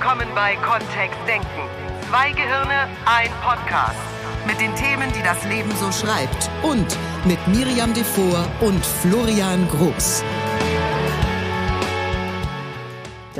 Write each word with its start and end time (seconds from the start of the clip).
willkommen 0.00 0.28
bei 0.34 0.56
Kontext 0.56 1.18
Denken. 1.28 1.46
Zwei 2.08 2.30
Gehirne, 2.32 2.88
ein 3.04 3.28
Podcast. 3.42 4.00
Mit 4.46 4.58
den 4.58 4.74
Themen, 4.74 5.12
die 5.12 5.22
das 5.22 5.44
Leben 5.44 5.70
so 5.72 5.92
schreibt. 5.92 6.50
Und 6.62 6.96
mit 7.26 7.38
Miriam 7.48 7.92
Devor 7.92 8.46
und 8.62 8.82
Florian 8.82 9.68
Groß. 9.68 10.24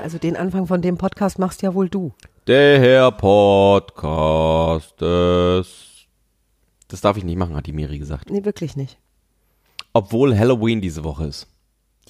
Also 0.02 0.18
den 0.18 0.36
Anfang 0.36 0.66
von 0.66 0.82
dem 0.82 0.98
Podcast 0.98 1.38
machst 1.38 1.62
ja 1.62 1.72
wohl 1.72 1.88
du. 1.88 2.12
Der 2.46 3.10
Podcast 3.12 5.00
des. 5.00 6.08
Das 6.88 7.00
darf 7.00 7.16
ich 7.16 7.24
nicht 7.24 7.38
machen, 7.38 7.56
hat 7.56 7.64
die 7.64 7.72
Miri 7.72 7.98
gesagt. 7.98 8.28
Nee, 8.28 8.44
wirklich 8.44 8.76
nicht. 8.76 8.98
Obwohl 9.94 10.38
Halloween 10.38 10.82
diese 10.82 11.04
Woche 11.04 11.24
ist. 11.24 11.46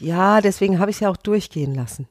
Ja, 0.00 0.40
deswegen 0.40 0.80
habe 0.80 0.90
ich 0.90 0.96
es 0.96 1.00
ja 1.00 1.08
auch 1.08 1.16
durchgehen 1.16 1.72
lassen. 1.72 2.08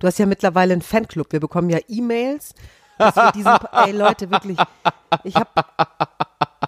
Du 0.00 0.06
hast 0.06 0.18
ja 0.18 0.26
mittlerweile 0.26 0.72
einen 0.72 0.82
Fanclub. 0.82 1.30
Wir 1.30 1.40
bekommen 1.40 1.70
ja 1.70 1.78
E-Mails, 1.86 2.54
dass 2.98 3.14
wir 3.14 3.30
diesen, 3.32 3.52
ey 3.72 3.92
Leute, 3.92 4.30
wirklich, 4.30 4.58
ich 5.22 5.36
habe 5.36 5.50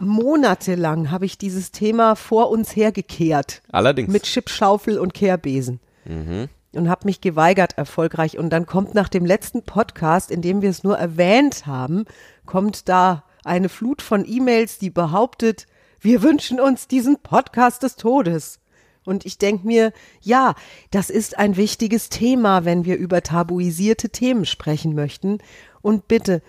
monatelang 0.00 1.10
habe 1.10 1.24
ich 1.24 1.38
dieses 1.38 1.72
Thema 1.72 2.14
vor 2.14 2.50
uns 2.50 2.76
hergekehrt. 2.76 3.62
Allerdings. 3.72 4.12
Mit 4.12 4.24
Chipschaufel 4.24 4.98
und 4.98 5.14
Kehrbesen. 5.14 5.80
Und 6.04 6.88
habe 6.88 7.06
mich 7.06 7.20
geweigert 7.20 7.76
erfolgreich. 7.78 8.38
Und 8.38 8.50
dann 8.50 8.66
kommt 8.66 8.94
nach 8.94 9.08
dem 9.08 9.24
letzten 9.24 9.62
Podcast, 9.62 10.30
in 10.30 10.42
dem 10.42 10.62
wir 10.62 10.70
es 10.70 10.84
nur 10.84 10.98
erwähnt 10.98 11.66
haben, 11.66 12.04
kommt 12.44 12.88
da 12.88 13.24
eine 13.44 13.68
Flut 13.68 14.02
von 14.02 14.24
E-Mails, 14.26 14.78
die 14.78 14.90
behauptet, 14.90 15.66
wir 16.00 16.22
wünschen 16.22 16.60
uns 16.60 16.88
diesen 16.88 17.20
Podcast 17.20 17.82
des 17.82 17.96
Todes. 17.96 18.58
Und 19.04 19.26
ich 19.26 19.38
denke 19.38 19.66
mir, 19.66 19.92
ja, 20.20 20.54
das 20.90 21.10
ist 21.10 21.36
ein 21.38 21.56
wichtiges 21.56 22.08
Thema, 22.08 22.64
wenn 22.64 22.84
wir 22.84 22.96
über 22.96 23.22
tabuisierte 23.22 24.10
Themen 24.10 24.44
sprechen 24.46 24.94
möchten. 24.94 25.38
Und 25.80 26.06
bitte, 26.08 26.40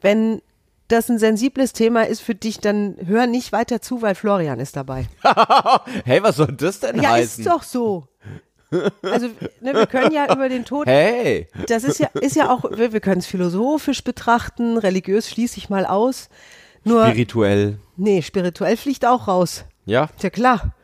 wenn 0.00 0.42
das 0.88 1.08
ein 1.08 1.18
sensibles 1.18 1.72
Thema 1.72 2.02
ist 2.06 2.20
für 2.20 2.34
dich, 2.34 2.58
dann 2.58 2.96
hör 3.04 3.26
nicht 3.26 3.52
weiter 3.52 3.80
zu, 3.80 4.02
weil 4.02 4.14
Florian 4.14 4.60
ist 4.60 4.76
dabei. 4.76 5.06
Hey, 6.04 6.22
was 6.22 6.36
soll 6.36 6.52
das 6.56 6.80
denn 6.80 7.00
Ja, 7.02 7.10
heißen? 7.12 7.44
ist 7.44 7.50
doch 7.50 7.62
so. 7.62 8.06
Also, 9.02 9.28
ne, 9.60 9.72
wir 9.74 9.86
können 9.86 10.12
ja 10.12 10.32
über 10.32 10.48
den 10.48 10.64
Tod 10.64 10.86
Hey. 10.88 11.48
das 11.68 11.84
ist 11.84 11.98
ja, 12.00 12.08
ist 12.14 12.34
ja 12.34 12.50
auch, 12.50 12.64
wir, 12.76 12.92
wir 12.92 13.00
können 13.00 13.20
es 13.20 13.26
philosophisch 13.26 14.02
betrachten, 14.02 14.76
religiös 14.76 15.30
schließe 15.30 15.58
ich 15.58 15.70
mal 15.70 15.86
aus. 15.86 16.28
Nur, 16.82 17.04
Spirituell. 17.06 17.78
nee, 17.96 18.22
spirituell 18.22 18.76
fliegt 18.76 19.06
auch 19.06 19.28
raus. 19.28 19.64
Ja. 19.86 20.10
Ist 20.16 20.24
ja 20.24 20.30
klar. 20.30 20.74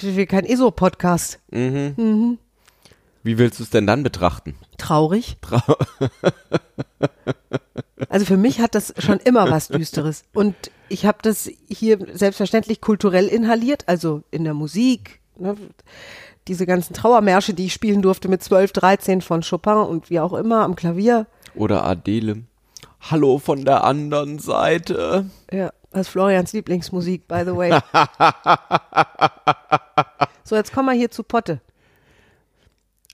Wir 0.00 0.26
kein 0.26 0.44
ESO-Podcast. 0.44 1.40
Wie 3.22 3.38
willst 3.38 3.58
du 3.58 3.62
es 3.62 3.70
denn 3.70 3.86
dann 3.86 4.02
betrachten? 4.02 4.54
Traurig. 4.76 5.38
also 8.10 8.26
für 8.26 8.36
mich 8.36 8.60
hat 8.60 8.74
das 8.74 8.92
schon 8.98 9.18
immer 9.20 9.50
was 9.50 9.68
Düsteres. 9.68 10.24
Und 10.34 10.54
ich 10.90 11.06
habe 11.06 11.18
das 11.22 11.50
hier 11.66 11.98
selbstverständlich 12.12 12.82
kulturell 12.82 13.26
inhaliert, 13.26 13.84
also 13.86 14.22
in 14.30 14.44
der 14.44 14.52
Musik. 14.52 15.20
Ne? 15.38 15.56
Diese 16.46 16.66
ganzen 16.66 16.92
Trauermärsche, 16.92 17.54
die 17.54 17.66
ich 17.66 17.72
spielen 17.72 18.02
durfte 18.02 18.28
mit 18.28 18.42
12, 18.42 18.72
13 18.72 19.20
von 19.22 19.40
Chopin 19.40 19.78
und 19.78 20.10
wie 20.10 20.20
auch 20.20 20.34
immer 20.34 20.62
am 20.62 20.76
Klavier. 20.76 21.26
Oder 21.54 21.84
Adele. 21.84 22.42
Hallo 23.00 23.38
von 23.38 23.64
der 23.64 23.84
anderen 23.84 24.40
Seite. 24.40 25.30
Ja, 25.50 25.72
das 25.96 26.06
ist 26.08 26.12
Florians 26.12 26.52
Lieblingsmusik, 26.52 27.26
by 27.26 27.42
the 27.44 27.56
way. 27.56 27.70
so, 30.44 30.56
jetzt 30.56 30.72
kommen 30.72 30.88
wir 30.88 30.94
hier 30.94 31.10
zu 31.10 31.22
Potte. 31.22 31.60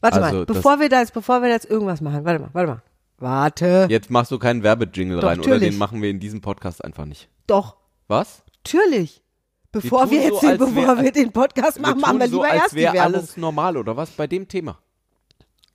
Warte 0.01 0.23
Also, 0.23 0.37
mal, 0.39 0.47
bevor 0.47 0.81
wir 0.81 0.89
da 0.89 1.01
jetzt, 1.01 1.15
bevor 1.15 1.43
wir 1.43 1.49
da 1.49 1.55
jetzt 1.55 1.71
irgendwas 1.71 2.01
machen, 2.01 2.25
warte 2.25 2.41
mal, 2.41 2.51
warte 2.53 2.69
mal. 2.73 2.83
Warte. 3.19 3.87
Jetzt 3.89 4.11
machst 4.11 4.33
du 4.33 4.39
keinen 4.39 4.65
Werbejingle 4.65 5.21
Doch, 5.21 5.29
rein 5.29 5.39
oder 5.39 5.49
natürlich. 5.51 5.71
den 5.71 5.79
machen 5.79 6.03
wir 6.03 6.11
in 6.11 6.19
diesem 6.19 6.41
Podcast 6.41 6.85
einfach 6.85 7.05
nicht. 7.05 7.29
Doch, 7.47 7.77
Was? 8.09 8.43
natürlich. 8.65 9.23
Bevor 9.71 10.11
wir 10.11 10.21
so, 10.23 10.29
jetzt, 10.29 10.43
den, 10.43 10.49
als 10.51 10.59
bevor 10.59 10.97
wär- 10.99 11.05
wir 11.05 11.13
den 11.13 11.33
Podcast 11.33 11.81
machen, 11.81 12.01
machen 12.01 12.19
wir 12.19 12.27
lieber 12.27 12.39
so, 12.39 12.45
erst 12.45 12.73
die 12.73 12.77
wäre 12.77 12.95
Werbung. 12.95 13.15
alles 13.15 13.37
normal 13.37 13.77
oder 13.77 13.97
was 13.97 14.11
bei 14.11 14.27
dem 14.27 14.49
Thema? 14.49 14.79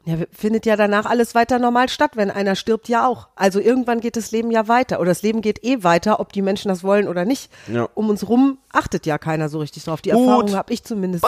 Ja, 0.07 0.15
findet 0.31 0.65
ja 0.65 0.77
danach 0.77 1.05
alles 1.05 1.35
weiter 1.35 1.59
normal 1.59 1.89
statt. 1.89 2.11
Wenn 2.15 2.31
einer 2.31 2.55
stirbt, 2.55 2.87
ja 2.87 3.05
auch. 3.05 3.27
Also 3.35 3.59
irgendwann 3.59 3.99
geht 3.99 4.15
das 4.15 4.31
Leben 4.31 4.51
ja 4.51 4.69
weiter. 4.69 5.01
Oder 5.01 5.09
das 5.09 5.21
Leben 5.21 5.41
geht 5.41 5.65
eh 5.65 5.83
weiter, 5.83 6.21
ob 6.21 6.31
die 6.31 6.41
Menschen 6.41 6.69
das 6.69 6.81
wollen 6.81 7.09
oder 7.09 7.25
nicht. 7.25 7.51
Ja. 7.67 7.89
Um 7.93 8.09
uns 8.09 8.29
rum 8.29 8.57
achtet 8.71 9.05
ja 9.05 9.17
keiner 9.17 9.49
so 9.49 9.59
richtig 9.59 9.83
drauf. 9.83 10.01
Die 10.01 10.11
Gut. 10.11 10.21
Erfahrung 10.21 10.55
habe 10.55 10.71
ich 10.71 10.85
zumindest. 10.85 11.25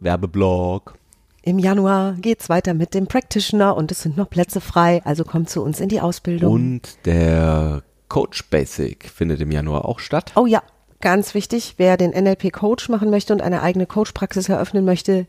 Werbeblock. 0.00 0.94
Im 1.42 1.60
Januar 1.60 2.14
geht's 2.20 2.48
weiter 2.48 2.74
mit 2.74 2.92
dem 2.92 3.06
Practitioner 3.06 3.76
und 3.76 3.92
es 3.92 4.02
sind 4.02 4.16
noch 4.16 4.28
Plätze 4.28 4.60
frei, 4.60 5.00
also 5.04 5.24
kommt 5.24 5.48
zu 5.48 5.62
uns 5.62 5.78
in 5.78 5.88
die 5.88 6.00
Ausbildung. 6.00 6.52
Und 6.52 7.04
der 7.04 7.82
Coach 8.08 8.48
Basic 8.50 9.08
findet 9.08 9.40
im 9.40 9.52
Januar 9.52 9.84
auch 9.84 10.00
statt. 10.00 10.32
oh 10.34 10.46
ja, 10.46 10.62
ganz 11.00 11.34
wichtig, 11.34 11.74
wer 11.76 11.96
den 11.96 12.10
NLP 12.10 12.52
Coach 12.52 12.88
machen 12.88 13.10
möchte 13.10 13.32
und 13.32 13.42
eine 13.42 13.62
eigene 13.62 13.86
Coach-Praxis 13.86 14.48
eröffnen 14.48 14.84
möchte. 14.84 15.26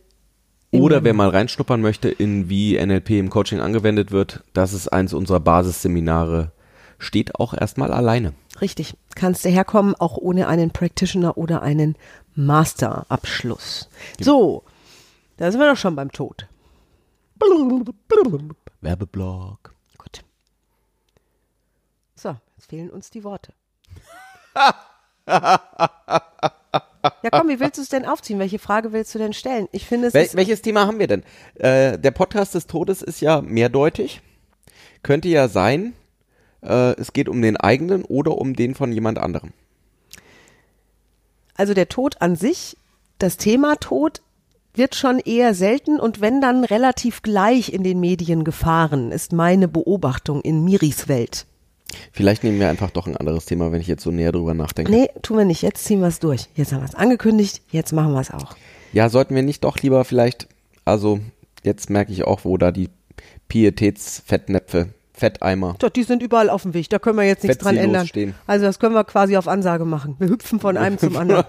Oder 0.74 1.04
wer 1.04 1.14
mal 1.14 1.30
reinschnuppern 1.30 1.82
möchte, 1.82 2.10
in 2.10 2.50
wie 2.50 2.84
NLP 2.84 3.12
im 3.12 3.30
Coaching 3.30 3.60
angewendet 3.60 4.12
wird, 4.12 4.44
das 4.54 4.74
ist 4.74 4.88
eins 4.88 5.14
unserer 5.14 5.40
Basisseminare. 5.40 6.52
Steht 6.98 7.36
auch 7.36 7.54
erstmal 7.54 7.94
alleine. 7.94 8.34
Richtig, 8.60 8.96
kannst 9.14 9.46
du 9.46 9.50
herkommen, 9.50 9.94
auch 9.96 10.18
ohne 10.18 10.48
einen 10.48 10.72
Practitioner 10.72 11.38
oder 11.38 11.62
einen 11.62 11.96
Masterabschluss. 12.34 13.88
So, 14.20 14.64
da 15.38 15.52
sind 15.52 15.60
wir 15.60 15.70
doch 15.70 15.78
schon 15.78 15.96
beim 15.96 16.12
Tod. 16.12 16.48
Werbeblock. 18.82 19.76
Gut. 19.98 20.24
So, 22.16 22.36
jetzt 22.58 22.70
fehlen 22.70 22.90
uns 22.90 23.12
die 23.12 23.24
Worte. 23.24 23.54
ja, 27.04 27.30
komm, 27.32 27.50
wie 27.50 27.60
willst 27.60 27.78
du 27.78 27.82
es 27.82 27.90
denn 27.90 28.06
aufziehen? 28.06 28.40
Welche 28.40 28.60
Frage 28.60 28.94
willst 28.94 29.14
du 29.14 29.20
denn 29.20 29.34
stellen? 29.34 29.68
Ich 29.72 29.86
finde, 29.86 30.08
es 30.08 30.14
Wel 30.14 30.30
welches 30.34 30.62
Thema 30.62 30.88
haben 30.88 31.00
wir 31.00 31.08
denn? 31.08 31.24
Äh, 31.56 32.00
der 32.00 32.12
Podcast 32.12 32.56
des 32.56 32.68
Todes 32.68 33.02
ist 33.02 33.22
ja 33.22 33.42
mehrdeutig. 33.42 34.22
Könnte 35.02 35.28
ja 35.28 35.48
sein, 35.50 35.94
äh, 36.62 36.94
es 37.00 37.14
geht 37.14 37.28
um 37.28 37.42
den 37.42 37.58
eigenen 37.58 38.04
oder 38.06 38.38
um 38.38 38.56
den 38.56 38.74
von 38.74 38.92
jemand 38.92 39.18
anderem. 39.20 39.52
also 41.56 41.74
der 41.74 41.90
Tod 41.90 42.22
an 42.22 42.36
sich, 42.36 42.78
das 43.20 43.38
Thema 43.38 43.76
Tod 43.76 44.22
wird 44.74 44.96
schon 44.96 45.20
eher 45.20 45.54
selten 45.54 46.00
und 46.00 46.20
wenn 46.20 46.42
dann 46.42 46.64
relativ 46.64 47.22
gleich 47.22 47.72
in 47.72 47.84
den 47.84 48.00
Medien 48.00 48.44
gefahren, 48.44 49.12
ist 49.12 49.32
meine 49.32 49.68
Beobachtung 49.68 50.42
in 50.42 50.64
Miris 50.64 51.08
Welt. 51.08 51.46
Vielleicht 52.12 52.44
nehmen 52.44 52.60
wir 52.60 52.70
einfach 52.70 52.92
doch 52.92 53.08
ein 53.08 53.18
anderes 53.18 53.46
Thema, 53.46 53.72
wenn 53.72 53.82
ich 53.82 53.88
jetzt 53.88 54.04
so 54.04 54.12
näher 54.12 54.32
drüber 54.32 54.54
nachdenke. 54.54 54.92
Nee, 54.92 55.10
tun 55.22 55.38
wir 55.38 55.46
nicht. 55.46 55.62
Jetzt 55.62 55.86
ziehen 55.86 56.02
wir 56.02 56.08
es 56.08 56.20
durch. 56.20 56.50
Jetzt 56.56 56.72
haben 56.72 56.82
wir 56.82 56.90
es 56.90 56.96
angekündigt, 56.96 57.62
jetzt 57.72 57.92
machen 57.94 58.14
wir 58.14 58.22
es 58.22 58.32
auch. 58.32 58.56
Ja, 58.92 59.10
sollten 59.10 59.36
wir 59.36 59.44
nicht 59.44 59.64
doch 59.64 59.78
lieber 59.80 60.06
vielleicht, 60.06 60.48
also 60.86 61.20
jetzt 61.64 61.90
merke 61.90 62.12
ich 62.12 62.26
auch, 62.26 62.46
wo 62.46 62.58
da 62.58 62.72
die 62.72 62.90
Pietätsfettnäpfe, 63.48 64.90
Fetteimer. 65.14 65.76
Doch, 65.80 65.90
die 65.90 66.04
sind 66.04 66.24
überall 66.24 66.50
auf 66.50 66.64
dem 66.64 66.74
Weg. 66.74 66.90
Da 66.90 67.00
können 67.00 67.18
wir 67.18 67.26
jetzt 67.26 67.44
nichts 67.44 67.60
dran 67.60 67.78
ändern. 67.78 68.08
stehen. 68.08 68.36
Also 68.48 68.66
das 68.66 68.80
können 68.80 68.96
wir 68.96 69.04
quasi 69.04 69.38
auf 69.38 69.48
Ansage 69.48 69.86
machen. 69.86 70.16
Wir 70.20 70.30
hüpfen 70.30 70.60
von 70.60 70.78
einem 70.78 70.98
zum 70.98 71.18
anderen. 71.18 71.46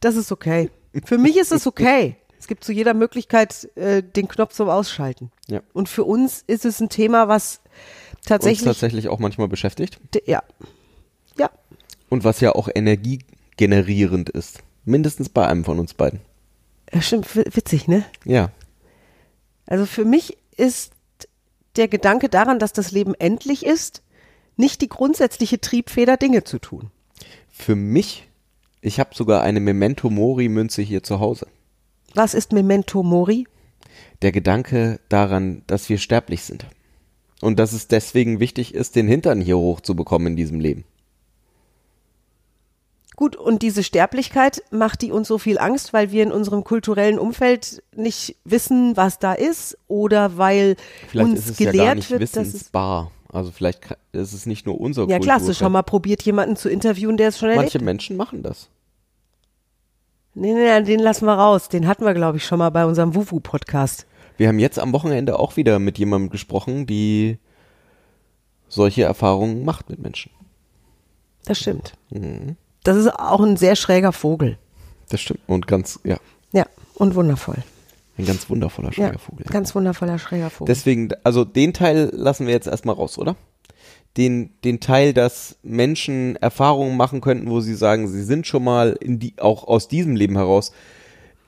Das 0.00 0.16
ist 0.16 0.30
okay. 0.32 0.70
Für 1.04 1.18
mich 1.18 1.38
ist 1.38 1.50
es 1.50 1.66
okay. 1.66 2.16
Es 2.38 2.46
gibt 2.46 2.62
zu 2.62 2.72
jeder 2.72 2.92
Möglichkeit 2.92 3.70
äh, 3.74 4.02
den 4.02 4.28
Knopf 4.28 4.52
zum 4.52 4.68
Ausschalten. 4.68 5.30
Ja. 5.48 5.60
Und 5.72 5.88
für 5.88 6.04
uns 6.04 6.44
ist 6.46 6.66
es 6.66 6.78
ein 6.78 6.90
Thema, 6.90 7.26
was 7.26 7.62
Uns 8.24 8.28
tatsächlich, 8.28 8.64
tatsächlich 8.64 9.08
auch 9.08 9.18
manchmal 9.18 9.48
beschäftigt. 9.48 10.00
ja, 10.24 10.42
ja, 11.38 11.50
Und 12.08 12.24
was 12.24 12.40
ja 12.40 12.54
auch 12.54 12.68
energiegenerierend 12.74 14.30
ist. 14.30 14.60
Mindestens 14.86 15.28
bei 15.28 15.46
einem 15.46 15.64
von 15.64 15.78
uns 15.78 15.92
beiden. 15.92 16.20
Ja, 16.92 17.02
stimmt, 17.02 17.36
witzig, 17.36 17.86
ne? 17.86 18.04
Ja. 18.24 18.50
Also 19.66 19.84
für 19.84 20.06
mich 20.06 20.38
ist 20.56 20.92
der 21.76 21.88
Gedanke 21.88 22.28
daran, 22.30 22.58
dass 22.58 22.72
das 22.72 22.92
Leben 22.92 23.14
endlich 23.14 23.66
ist, 23.66 24.02
nicht 24.56 24.80
die 24.80 24.88
grundsätzliche 24.88 25.60
Triebfeder, 25.60 26.16
Dinge 26.16 26.44
zu 26.44 26.58
tun. 26.58 26.90
Für 27.50 27.74
mich, 27.74 28.28
ich 28.80 29.00
habe 29.00 29.14
sogar 29.14 29.42
eine 29.42 29.60
Memento 29.60 30.08
Mori 30.08 30.48
Münze 30.48 30.80
hier 30.82 31.02
zu 31.02 31.20
Hause. 31.20 31.46
Was 32.14 32.32
ist 32.32 32.52
Memento 32.52 33.02
Mori? 33.02 33.46
Der 34.22 34.32
Gedanke 34.32 35.00
daran, 35.08 35.62
dass 35.66 35.88
wir 35.88 35.98
sterblich 35.98 36.42
sind. 36.42 36.66
Und 37.44 37.58
dass 37.58 37.74
es 37.74 37.88
deswegen 37.88 38.40
wichtig 38.40 38.74
ist, 38.74 38.96
den 38.96 39.06
Hintern 39.06 39.38
hier 39.38 39.58
hochzubekommen 39.58 40.28
in 40.28 40.36
diesem 40.36 40.60
Leben. 40.60 40.84
Gut, 43.16 43.36
und 43.36 43.60
diese 43.60 43.84
Sterblichkeit 43.84 44.62
macht 44.70 45.02
die 45.02 45.12
uns 45.12 45.28
so 45.28 45.36
viel 45.36 45.58
Angst, 45.58 45.92
weil 45.92 46.10
wir 46.10 46.22
in 46.22 46.32
unserem 46.32 46.64
kulturellen 46.64 47.18
Umfeld 47.18 47.82
nicht 47.94 48.36
wissen, 48.44 48.96
was 48.96 49.18
da 49.18 49.34
ist 49.34 49.76
oder 49.88 50.38
weil 50.38 50.76
Vielleicht 51.08 51.28
uns 51.28 51.38
ist 51.40 51.50
es 51.50 51.58
ja 51.58 51.70
gelehrt 51.70 51.86
gar 51.86 51.94
nicht 51.96 52.10
wird, 52.10 52.22
dass 52.22 52.30
es 52.30 52.54
wissensbar. 52.54 53.10
Also 53.30 53.50
vielleicht 53.50 53.94
ist 54.12 54.32
es 54.32 54.46
nicht 54.46 54.64
nur 54.64 54.80
unser 54.80 55.02
Ja, 55.02 55.18
klar, 55.18 55.34
hast 55.34 55.42
du 55.42 55.48
Kulturfeld. 55.48 55.56
schon 55.58 55.72
mal 55.72 55.82
probiert, 55.82 56.22
jemanden 56.22 56.56
zu 56.56 56.70
interviewen, 56.70 57.18
der 57.18 57.28
es 57.28 57.38
schon 57.38 57.50
erlebt 57.50 57.74
Manche. 57.74 57.84
Menschen 57.84 58.16
machen 58.16 58.42
das. 58.42 58.70
Nee, 60.32 60.54
nee, 60.54 60.80
nee, 60.80 60.84
den 60.86 60.98
lassen 60.98 61.26
wir 61.26 61.34
raus. 61.34 61.68
Den 61.68 61.86
hatten 61.86 62.06
wir, 62.06 62.14
glaube 62.14 62.38
ich, 62.38 62.46
schon 62.46 62.58
mal 62.58 62.70
bei 62.70 62.86
unserem 62.86 63.14
Wufu-Podcast. 63.14 64.06
Wir 64.36 64.48
haben 64.48 64.58
jetzt 64.58 64.78
am 64.78 64.92
Wochenende 64.92 65.38
auch 65.38 65.56
wieder 65.56 65.78
mit 65.78 65.98
jemandem 65.98 66.30
gesprochen, 66.30 66.86
die 66.86 67.38
solche 68.68 69.02
Erfahrungen 69.04 69.64
macht 69.64 69.88
mit 69.90 70.00
Menschen. 70.00 70.32
Das 71.44 71.58
stimmt. 71.58 71.94
Das 72.82 72.96
ist 72.96 73.08
auch 73.08 73.40
ein 73.40 73.56
sehr 73.56 73.76
schräger 73.76 74.12
Vogel. 74.12 74.58
Das 75.10 75.20
stimmt. 75.20 75.40
Und 75.46 75.66
ganz, 75.66 76.00
ja, 76.04 76.16
Ja, 76.52 76.66
und 76.94 77.14
wundervoll. 77.14 77.58
ein 78.18 78.24
ganz 78.26 78.48
wundervoller 78.48 78.88
Ja, 78.88 78.94
schräger 79.08 79.18
Vogel. 79.18 79.46
ganz 79.50 79.74
wundervoller 79.74 80.18
schräger 80.18 80.50
Vogel. 80.50 80.72
Deswegen, 80.74 81.08
also 81.22 81.44
den 81.44 81.72
Teil 81.74 82.10
lassen 82.12 82.46
wir 82.46 82.54
jetzt 82.54 82.66
erstmal 82.66 82.94
raus, 82.94 83.18
oder? 83.18 83.36
Den, 84.16 84.50
den 84.64 84.80
Teil, 84.80 85.12
dass 85.12 85.56
Menschen 85.62 86.36
Erfahrungen 86.36 86.96
machen 86.96 87.20
könnten, 87.20 87.50
wo 87.50 87.60
sie 87.60 87.74
sagen, 87.74 88.06
sie 88.08 88.22
sind 88.22 88.46
schon 88.46 88.62
mal 88.64 88.96
in 89.00 89.18
die, 89.18 89.34
auch 89.38 89.64
aus 89.64 89.88
diesem 89.88 90.14
Leben 90.16 90.36
heraus, 90.36 90.72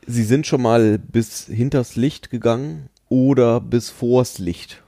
sie 0.06 0.24
sind 0.24 0.46
schon 0.46 0.62
mal 0.62 0.98
bis 0.98 1.46
hinters 1.46 1.96
Licht 1.96 2.30
gegangen 2.30 2.88
oder 3.08 3.60
bis 3.60 3.90
vors 3.90 4.38
Licht. 4.38 4.82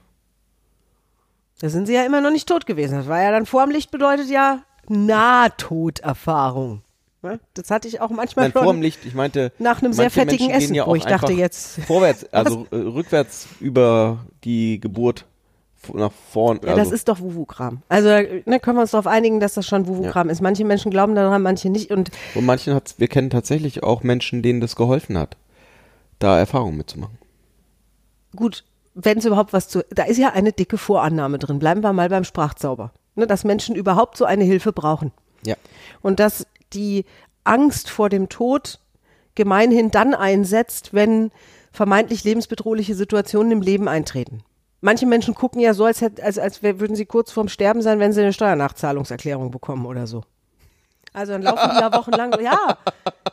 da 1.61 1.69
sind 1.69 1.85
sie 1.87 1.93
ja 1.93 2.05
immer 2.05 2.21
noch 2.21 2.31
nicht 2.31 2.47
tot 2.47 2.65
gewesen. 2.65 2.95
Das 2.97 3.07
war 3.07 3.21
ja 3.21 3.31
dann 3.31 3.45
vorm 3.45 3.71
Licht 3.71 3.91
bedeutet 3.91 4.29
ja 4.29 4.63
Nahtoderfahrung. 4.87 6.81
Ne? 7.21 7.39
Das 7.53 7.69
hatte 7.69 7.87
ich 7.87 7.99
auch 8.01 8.09
manchmal 8.11 8.45
Nein, 8.45 8.53
schon. 8.53 8.63
vorm 8.63 8.81
Licht, 8.81 9.05
ich 9.05 9.13
meinte, 9.13 9.51
Nach 9.59 9.81
einem 9.81 9.91
sehr 9.91 10.09
fettigen 10.09 10.47
Menschen 10.47 10.63
Essen, 10.63 10.75
ja 10.75 10.85
wo 10.85 10.91
auch 10.91 10.95
ich 10.95 11.03
dachte 11.05 11.33
jetzt- 11.33 11.81
Vorwärts, 11.85 12.25
also 12.31 12.65
äh, 12.71 12.75
rückwärts 12.77 13.47
über 13.59 14.25
die 14.45 14.79
Geburt 14.79 15.25
nach 15.93 16.11
vorn. 16.31 16.59
Ja, 16.63 16.69
also, 16.69 16.83
das 16.83 16.91
ist 16.91 17.07
doch 17.07 17.19
Wuhu-Kram. 17.19 17.81
Also 17.89 18.09
ne, 18.09 18.59
können 18.59 18.77
wir 18.77 18.81
uns 18.81 18.91
darauf 18.91 19.07
einigen, 19.07 19.39
dass 19.39 19.53
das 19.53 19.65
schon 19.65 19.87
Wuhu-Kram 19.87 20.29
ist. 20.29 20.41
Manche 20.41 20.65
Menschen 20.65 20.91
glauben 20.91 21.15
daran, 21.15 21.41
manche 21.41 21.69
nicht. 21.69 21.91
Und 21.91 22.11
Und 22.35 22.45
manchen 22.45 22.73
hat's, 22.73 22.99
wir 22.99 23.07
kennen 23.07 23.29
tatsächlich 23.29 23.83
auch 23.83 24.03
Menschen, 24.03 24.41
denen 24.41 24.61
das 24.61 24.75
geholfen 24.75 25.17
hat, 25.17 25.37
da 26.19 26.37
Erfahrungen 26.37 26.77
mitzumachen. 26.77 27.17
gut, 28.35 28.63
wenn 28.95 29.19
es 29.19 29.25
überhaupt 29.25 29.53
was 29.53 29.69
zu. 29.69 29.85
Da 29.91 30.03
ist 30.03 30.17
ja 30.17 30.31
eine 30.33 30.51
dicke 30.51 30.77
Vorannahme 30.77 31.39
drin. 31.39 31.59
Bleiben 31.59 31.81
wir 31.81 31.93
mal 31.93 32.09
beim 32.09 32.23
Sprachzauber. 32.25 32.91
Ne, 33.15 33.27
dass 33.27 33.43
Menschen 33.43 33.75
überhaupt 33.75 34.17
so 34.17 34.25
eine 34.25 34.43
Hilfe 34.43 34.73
brauchen. 34.73 35.11
Ja. 35.45 35.55
Und 36.01 36.19
dass 36.19 36.45
die 36.73 37.05
Angst 37.45 37.89
vor 37.89 38.09
dem 38.09 38.27
Tod 38.29 38.79
gemeinhin 39.35 39.91
dann 39.91 40.13
einsetzt, 40.13 40.93
wenn 40.93 41.31
vermeintlich 41.71 42.23
lebensbedrohliche 42.23 42.95
Situationen 42.95 43.51
im 43.53 43.61
Leben 43.61 43.87
eintreten. 43.87 44.43
Manche 44.81 45.05
Menschen 45.05 45.35
gucken 45.35 45.59
ja 45.59 45.73
so, 45.73 45.85
als, 45.85 46.01
hätt, 46.01 46.21
als, 46.21 46.39
als 46.39 46.63
würden 46.63 46.95
sie 46.95 47.05
kurz 47.05 47.31
vorm 47.31 47.49
Sterben 47.49 47.81
sein, 47.81 47.99
wenn 47.99 48.13
sie 48.13 48.21
eine 48.21 48.33
Steuernachzahlungserklärung 48.33 49.51
bekommen 49.51 49.85
oder 49.85 50.07
so. 50.07 50.23
Also 51.13 51.33
dann 51.33 51.41
laufen 51.41 51.71
die 51.73 51.81
ja 51.81 51.93
wochenlang. 51.93 52.39
Ja, 52.41 52.77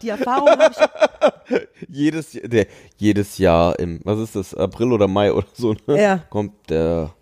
die 0.00 0.08
Erfahrung 0.08 0.48
habe 0.48 0.72
ich. 0.72 1.69
Jedes, 1.88 2.32
der, 2.32 2.66
jedes 2.96 3.38
Jahr 3.38 3.78
im, 3.78 4.00
was 4.02 4.19
ist 4.19 4.34
das, 4.34 4.54
April 4.54 4.93
oder 4.93 5.06
Mai 5.06 5.32
oder 5.32 5.46
so, 5.52 5.75
ne? 5.87 6.00
Ja. 6.00 6.19
kommt 6.31 6.70
der, 6.70 7.12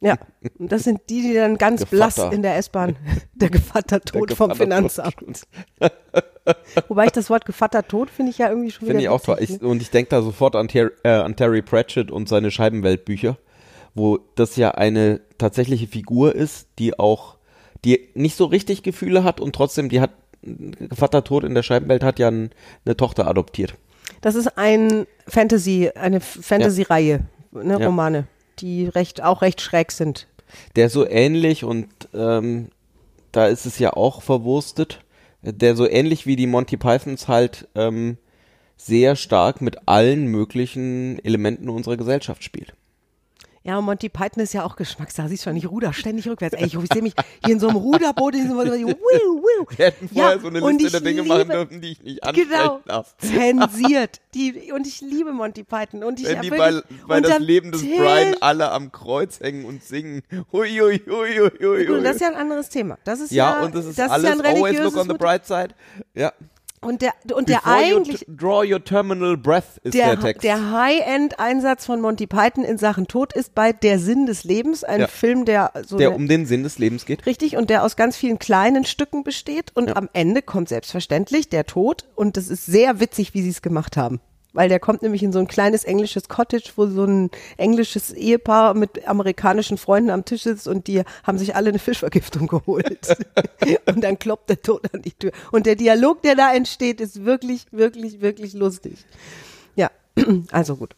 Ja, 0.00 0.16
und 0.58 0.72
das 0.72 0.84
sind 0.84 1.00
die, 1.10 1.22
die 1.22 1.34
dann 1.34 1.58
ganz 1.58 1.80
Gevatter. 1.88 1.96
blass 1.96 2.32
in 2.34 2.42
der 2.42 2.56
S-Bahn, 2.56 2.96
der 3.34 3.50
Gevattertod 3.50 4.30
der 4.30 4.36
vom 4.36 4.50
Gevatter- 4.50 4.64
Finanzamt. 4.64 5.42
Wobei 6.88 7.06
ich 7.06 7.12
das 7.12 7.30
Wort 7.30 7.44
Gevattertod 7.44 8.10
finde 8.10 8.30
ich 8.30 8.38
ja 8.38 8.48
irgendwie 8.48 8.70
schon 8.70 8.82
wieder 8.82 8.92
Finde 8.92 9.02
ich 9.02 9.08
auch 9.10 9.20
toll. 9.20 9.36
Ich, 9.40 9.60
ne? 9.60 9.68
und 9.68 9.82
ich 9.82 9.90
denke 9.90 10.08
da 10.10 10.22
sofort 10.22 10.56
an, 10.56 10.68
Ter 10.68 10.90
äh, 11.04 11.10
an 11.10 11.36
Terry 11.36 11.62
Pratchett 11.62 12.10
und 12.10 12.28
seine 12.28 12.50
Scheibenweltbücher, 12.50 13.36
wo 13.94 14.18
das 14.36 14.56
ja 14.56 14.70
eine 14.72 15.20
tatsächliche 15.38 15.86
Figur 15.86 16.34
ist, 16.34 16.68
die 16.78 16.98
auch, 16.98 17.36
die 17.84 18.08
nicht 18.14 18.36
so 18.36 18.46
richtig 18.46 18.82
Gefühle 18.82 19.22
hat 19.22 19.40
und 19.40 19.54
trotzdem, 19.54 19.88
die 19.88 20.00
hat, 20.00 20.10
Vater 20.94 21.22
Tod 21.24 21.44
in 21.44 21.54
der 21.54 21.62
Scheibenwelt 21.62 22.02
hat 22.02 22.18
ja 22.18 22.28
ein, 22.28 22.50
eine 22.86 22.96
Tochter 22.96 23.26
adoptiert. 23.28 23.74
Das 24.22 24.34
ist 24.34 24.56
ein 24.58 25.06
Fantasy, 25.28 25.90
eine 25.94 26.20
Fantasy-Reihe, 26.20 27.20
ne, 27.52 27.78
Ja. 27.78 27.86
Romane, 27.86 28.26
die 28.60 28.86
recht, 28.86 29.22
auch 29.22 29.42
recht 29.42 29.60
schräg 29.60 29.92
sind. 29.92 30.26
Der 30.76 30.90
so 30.90 31.06
ähnlich 31.06 31.64
und 31.64 31.88
ähm, 32.12 32.70
da 33.32 33.46
ist 33.46 33.66
es 33.66 33.78
ja 33.78 33.92
auch 33.92 34.22
verwurstet, 34.22 35.00
der 35.42 35.76
so 35.76 35.88
ähnlich 35.88 36.26
wie 36.26 36.36
die 36.36 36.46
Monty 36.46 36.76
Pythons 36.76 37.28
halt 37.28 37.68
ähm, 37.74 38.18
sehr 38.76 39.14
stark 39.16 39.60
mit 39.60 39.88
allen 39.88 40.26
möglichen 40.26 41.22
Elementen 41.24 41.68
unserer 41.68 41.96
Gesellschaft 41.96 42.42
spielt. 42.42 42.74
Ja, 43.62 43.76
und 43.76 43.84
Monty 43.84 44.08
Python 44.08 44.42
ist 44.42 44.54
ja 44.54 44.64
auch 44.64 44.74
Geschmackssache. 44.74 45.28
Siehst 45.28 45.44
du 45.44 45.50
schon, 45.50 45.56
ich 45.56 45.70
ruder 45.70 45.92
ständig 45.92 46.26
rückwärts. 46.26 46.54
Ey, 46.56 46.64
ich, 46.64 46.74
ich 46.74 46.88
sehe 46.92 47.02
mich 47.02 47.12
hier 47.44 47.52
in 47.52 47.60
so 47.60 47.68
einem 47.68 47.76
Ruderboot, 47.76 48.34
in 48.34 48.48
so 48.50 48.58
einem, 48.58 48.72
wiu, 48.72 48.88
wiu. 48.88 49.66
Wir 49.76 49.84
hätten 49.86 50.08
vorher 50.08 50.34
Ja, 50.36 50.38
so 50.40 50.48
eine 50.48 50.60
Liste 50.60 50.86
ich 50.86 50.90
der 50.92 51.00
Dinge 51.02 51.20
liebe- 51.22 51.34
machen 51.34 51.48
dürfen, 51.50 51.80
die 51.82 51.92
ich 51.92 52.02
nicht 52.02 52.24
ansprechen 52.24 52.50
Genau, 52.50 52.80
darf. 52.86 53.14
zensiert. 53.18 54.20
Die, 54.34 54.72
und 54.72 54.86
ich 54.86 55.02
liebe 55.02 55.32
Monty 55.32 55.62
Python. 55.64 56.04
Und 56.04 56.20
ich 56.20 56.26
Wenn 56.26 56.40
die 56.40 56.48
bei, 56.50 56.80
bei 57.06 57.20
das 57.20 57.38
Leben 57.38 57.70
des 57.70 57.82
Brian 57.82 58.34
alle 58.40 58.70
am 58.70 58.92
Kreuz 58.92 59.40
hängen 59.40 59.66
und 59.66 59.84
singen. 59.84 60.22
Hui, 60.52 60.70
hui, 60.70 61.02
hui, 61.06 61.38
hui, 61.60 61.86
hui, 61.86 62.02
das 62.02 62.14
ist 62.16 62.20
ja 62.22 62.28
ein 62.28 62.36
anderes 62.36 62.70
Thema. 62.70 62.96
Das 63.04 63.20
ist 63.20 63.30
ja, 63.30 63.58
ja, 63.58 63.64
und 63.66 63.74
das 63.74 63.84
ist 63.84 63.98
das 63.98 64.10
alles 64.10 64.30
ist 64.30 64.38
ja 64.38 64.44
ein 64.44 64.56
always 64.56 64.78
look 64.80 64.96
on 64.96 65.06
the 65.08 65.14
bright 65.18 65.46
side. 65.46 65.74
Ja. 66.14 66.32
Und 66.82 67.02
der, 67.02 67.12
und 67.34 67.50
der 67.50 67.56
Before 67.56 67.74
eigentlich, 67.76 68.24
you 68.26 68.34
draw 68.34 68.64
your 68.64 68.82
terminal 68.82 69.36
breath 69.36 69.76
ist 69.82 69.92
der, 69.92 70.16
der, 70.16 70.20
Text. 70.20 70.42
der 70.44 70.70
High-End-Einsatz 70.72 71.84
von 71.84 72.00
Monty 72.00 72.26
Python 72.26 72.64
in 72.64 72.78
Sachen 72.78 73.06
Tod 73.06 73.34
ist 73.34 73.54
bei 73.54 73.72
Der 73.74 73.98
Sinn 73.98 74.24
des 74.24 74.44
Lebens, 74.44 74.82
ein 74.82 75.00
Ja. 75.00 75.06
Film, 75.06 75.44
der 75.44 75.72
so 75.86 75.98
der 75.98 76.08
eine- 76.08 76.16
um 76.16 76.26
den 76.26 76.46
Sinn 76.46 76.62
des 76.62 76.78
Lebens 76.78 77.04
geht. 77.04 77.26
Richtig, 77.26 77.56
und 77.58 77.68
der 77.68 77.84
aus 77.84 77.96
ganz 77.96 78.16
vielen 78.16 78.38
kleinen 78.38 78.86
Stücken 78.86 79.24
besteht. 79.24 79.72
Und 79.74 79.94
am 79.94 80.08
Ende 80.14 80.40
kommt 80.40 80.70
selbstverständlich 80.70 81.50
der 81.50 81.66
Tod. 81.66 82.06
Und 82.14 82.38
das 82.38 82.48
ist 82.48 82.64
sehr 82.64 82.98
witzig, 82.98 83.34
wie 83.34 83.42
sie 83.42 83.50
es 83.50 83.60
gemacht 83.60 83.98
haben. 83.98 84.20
Weil 84.52 84.68
der 84.68 84.80
kommt 84.80 85.02
nämlich 85.02 85.22
in 85.22 85.32
so 85.32 85.38
ein 85.38 85.46
kleines 85.46 85.84
englisches 85.84 86.28
Cottage, 86.28 86.72
wo 86.76 86.86
so 86.86 87.04
ein 87.04 87.30
englisches 87.56 88.12
Ehepaar 88.12 88.74
mit 88.74 89.06
amerikanischen 89.06 89.78
Freunden 89.78 90.10
am 90.10 90.24
Tisch 90.24 90.42
sitzt 90.42 90.66
und 90.66 90.88
die 90.88 91.02
haben 91.22 91.38
sich 91.38 91.54
alle 91.54 91.68
eine 91.68 91.78
Fischvergiftung 91.78 92.46
geholt. 92.48 93.16
und 93.86 94.02
dann 94.02 94.18
kloppt 94.18 94.50
der 94.50 94.60
Tod 94.62 94.92
an 94.92 95.02
die 95.02 95.12
Tür. 95.12 95.32
Und 95.52 95.66
der 95.66 95.76
Dialog, 95.76 96.22
der 96.22 96.34
da 96.34 96.52
entsteht, 96.52 97.00
ist 97.00 97.24
wirklich, 97.24 97.66
wirklich, 97.70 98.20
wirklich 98.20 98.52
lustig. 98.54 98.98
Ja, 99.76 99.90
also 100.50 100.76
gut. 100.76 100.94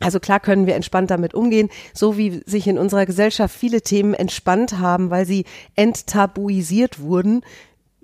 Also 0.00 0.20
klar 0.20 0.40
können 0.40 0.66
wir 0.66 0.74
entspannt 0.74 1.10
damit 1.10 1.32
umgehen, 1.32 1.70
so 1.94 2.18
wie 2.18 2.42
sich 2.44 2.66
in 2.66 2.76
unserer 2.76 3.06
Gesellschaft 3.06 3.56
viele 3.56 3.80
Themen 3.80 4.12
entspannt 4.12 4.78
haben, 4.78 5.10
weil 5.10 5.24
sie 5.24 5.46
enttabuisiert 5.74 7.00
wurden. 7.00 7.42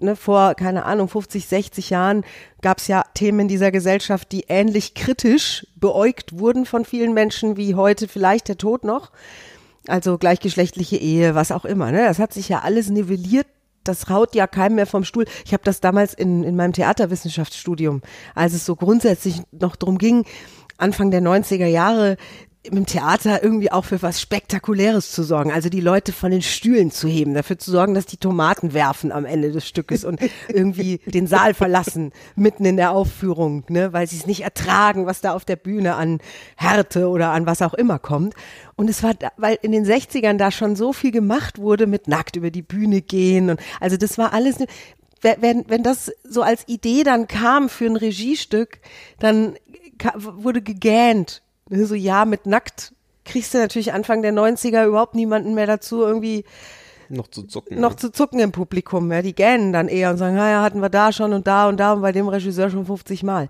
Ne, 0.02 0.16
vor, 0.16 0.54
keine 0.54 0.84
Ahnung, 0.84 1.08
50, 1.08 1.46
60 1.46 1.90
Jahren 1.90 2.24
gab 2.60 2.78
es 2.78 2.88
ja 2.88 3.04
Themen 3.14 3.40
in 3.40 3.48
dieser 3.48 3.70
Gesellschaft, 3.70 4.32
die 4.32 4.46
ähnlich 4.48 4.94
kritisch 4.94 5.64
beäugt 5.76 6.38
wurden 6.38 6.66
von 6.66 6.84
vielen 6.84 7.14
Menschen 7.14 7.56
wie 7.56 7.76
heute 7.76 8.08
vielleicht 8.08 8.48
der 8.48 8.58
Tod 8.58 8.82
noch. 8.82 9.12
Also 9.86 10.18
gleichgeschlechtliche 10.18 10.96
Ehe, 10.96 11.36
was 11.36 11.52
auch 11.52 11.64
immer. 11.64 11.92
Ne? 11.92 12.04
Das 12.04 12.18
hat 12.18 12.32
sich 12.32 12.48
ja 12.48 12.60
alles 12.60 12.90
nivelliert. 12.90 13.46
Das 13.84 14.08
haut 14.08 14.34
ja 14.34 14.48
keinem 14.48 14.76
mehr 14.76 14.86
vom 14.86 15.04
Stuhl. 15.04 15.24
Ich 15.44 15.52
habe 15.52 15.62
das 15.64 15.80
damals 15.80 16.14
in, 16.14 16.42
in 16.42 16.56
meinem 16.56 16.72
Theaterwissenschaftsstudium, 16.72 18.02
als 18.34 18.54
es 18.54 18.66
so 18.66 18.74
grundsätzlich 18.74 19.40
noch 19.52 19.76
drum 19.76 19.98
ging, 19.98 20.24
Anfang 20.78 21.12
der 21.12 21.22
90er 21.22 21.66
Jahre 21.66 22.16
im 22.64 22.86
Theater 22.86 23.42
irgendwie 23.42 23.72
auch 23.72 23.84
für 23.84 24.02
was 24.02 24.20
Spektakuläres 24.20 25.10
zu 25.10 25.24
sorgen. 25.24 25.50
Also 25.50 25.68
die 25.68 25.80
Leute 25.80 26.12
von 26.12 26.30
den 26.30 26.42
Stühlen 26.42 26.92
zu 26.92 27.08
heben, 27.08 27.34
dafür 27.34 27.58
zu 27.58 27.72
sorgen, 27.72 27.94
dass 27.94 28.06
die 28.06 28.18
Tomaten 28.18 28.72
werfen 28.72 29.10
am 29.10 29.24
Ende 29.24 29.50
des 29.50 29.66
Stückes 29.66 30.04
und 30.04 30.20
irgendwie 30.48 30.98
den 31.06 31.26
Saal 31.26 31.54
verlassen, 31.54 32.12
mitten 32.36 32.64
in 32.64 32.76
der 32.76 32.92
Aufführung, 32.92 33.64
ne, 33.68 33.92
weil 33.92 34.06
sie 34.06 34.16
es 34.16 34.26
nicht 34.26 34.42
ertragen, 34.42 35.06
was 35.06 35.20
da 35.20 35.32
auf 35.32 35.44
der 35.44 35.56
Bühne 35.56 35.96
an 35.96 36.18
Härte 36.56 37.08
oder 37.08 37.30
an 37.30 37.46
was 37.46 37.62
auch 37.62 37.74
immer 37.74 37.98
kommt. 37.98 38.34
Und 38.76 38.88
es 38.88 39.02
war, 39.02 39.14
da, 39.14 39.32
weil 39.36 39.58
in 39.62 39.72
den 39.72 39.84
60ern 39.84 40.36
da 40.36 40.52
schon 40.52 40.76
so 40.76 40.92
viel 40.92 41.10
gemacht 41.10 41.58
wurde 41.58 41.88
mit 41.88 42.06
nackt 42.06 42.36
über 42.36 42.52
die 42.52 42.62
Bühne 42.62 43.02
gehen 43.02 43.50
und 43.50 43.60
also 43.80 43.96
das 43.96 44.18
war 44.18 44.32
alles, 44.32 44.56
wenn, 45.20 45.64
wenn 45.68 45.82
das 45.82 46.12
so 46.24 46.42
als 46.42 46.66
Idee 46.68 47.02
dann 47.02 47.26
kam 47.26 47.68
für 47.68 47.86
ein 47.86 47.96
Regiestück, 47.96 48.80
dann 49.18 49.56
wurde 50.14 50.62
gegähnt. 50.62 51.41
Ne, 51.72 51.86
So, 51.86 51.94
ja, 51.94 52.24
mit 52.24 52.46
nackt 52.46 52.92
kriegst 53.24 53.54
du 53.54 53.58
natürlich 53.58 53.92
Anfang 53.92 54.22
der 54.22 54.32
90er 54.32 54.86
überhaupt 54.86 55.14
niemanden 55.14 55.54
mehr 55.54 55.66
dazu, 55.66 56.02
irgendwie 56.02 56.44
Noch 57.08 57.28
zu 57.28 57.44
zucken. 57.44 57.80
noch 57.80 57.94
zu 57.94 58.10
zucken 58.10 58.40
im 58.40 58.52
Publikum. 58.52 59.10
Ja, 59.12 59.22
die 59.22 59.34
gähnen 59.34 59.72
dann 59.72 59.88
eher 59.88 60.10
und 60.10 60.18
sagen, 60.18 60.36
naja, 60.36 60.62
hatten 60.62 60.80
wir 60.80 60.88
da 60.88 61.12
schon 61.12 61.32
und 61.32 61.46
da 61.46 61.68
und 61.68 61.78
da 61.78 61.92
und 61.92 62.02
bei 62.02 62.12
dem 62.12 62.28
Regisseur 62.28 62.70
schon 62.70 62.84
50 62.84 63.22
Mal. 63.22 63.48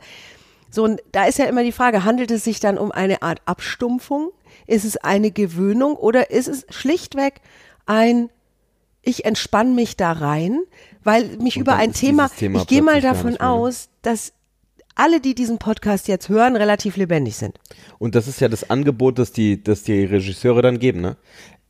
So, 0.70 0.84
und 0.84 1.02
da 1.12 1.24
ist 1.24 1.38
ja 1.38 1.46
immer 1.46 1.64
die 1.64 1.72
Frage, 1.72 2.04
handelt 2.04 2.30
es 2.30 2.44
sich 2.44 2.60
dann 2.60 2.78
um 2.78 2.92
eine 2.92 3.22
Art 3.22 3.40
Abstumpfung? 3.44 4.30
Ist 4.66 4.84
es 4.84 4.96
eine 4.96 5.30
Gewöhnung 5.30 5.96
oder 5.96 6.30
ist 6.30 6.48
es 6.48 6.66
schlichtweg 6.70 7.40
ein 7.86 8.30
ich 9.02 9.24
entspanne 9.24 9.70
mich 9.74 9.96
da 9.96 10.12
rein, 10.12 10.60
weil 11.02 11.36
mich 11.38 11.56
Und 11.56 11.62
über 11.62 11.74
ein 11.74 11.92
Thema, 11.92 12.28
Thema 12.28 12.60
ich 12.60 12.68
gehe 12.68 12.82
mal 12.82 13.00
davon 13.00 13.32
ne? 13.32 13.40
aus, 13.40 13.88
dass 14.02 14.32
alle, 14.94 15.20
die 15.20 15.34
diesen 15.34 15.58
Podcast 15.58 16.08
jetzt 16.08 16.28
hören, 16.28 16.56
relativ 16.56 16.96
lebendig 16.96 17.36
sind. 17.36 17.58
Und 17.98 18.14
das 18.14 18.28
ist 18.28 18.40
ja 18.40 18.48
das 18.48 18.70
Angebot, 18.70 19.18
das 19.18 19.32
die, 19.32 19.62
das 19.62 19.82
die 19.82 20.04
Regisseure 20.04 20.62
dann 20.62 20.78
geben, 20.78 21.00
ne? 21.00 21.16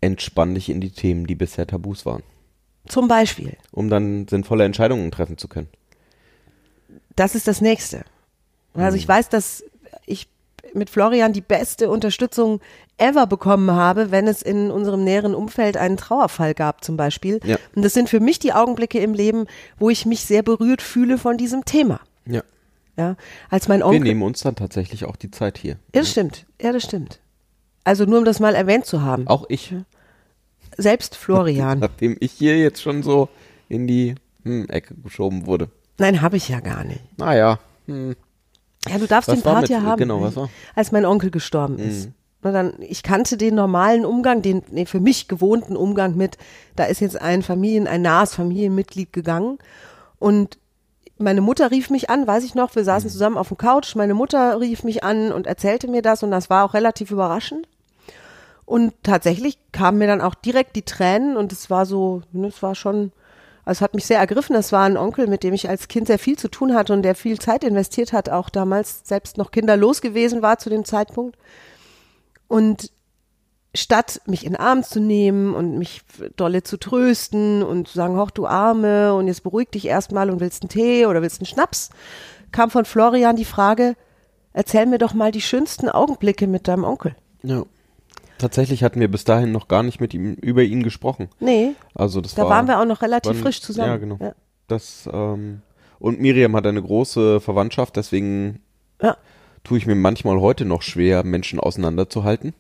Entspann 0.01 0.55
dich 0.55 0.69
in 0.69 0.81
die 0.81 0.91
Themen, 0.91 1.27
die 1.27 1.37
bisher 1.37 1.67
Tabus 1.67 2.05
waren. 2.05 2.23
Zum 2.89 3.07
Beispiel. 3.07 3.57
Um 3.71 3.89
dann 3.89 4.27
sinnvolle 4.29 4.65
Entscheidungen 4.65 5.11
treffen 5.13 5.39
zu 5.39 5.47
können. 5.49 5.69
das 7.15 7.35
ist 7.35 7.47
das 7.47 7.61
nächste. 7.61 8.05
Also 8.75 8.97
ich 8.97 9.07
weiß, 9.07 9.29
dass 9.29 9.63
ich 10.07 10.29
mit 10.75 10.91
Florian 10.91 11.33
die 11.33 11.43
beste 11.43 11.91
Unterstützung 11.91 12.61
ever 12.97 13.27
bekommen 13.27 13.71
habe, 13.73 14.11
wenn 14.11 14.27
es 14.27 14.43
in 14.43 14.71
unserem 14.71 15.05
näheren 15.05 15.35
Umfeld 15.35 15.77
einen 15.77 15.97
Trauerfall 15.97 16.55
gab 16.55 16.83
zum 16.85 16.97
Beispiel. 16.97 17.41
Ja. 17.45 17.57
Und 17.75 17.83
das 17.83 17.93
sind 17.93 18.09
für 18.09 18.21
mich 18.21 18.39
die 18.39 18.53
Augenblicke 18.53 18.99
im 18.99 19.13
Leben, 19.15 19.47
wo 19.79 19.91
ich 19.91 20.07
mich 20.07 20.25
sehr 20.25 20.43
berührt 20.43 20.83
fühle 20.83 21.19
von 21.19 21.37
diesem 21.37 21.65
Thema. 21.65 22.01
Ja. 22.27 22.43
Ja, 22.97 23.17
als 23.49 23.69
mein 23.69 23.81
Wir 23.81 23.87
Onkel. 23.87 24.01
nehmen 24.01 24.23
uns 24.23 24.41
dann 24.41 24.55
tatsächlich 24.55 25.05
auch 25.07 25.17
die 25.17 25.31
Zeit 25.31 25.57
hier. 25.59 25.73
Ja, 25.95 26.01
das 26.03 26.11
stimmt. 26.11 26.47
Ja, 26.61 26.73
das 26.73 26.83
stimmt. 26.83 27.21
Also 27.85 28.05
nur 28.05 28.19
um 28.19 28.25
das 28.25 28.39
mal 28.39 28.55
erwähnt 28.55 28.85
zu 28.87 29.03
haben. 29.03 29.27
Auch 29.29 29.47
ich, 29.49 29.75
Selbst 30.77 31.17
Florian. 31.17 31.79
nachdem 31.81 32.17
ich 32.21 32.33
hier 32.33 32.59
jetzt 32.59 32.83
schon 32.83 33.03
so 33.03 33.29
in 33.69 33.87
die 33.87 34.15
hm, 34.45 34.69
Ecke 34.69 34.95
geschoben 34.95 35.47
wurde. 35.47 35.69
Nein, 35.99 36.21
habe 36.21 36.37
ich 36.37 36.49
ja 36.49 36.61
gar 36.61 36.85
nicht. 36.85 37.01
Naja, 37.19 37.59
hm, 37.87 38.15
Ja, 38.89 38.99
du 38.99 39.07
darfst 39.07 39.29
Was 39.29 39.37
den 39.39 39.43
Part 39.43 39.63
mit- 39.63 39.71
ja 39.71 39.83
haben. 39.83 39.99
genau, 39.99 40.21
ne? 40.21 40.27
was 40.27 40.37
war? 40.37 40.51
Als 40.75 40.93
mein 40.93 41.05
Onkel 41.07 41.31
gestorben 41.31 41.79
ist. 41.79 42.11
Na 42.43 42.51
dann, 42.51 42.75
ich 42.81 43.03
kannte 43.05 43.37
den 43.37 43.55
normalen 43.55 44.05
Umgang, 44.05 44.43
den 44.43 44.63
nee, 44.71 44.85
für 44.85 44.99
mich 45.01 45.29
gewohnten 45.29 45.77
Umgang 45.77 46.17
mit, 46.17 46.39
da 46.75 46.85
ist 46.85 47.01
jetzt 47.01 47.21
ein 47.21 47.43
Familien, 47.43 47.87
ein 47.87 48.03
nahes 48.03 48.35
Familienmitglied 48.35 49.13
gegangen 49.13 49.59
und 50.19 50.59
meine 51.19 51.41
Mutter 51.41 51.71
rief 51.71 51.91
mich 51.91 52.11
an, 52.11 52.27
weiß 52.27 52.45
ich 52.45 52.55
noch, 52.55 52.75
wir 52.75 52.85
saßen 52.85 53.09
Mhm. 53.09 53.13
zusammen 53.13 53.39
auf 53.39 53.49
dem 53.49 53.59
Couch, 53.59 53.95
meine 53.95 54.15
Mutter 54.15 54.59
rief 54.61 54.83
mich 54.85 55.05
an 55.05 55.33
und 55.33 55.47
erzählte 55.47 55.89
mir 55.89 56.03
das 56.03 56.23
und 56.23 56.31
das 56.31 56.51
war 56.51 56.65
auch 56.65 56.75
relativ 56.75 57.11
überraschend. 57.11 57.67
Und 58.65 58.95
tatsächlich 59.03 59.59
kamen 59.73 59.99
mir 59.99 60.07
dann 60.07 60.21
auch 60.21 60.35
direkt 60.35 60.77
die 60.77 60.83
Tränen 60.83 61.37
und 61.37 61.53
es 61.53 61.69
war 61.69 61.85
so, 61.85 62.23
ne, 62.33 62.47
es 62.49 62.63
war 62.63 62.75
schon, 62.75 63.13
also 63.65 63.79
es 63.79 63.81
hat 63.83 63.95
mich 63.95 64.07
sehr 64.07 64.19
ergriffen. 64.19 64.55
Das 64.55 64.73
war 64.73 64.85
ein 64.85 64.97
Onkel, 64.97 65.27
mit 65.27 65.43
dem 65.43 65.53
ich 65.53 65.69
als 65.69 65.89
Kind 65.89 66.07
sehr 66.07 66.19
viel 66.19 66.39
zu 66.39 66.49
tun 66.49 66.75
hatte 66.75 66.93
und 66.93 67.03
der 67.03 67.15
viel 67.15 67.39
Zeit 67.39 67.65
investiert 67.65 68.13
hat, 68.13 68.29
auch 68.29 68.49
damals 68.49 69.03
selbst 69.05 69.37
noch 69.37 69.51
kinderlos 69.51 70.01
gewesen 70.01 70.43
war 70.43 70.59
zu 70.59 70.71
dem 70.71 70.85
Zeitpunkt. 70.85 71.37
Und 72.49 72.91
statt 73.75 74.21
mich 74.27 74.45
in 74.45 74.53
den 74.53 74.61
Arm 74.61 74.83
zu 74.83 75.01
nehmen 75.01 75.55
und 75.55 75.79
mich 75.79 76.03
dolle 76.37 76.63
zu 76.63 76.77
trösten 76.77 77.63
und 77.63 77.89
zu 77.89 77.95
sagen, 77.95 78.19
hoch 78.19 78.31
du 78.31 78.47
Arme 78.47 79.15
und 79.15 79.29
jetzt 79.29 79.43
beruhig 79.43 79.71
dich 79.71 79.87
erstmal 79.87 80.29
und 80.31 80.41
willst 80.41 80.63
einen 80.63 80.69
Tee 80.69 81.07
oder 81.07 81.23
willst 81.23 81.41
einen 81.41 81.47
Schnaps, 81.47 81.91
kam 82.51 82.69
von 82.71 82.85
Florian 82.85 83.37
die 83.37 83.47
Frage, 83.47 83.95
erzähl 84.53 84.85
mir 84.87 84.99
doch 84.99 85.15
mal 85.15 85.33
die 85.33 85.41
schönsten 85.41 85.89
Augenblicke 85.89 86.47
mit 86.47 86.69
deinem 86.69 86.85
Onkel. 86.85 87.15
ja. 87.43 87.63
Tatsächlich 88.39 88.83
hatten 88.83 88.99
wir 88.99 89.09
bis 89.09 89.23
dahin 89.23 89.53
noch 89.53 89.69
gar 89.69 89.85
nicht 89.85 90.01
mit 90.01 90.15
ihm 90.15 90.35
über 90.35 90.63
ihn 90.65 90.83
gesprochen. 90.83 91.29
Nee, 91.39 91.75
Also 91.95 92.21
das 92.21 92.35
da 92.35 92.43
war, 92.43 92.51
waren 92.51 92.67
wir 92.67 92.81
auch 92.81 92.85
noch 92.85 93.01
relativ 93.01 93.31
waren- 93.35 93.41
frisch 93.41 93.63
zusammen. 93.63 93.89
Ja, 93.89 93.97
genau. 93.99 94.19
Das, 94.67 95.09
ähm, 95.13 95.63
und 96.01 96.19
Miriam 96.21 96.57
hat 96.57 96.67
eine 96.67 96.83
große 96.83 97.39
Verwandtschaft, 97.41 97.95
deswegen 97.95 98.59
Ja. 99.01 99.17
tue 99.63 99.79
ich 99.79 99.87
mir 99.87 99.95
manchmal 99.95 100.41
heute 100.41 100.65
noch 100.65 100.83
schwer, 100.83 101.23
Menschen 101.23 101.61
auseinanderzuhalten. 101.61 102.53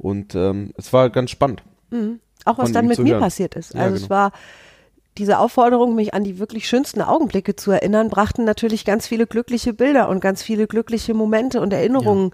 Und 0.00 0.34
ähm, 0.34 0.72
es 0.76 0.92
war 0.92 1.10
ganz 1.10 1.30
spannend. 1.30 1.62
Auch 2.44 2.58
was 2.58 2.72
dann 2.72 2.86
mit 2.86 2.98
mir 2.98 3.12
hören. 3.14 3.20
passiert 3.22 3.54
ist. 3.54 3.74
Ja, 3.74 3.82
Also 3.82 3.96
es 3.96 4.02
genau. 4.02 4.14
war 4.14 4.32
diese 5.18 5.38
Aufforderung, 5.38 5.94
mich 5.94 6.14
an 6.14 6.24
die 6.24 6.38
wirklich 6.38 6.66
schönsten 6.68 7.02
Augenblicke 7.02 7.54
zu 7.56 7.70
erinnern, 7.70 8.08
brachten 8.08 8.44
natürlich 8.44 8.84
ganz 8.84 9.06
viele 9.06 9.26
glückliche 9.26 9.72
Bilder 9.74 10.08
und 10.08 10.20
ganz 10.20 10.42
viele 10.42 10.66
glückliche 10.66 11.12
Momente 11.14 11.60
und 11.60 11.72
Erinnerungen 11.72 12.32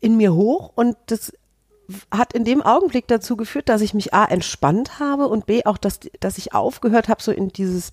in 0.00 0.16
mir 0.16 0.34
hoch. 0.34 0.70
Und 0.76 0.96
das 1.06 1.32
hat 2.10 2.32
in 2.32 2.44
dem 2.44 2.62
Augenblick 2.62 3.08
dazu 3.08 3.36
geführt, 3.36 3.68
dass 3.68 3.80
ich 3.80 3.94
mich 3.94 4.14
A 4.14 4.24
entspannt 4.26 5.00
habe 5.00 5.26
und 5.28 5.46
B 5.46 5.64
auch, 5.64 5.78
dass, 5.78 6.00
dass 6.20 6.38
ich 6.38 6.54
aufgehört 6.54 7.08
habe, 7.08 7.22
so 7.22 7.32
in 7.32 7.48
dieses 7.48 7.90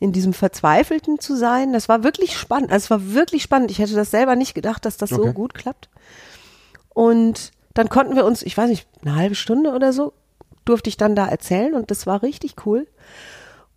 in 0.00 0.12
diesem 0.12 0.32
Verzweifelten 0.32 1.18
zu 1.18 1.34
sein. 1.34 1.72
Das 1.72 1.88
war 1.88 2.04
wirklich 2.04 2.36
spannend. 2.38 2.70
Also 2.70 2.84
es 2.84 2.90
war 2.90 3.14
wirklich 3.14 3.42
spannend. 3.42 3.72
Ich 3.72 3.80
hätte 3.80 3.94
das 3.96 4.12
selber 4.12 4.36
nicht 4.36 4.54
gedacht, 4.54 4.84
dass 4.84 4.96
das 4.96 5.10
so 5.10 5.22
Okay. 5.22 5.32
gut 5.32 5.54
klappt. 5.54 5.88
Und 6.94 7.50
dann 7.74 7.88
konnten 7.88 8.16
wir 8.16 8.24
uns, 8.24 8.42
ich 8.42 8.56
weiß 8.56 8.68
nicht, 8.68 8.88
eine 9.02 9.14
halbe 9.14 9.34
Stunde 9.34 9.72
oder 9.72 9.92
so, 9.92 10.12
durfte 10.64 10.88
ich 10.88 10.96
dann 10.96 11.16
da 11.16 11.26
erzählen 11.26 11.74
und 11.74 11.90
das 11.90 12.06
war 12.06 12.22
richtig 12.22 12.66
cool. 12.66 12.86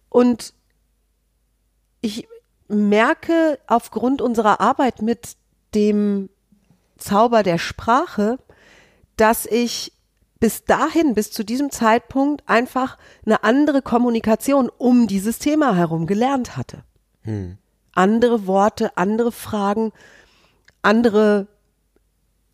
Und 0.10 0.53
ich 2.01 2.27
merke 2.67 3.60
aufgrund 3.67 4.21
unserer 4.21 4.60
Arbeit 4.60 5.01
mit 5.01 5.36
dem 5.74 6.29
Zauber 6.98 7.43
der 7.43 7.57
Sprache, 7.57 8.39
dass 9.15 9.45
ich 9.45 9.93
bis 10.39 10.65
dahin, 10.65 11.13
bis 11.13 11.31
zu 11.31 11.45
diesem 11.45 11.69
Zeitpunkt 11.69 12.48
einfach 12.50 12.98
eine 13.25 13.43
andere 13.43 13.81
Kommunikation 13.81 14.69
um 14.69 15.07
dieses 15.07 15.38
Thema 15.38 15.75
herum 15.75 16.07
gelernt 16.07 16.57
hatte. 16.57 16.83
Andere 17.93 18.48
Worte, 18.48 18.98
andere 18.98 19.31
Fragen, 19.31 19.91
andere 20.81 21.48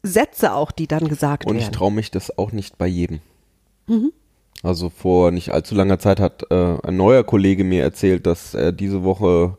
Sätze 0.07 0.53
auch, 0.53 0.71
die 0.71 0.87
dann 0.87 1.07
gesagt 1.07 1.45
Und 1.45 1.57
ich 1.57 1.63
werden. 1.63 1.73
traue 1.73 1.91
mich 1.91 2.11
das 2.11 2.37
auch 2.37 2.51
nicht 2.51 2.77
bei 2.77 2.87
jedem. 2.87 3.19
Mhm. 3.87 4.11
Also 4.63 4.89
vor 4.89 5.31
nicht 5.31 5.51
allzu 5.51 5.75
langer 5.75 5.99
Zeit 5.99 6.19
hat 6.19 6.49
äh, 6.49 6.77
ein 6.83 6.97
neuer 6.97 7.23
Kollege 7.23 7.63
mir 7.63 7.83
erzählt, 7.83 8.25
dass 8.25 8.53
er 8.53 8.71
diese 8.71 9.03
Woche 9.03 9.57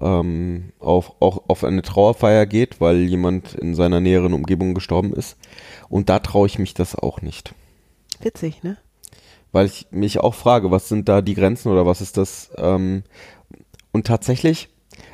ähm, 0.00 0.72
auf, 0.78 1.12
auch 1.20 1.44
auf 1.48 1.64
eine 1.64 1.82
Trauerfeier 1.82 2.46
geht, 2.46 2.80
weil 2.80 2.98
jemand 2.98 3.54
in 3.54 3.74
seiner 3.74 4.00
näheren 4.00 4.32
Umgebung 4.32 4.74
gestorben 4.74 5.12
ist. 5.12 5.36
Und 5.88 6.08
da 6.08 6.18
traue 6.20 6.46
ich 6.46 6.58
mich 6.58 6.74
das 6.74 6.94
auch 6.94 7.22
nicht. 7.22 7.54
Witzig, 8.20 8.62
ne? 8.62 8.76
Weil 9.52 9.66
ich 9.66 9.86
mich 9.90 10.18
auch 10.18 10.34
frage, 10.34 10.70
was 10.70 10.88
sind 10.88 11.08
da 11.08 11.20
die 11.20 11.34
Grenzen 11.34 11.70
oder 11.70 11.86
was 11.86 12.00
ist 12.00 12.16
das? 12.16 12.50
Ähm, 12.56 13.04
und 13.92 14.06
tatsächlich, 14.06 14.68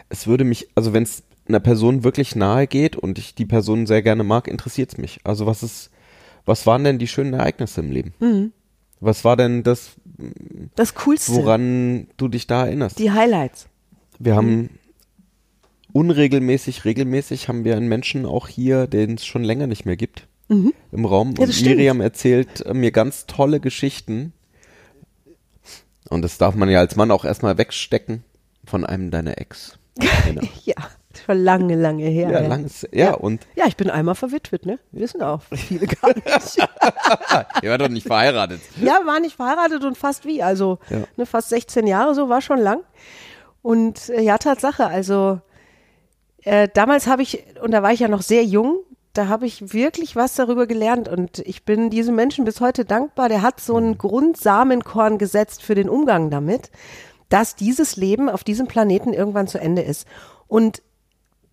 es 0.09 0.26
würde 0.26 0.45
mich, 0.45 0.69
also 0.75 0.92
wenn 0.92 1.02
es 1.02 1.23
einer 1.50 1.61
Person 1.61 2.04
wirklich 2.04 2.35
nahe 2.37 2.66
geht 2.66 2.97
und 2.97 3.19
ich 3.19 3.35
die 3.35 3.47
Person 3.47 3.87
sehr 3.87 4.02
gerne 4.02 4.25
mag, 4.25 4.49
interessiert 4.49 4.92
es 4.92 4.99
mich. 4.99 5.21
Also 5.25 5.47
was 5.47 5.62
ist, 5.62 5.90
was 6.45 6.66
waren 6.66 6.85
denn 6.85 6.99
die 6.99 7.09
schönen 7.09 7.35
Ereignisse 7.35 7.80
im 7.80 7.90
Leben? 7.90 8.14
Mhm. 8.21 8.52
Was 9.00 9.25
war 9.25 9.37
denn 9.37 9.62
das, 9.62 9.92
Das 10.76 10.95
Coolste. 10.95 11.33
woran 11.33 12.07
du 12.16 12.28
dich 12.28 12.47
da 12.47 12.66
erinnerst? 12.66 12.99
Die 12.99 13.11
Highlights. 13.11 13.66
Wir 14.19 14.37
haben 14.37 14.69
unregelmäßig, 15.92 16.85
regelmäßig 16.85 17.49
haben 17.49 17.64
wir 17.64 17.76
einen 17.76 17.88
Menschen 17.88 18.26
auch 18.26 18.49
hier, 18.49 18.87
den 18.87 19.14
es 19.14 19.25
schon 19.25 19.42
länger 19.45 19.66
nicht 19.66 19.87
mehr 19.87 19.97
gibt 19.97 20.26
im 20.92 21.04
Raum. 21.04 21.30
Mhm. 21.30 21.35
Ja, 21.37 21.42
und 21.45 21.52
stimmt. 21.54 21.76
Miriam 21.76 22.00
erzählt 22.00 22.66
äh, 22.66 22.75
mir 22.75 22.90
ganz 22.90 23.26
tolle 23.26 23.61
Geschichten. 23.61 24.33
Und 26.09 26.23
das 26.23 26.38
darf 26.38 26.57
man 26.57 26.69
ja 26.69 26.80
als 26.80 26.97
Mann 26.97 27.11
auch 27.12 27.25
erstmal 27.25 27.57
wegstecken 27.57 28.25
von 28.64 28.85
einem 28.85 29.11
deiner 29.11 29.38
Ex. 29.38 29.78
Genau. 30.26 30.42
Ja, 30.64 30.75
schon 31.34 31.44
lange, 31.44 31.76
lange 31.76 32.04
her. 32.04 32.30
ja, 32.30 32.40
langes, 32.46 32.87
ja, 32.92 33.14
und 33.14 33.46
Ja, 33.56 33.66
ich 33.66 33.76
bin 33.76 33.90
einmal 33.90 34.14
verwitwet, 34.14 34.66
ne? 34.66 34.78
Wissen 34.92 35.22
auch 35.22 35.42
viele 35.52 35.87
gar 35.87 36.14
nicht. 36.14 36.56
ihr 37.62 37.70
war 37.70 37.78
doch 37.78 37.88
nicht 37.88 38.06
verheiratet. 38.06 38.60
ja, 38.80 39.00
war 39.04 39.20
nicht 39.20 39.37
verheiratet 39.37 39.84
und 39.84 39.96
fast 39.96 40.25
wie, 40.25 40.42
also 40.42 40.78
Ja. 40.88 40.99
ne, 41.16 41.26
fast 41.26 41.49
16 41.50 41.87
Jahre 41.87 42.14
so, 42.14 42.28
war 42.28 42.40
schon 42.40 42.58
lang. 42.58 42.80
Und 43.62 44.08
äh, 44.08 44.22
ja, 44.22 44.38
Tatsache, 44.38 44.87
also 44.87 45.40
äh, 46.42 46.68
damals 46.72 47.06
habe 47.06 47.22
ich, 47.22 47.44
und 47.62 47.70
da 47.72 47.82
war 47.82 47.92
ich 47.92 48.00
ja 48.00 48.08
noch 48.08 48.22
sehr 48.22 48.44
jung, 48.44 48.78
da 49.12 49.26
habe 49.28 49.44
ich 49.46 49.72
wirklich 49.72 50.14
was 50.16 50.34
darüber 50.37 50.66
gelernt 50.66 51.08
und 51.08 51.40
ich 51.40 51.64
bin 51.64 51.90
diesem 51.90 52.14
Menschen 52.14 52.44
bis 52.44 52.60
heute 52.60 52.84
dankbar. 52.84 53.28
Der 53.28 53.42
hat 53.42 53.60
so 53.60 53.76
einen 53.76 53.99
Grundsamenkorn 53.99 55.18
gesetzt 55.18 55.62
für 55.62 55.75
den 55.75 55.88
Umgang 55.88 56.30
damit, 56.30 56.70
dass 57.28 57.56
dieses 57.56 57.96
Leben 57.96 58.28
auf 58.28 58.44
diesem 58.44 58.66
Planeten 58.68 59.12
irgendwann 59.12 59.49
zu 59.49 59.58
Ende 59.58 59.82
ist. 59.82 60.06
Und 60.46 60.82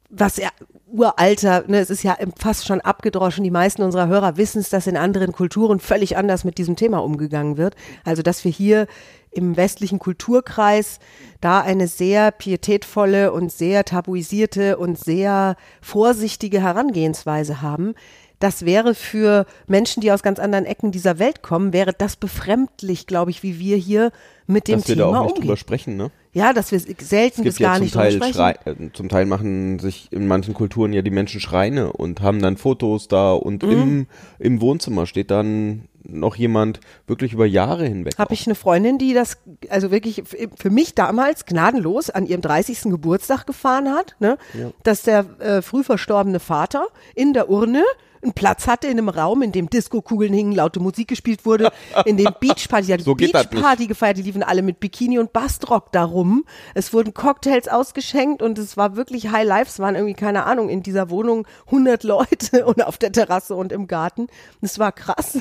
was 0.10 0.38
ja 0.38 0.50
uralter, 0.90 1.66
ne, 1.68 1.80
es 1.80 1.90
ist 1.90 2.04
ja 2.04 2.18
fast 2.38 2.66
schon 2.66 2.80
abgedroschen. 2.82 3.44
Die 3.44 3.52
meisten 3.52 3.82
unserer 3.82 4.08
Hörer 4.08 4.38
wissen 4.38 4.60
es, 4.60 4.70
dass 4.70 4.88
in 4.88 4.98
anderen 4.98 5.34
Kulturen 5.34 5.80
völlig 5.80 6.18
anders 6.18 6.44
mit 6.44 6.58
diesem 6.58 6.76
Thema 6.76 7.00
umgegangen 7.00 7.58
wird. 7.58 7.76
Also, 8.06 8.22
dass 8.22 8.44
wir 8.46 8.52
hier 8.52 8.88
im 9.32 9.58
westlichen 9.58 10.00
Kulturkreis 10.00 11.00
da 11.42 11.62
eine 11.62 11.88
sehr 11.88 12.32
pietätvolle 12.32 13.32
und 13.34 13.52
sehr 13.52 13.84
tabuisierte 13.84 14.78
und 14.78 14.98
sehr 14.98 15.56
vorsichtige 15.82 16.62
Herangehensweise 16.62 17.62
haben. 17.62 17.94
Das 18.40 18.66
wäre 18.66 18.94
für 18.94 19.46
Menschen, 19.68 20.02
die 20.02 20.12
aus 20.12 20.22
ganz 20.22 20.40
anderen 20.40 20.66
Ecken 20.66 20.92
dieser 20.92 21.20
Welt 21.20 21.42
kommen, 21.42 21.74
wäre 21.74 21.92
das 21.92 22.16
befremdlich, 22.16 23.08
glaube 23.08 23.32
ich, 23.32 23.42
wie 23.42 23.60
wir 23.60 23.78
hier 23.78 24.12
mit 24.46 24.68
dem 24.68 24.80
Dass 24.80 24.88
wir 24.88 24.96
da 24.96 25.06
Thema 25.06 25.20
auch 25.20 25.24
nicht 25.24 25.32
umgehen. 25.32 25.42
drüber 25.48 25.58
sprechen, 25.58 25.98
ne? 25.98 26.12
Ja, 26.38 26.54
dass 26.54 26.72
wir 26.72 26.80
selten 26.80 27.42
Es 27.42 27.46
bis 27.46 27.60
ja 27.60 27.70
gar 27.72 27.80
nicht 27.80 27.94
Teil, 27.96 28.12
sprechen. 28.12 28.40
Äh, 28.66 28.92
zum 28.94 29.10
Teil 29.10 29.26
machen 29.26 29.80
sich 29.80 30.08
in 30.12 30.28
manchen 30.28 30.54
Kulturen 30.54 30.94
ja 30.94 31.02
die 31.02 31.10
Menschen 31.10 31.42
Schreine 31.42 31.92
und 31.92 32.22
haben 32.22 32.42
dann 32.42 32.58
Fotos 32.58 33.08
da 33.08 33.34
und 33.34 33.64
Mhm. 33.64 33.72
im, 33.72 34.08
im 34.40 34.62
Wohnzimmer 34.62 35.08
steht 35.08 35.32
dann 35.32 35.88
noch 36.04 36.36
jemand 36.36 36.80
wirklich 37.08 37.34
über 37.34 37.46
Jahre 37.46 37.86
hinweg. 37.86 38.14
habe 38.18 38.34
ich 38.34 38.46
eine 38.46 38.56
Freundin, 38.56 38.98
die 38.98 39.14
das 39.14 39.40
also 39.70 39.92
wirklich 39.92 40.24
für 40.56 40.70
mich 40.70 40.96
damals 40.96 41.46
gnadenlos 41.46 42.10
an 42.10 42.26
ihrem 42.28 42.42
30. 42.42 42.84
Geburtstag 42.84 43.46
gefahren 43.46 43.90
hat, 43.90 44.16
ne? 44.20 44.38
dass 44.84 45.02
der 45.02 45.26
äh, 45.40 45.62
früh 45.62 45.84
verstorbene 45.84 46.40
Vater 46.40 46.88
in 47.16 47.34
der 47.34 47.50
Urne 47.50 47.84
einen 48.22 48.34
Platz 48.34 48.68
hatte 48.68 48.88
in 48.88 48.98
einem 48.98 49.10
Raum, 49.10 49.42
in 49.42 49.52
dem 49.52 49.70
Disco-Kugeln 49.70 50.34
hingen, 50.34 50.54
laute 50.54 50.80
Musik 50.80 51.08
gespielt 51.08 51.46
wurde, 51.46 51.72
in 52.06 52.18
dem 52.18 52.30
Beachparty, 52.40 52.88
die 52.88 52.94
hat 52.94 53.02
So 53.02 53.16
Beachparty 53.16 53.88
gefeiert, 53.88 54.18
die 54.18 54.24
liefen 54.24 54.44
alle 54.44 54.62
mit 54.62 54.80
Bikini 54.80 55.20
und 55.20 55.34
Bastrock 55.34 55.92
darum. 55.92 56.46
Es 56.74 56.94
wurden 56.94 57.14
Cocktails 57.14 57.68
ausgeschenkt 57.68 58.42
und 58.42 58.58
es 58.58 58.78
war 58.78 58.96
wirklich 58.96 59.30
High 59.30 59.48
Life. 59.48 59.70
Es 59.70 59.80
waren 59.80 59.96
irgendwie, 59.96 60.16
keine 60.16 60.46
Ahnung, 60.46 60.70
in 60.70 60.84
dieser 60.84 61.10
Wohnung 61.10 61.48
100 61.68 62.04
Leute 62.04 62.66
und 62.66 62.84
auf 62.84 62.98
der 62.98 63.12
Terrasse 63.12 63.56
und 63.56 63.72
im 63.72 63.88
Garten. 63.88 64.28
Es 64.62 64.80
war 64.80 64.92
krass. 64.92 65.38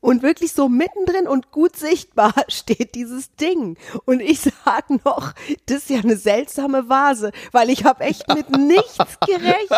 Und 0.00 0.22
wirklich 0.22 0.52
so 0.52 0.70
mittendrin 0.70 1.28
und 1.28 1.50
gut 1.50 1.76
sichtbar 1.76 2.32
steht 2.48 2.94
dieses 2.94 3.34
Ding. 3.36 3.76
Und 4.06 4.20
ich 4.20 4.40
sag 4.40 4.88
noch, 5.04 5.32
das 5.66 5.78
ist 5.78 5.90
ja 5.90 6.00
eine 6.00 6.16
seltsame 6.16 6.88
Vase, 6.88 7.32
weil 7.52 7.68
ich 7.68 7.84
habe 7.84 8.04
echt 8.04 8.26
mit 8.28 8.48
nichts 8.56 8.96
gerechnet. 9.26 9.70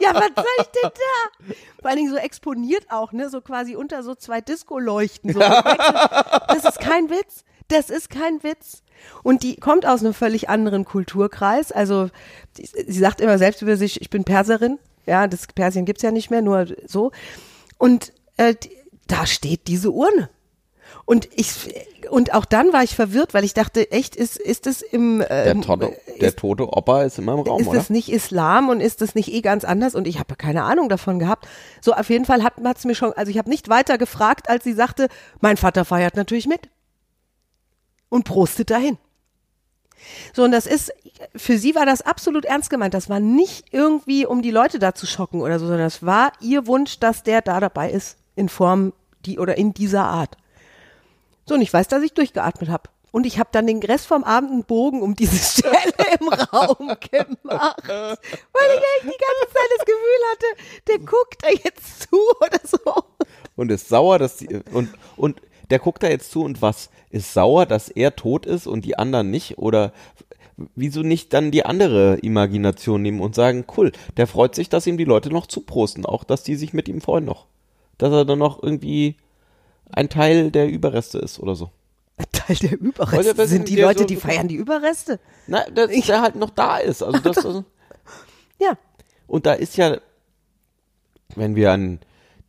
Ja, 0.00 0.12
was 0.12 0.30
soll 0.34 0.56
ich 0.60 0.66
denn 0.82 0.90
da? 0.90 1.25
Vor 1.80 1.90
allen 1.90 1.98
Dingen 1.98 2.10
so 2.10 2.16
exponiert 2.16 2.86
auch, 2.90 3.12
ne? 3.12 3.28
So 3.30 3.40
quasi 3.40 3.76
unter 3.76 4.02
so 4.02 4.14
zwei 4.14 4.40
Disco-Leuchten. 4.40 5.32
So. 5.32 5.40
Das 5.40 6.64
ist 6.64 6.80
kein 6.80 7.10
Witz. 7.10 7.44
Das 7.68 7.90
ist 7.90 8.10
kein 8.10 8.42
Witz. 8.42 8.82
Und 9.22 9.42
die 9.42 9.56
kommt 9.56 9.86
aus 9.86 10.00
einem 10.00 10.14
völlig 10.14 10.48
anderen 10.48 10.84
Kulturkreis. 10.84 11.72
Also 11.72 12.10
die, 12.56 12.66
sie 12.66 12.98
sagt 12.98 13.20
immer 13.20 13.38
selbst 13.38 13.62
über 13.62 13.76
sich, 13.76 14.00
ich 14.00 14.10
bin 14.10 14.24
Perserin. 14.24 14.78
Ja, 15.04 15.26
das 15.26 15.46
Persien 15.46 15.84
gibt's 15.84 16.02
ja 16.02 16.10
nicht 16.10 16.30
mehr, 16.30 16.42
nur 16.42 16.66
so. 16.86 17.12
Und 17.78 18.12
äh, 18.36 18.54
die, 18.54 18.70
da 19.06 19.26
steht 19.26 19.68
diese 19.68 19.90
Urne. 19.90 20.30
Und 21.06 21.28
ich 21.36 21.72
und 22.10 22.34
auch 22.34 22.44
dann 22.44 22.72
war 22.72 22.82
ich 22.82 22.94
verwirrt, 22.96 23.32
weil 23.32 23.44
ich 23.44 23.54
dachte, 23.54 23.90
echt 23.92 24.16
ist 24.16 24.36
ist 24.36 24.66
es 24.66 24.82
im 24.82 25.20
Der, 25.20 25.46
ähm, 25.46 25.62
tote, 25.62 25.96
der 26.20 26.34
tote 26.34 26.66
Opa 26.68 27.04
ist 27.04 27.18
immer 27.18 27.34
im 27.34 27.40
Raum, 27.40 27.60
ist 27.60 27.68
oder? 27.68 27.78
das 27.78 27.90
nicht 27.90 28.08
Islam 28.08 28.68
und 28.68 28.80
ist 28.80 29.00
das 29.00 29.14
nicht 29.14 29.32
eh 29.32 29.40
ganz 29.40 29.64
anders? 29.64 29.94
Und 29.94 30.08
ich 30.08 30.18
habe 30.18 30.34
keine 30.34 30.64
Ahnung 30.64 30.88
davon 30.88 31.20
gehabt. 31.20 31.46
So, 31.80 31.94
auf 31.94 32.10
jeden 32.10 32.24
Fall 32.24 32.42
hat 32.42 32.54
es 32.76 32.84
mir 32.84 32.96
schon, 32.96 33.12
also 33.12 33.30
ich 33.30 33.38
habe 33.38 33.48
nicht 33.48 33.68
weiter 33.68 33.98
gefragt, 33.98 34.50
als 34.50 34.64
sie 34.64 34.72
sagte, 34.72 35.08
mein 35.40 35.56
Vater 35.56 35.84
feiert 35.84 36.16
natürlich 36.16 36.48
mit. 36.48 36.68
Und 38.08 38.24
prostet 38.24 38.70
dahin. 38.70 38.98
So, 40.32 40.42
und 40.44 40.52
das 40.52 40.66
ist, 40.66 40.92
für 41.34 41.58
sie 41.58 41.74
war 41.74 41.86
das 41.86 42.02
absolut 42.02 42.44
ernst 42.44 42.70
gemeint. 42.70 42.94
Das 42.94 43.08
war 43.08 43.20
nicht 43.20 43.72
irgendwie, 43.72 44.26
um 44.26 44.42
die 44.42 44.50
Leute 44.50 44.78
da 44.78 44.94
zu 44.94 45.06
schocken 45.06 45.40
oder 45.40 45.58
so, 45.58 45.66
sondern 45.66 45.86
es 45.86 46.04
war 46.04 46.32
ihr 46.40 46.66
Wunsch, 46.66 46.98
dass 46.98 47.22
der 47.22 47.42
da 47.42 47.60
dabei 47.60 47.90
ist. 47.90 48.18
In 48.34 48.48
Form 48.48 48.92
die 49.24 49.38
oder 49.38 49.56
in 49.56 49.72
dieser 49.72 50.04
Art. 50.04 50.36
So, 51.46 51.54
und 51.54 51.62
ich 51.62 51.72
weiß, 51.72 51.88
dass 51.88 52.02
ich 52.02 52.12
durchgeatmet 52.12 52.68
habe. 52.68 52.90
Und 53.12 53.24
ich 53.24 53.38
habe 53.38 53.48
dann 53.52 53.66
den 53.66 53.82
Rest 53.82 54.06
vom 54.06 54.24
Abend 54.24 54.50
einen 54.50 54.64
Bogen 54.64 55.00
um 55.00 55.14
diese 55.14 55.36
Stelle 55.62 55.94
im 56.20 56.28
Raum 56.28 56.88
gemacht. 56.88 57.88
Weil 57.88 58.68
ich 58.74 58.82
echt 58.82 59.04
die 59.04 59.18
ganze 59.18 59.54
Zeit 59.54 59.70
das 59.78 59.86
Gefühl 59.86 60.22
hatte, 60.32 60.46
der 60.88 60.98
guckt 60.98 61.42
da 61.42 61.48
jetzt 61.48 62.02
zu 62.02 62.18
oder 62.40 62.60
so. 62.62 63.04
und 63.56 63.70
ist 63.70 63.88
sauer, 63.88 64.18
dass 64.18 64.36
die, 64.36 64.48
und, 64.72 64.90
und 65.16 65.40
der 65.70 65.78
guckt 65.78 66.02
da 66.02 66.08
jetzt 66.08 66.30
zu 66.30 66.42
und 66.42 66.60
was? 66.62 66.90
Ist 67.10 67.32
sauer, 67.32 67.64
dass 67.64 67.88
er 67.88 68.16
tot 68.16 68.44
ist 68.44 68.66
und 68.66 68.84
die 68.84 68.98
anderen 68.98 69.30
nicht? 69.30 69.56
Oder 69.56 69.92
wieso 70.74 71.00
nicht 71.00 71.32
dann 71.32 71.50
die 71.50 71.64
andere 71.64 72.18
Imagination 72.18 73.02
nehmen 73.02 73.20
und 73.20 73.34
sagen, 73.34 73.64
cool, 73.76 73.92
der 74.16 74.26
freut 74.26 74.54
sich, 74.54 74.68
dass 74.68 74.86
ihm 74.86 74.98
die 74.98 75.04
Leute 75.04 75.30
noch 75.30 75.46
zuprosten, 75.46 76.04
auch 76.04 76.24
dass 76.24 76.42
die 76.42 76.56
sich 76.56 76.72
mit 76.72 76.88
ihm 76.88 77.00
freuen 77.00 77.24
noch. 77.24 77.46
Dass 77.98 78.12
er 78.12 78.24
dann 78.24 78.38
noch 78.38 78.62
irgendwie 78.62 79.16
ein 79.92 80.08
Teil 80.08 80.50
der 80.50 80.68
Überreste 80.68 81.18
ist 81.18 81.38
oder 81.40 81.54
so. 81.54 81.70
Ein 82.16 82.26
Teil 82.32 82.56
der 82.56 82.78
Überreste 82.80 83.36
wissen, 83.36 83.48
sind 83.48 83.68
die 83.68 83.76
Leute, 83.80 84.00
so- 84.00 84.04
die 84.06 84.16
feiern 84.16 84.48
die 84.48 84.54
Überreste. 84.56 85.20
Na, 85.46 85.64
dass 85.70 85.90
der 85.90 86.22
halt 86.22 86.36
noch 86.36 86.50
da 86.50 86.78
ist. 86.78 87.02
Also 87.02 87.18
das, 87.20 87.36
also, 87.44 87.64
Ja. 88.58 88.76
Und 89.26 89.44
da 89.46 89.52
ist 89.54 89.76
ja, 89.76 89.98
wenn 91.34 91.56
wir 91.56 91.72
an 91.72 92.00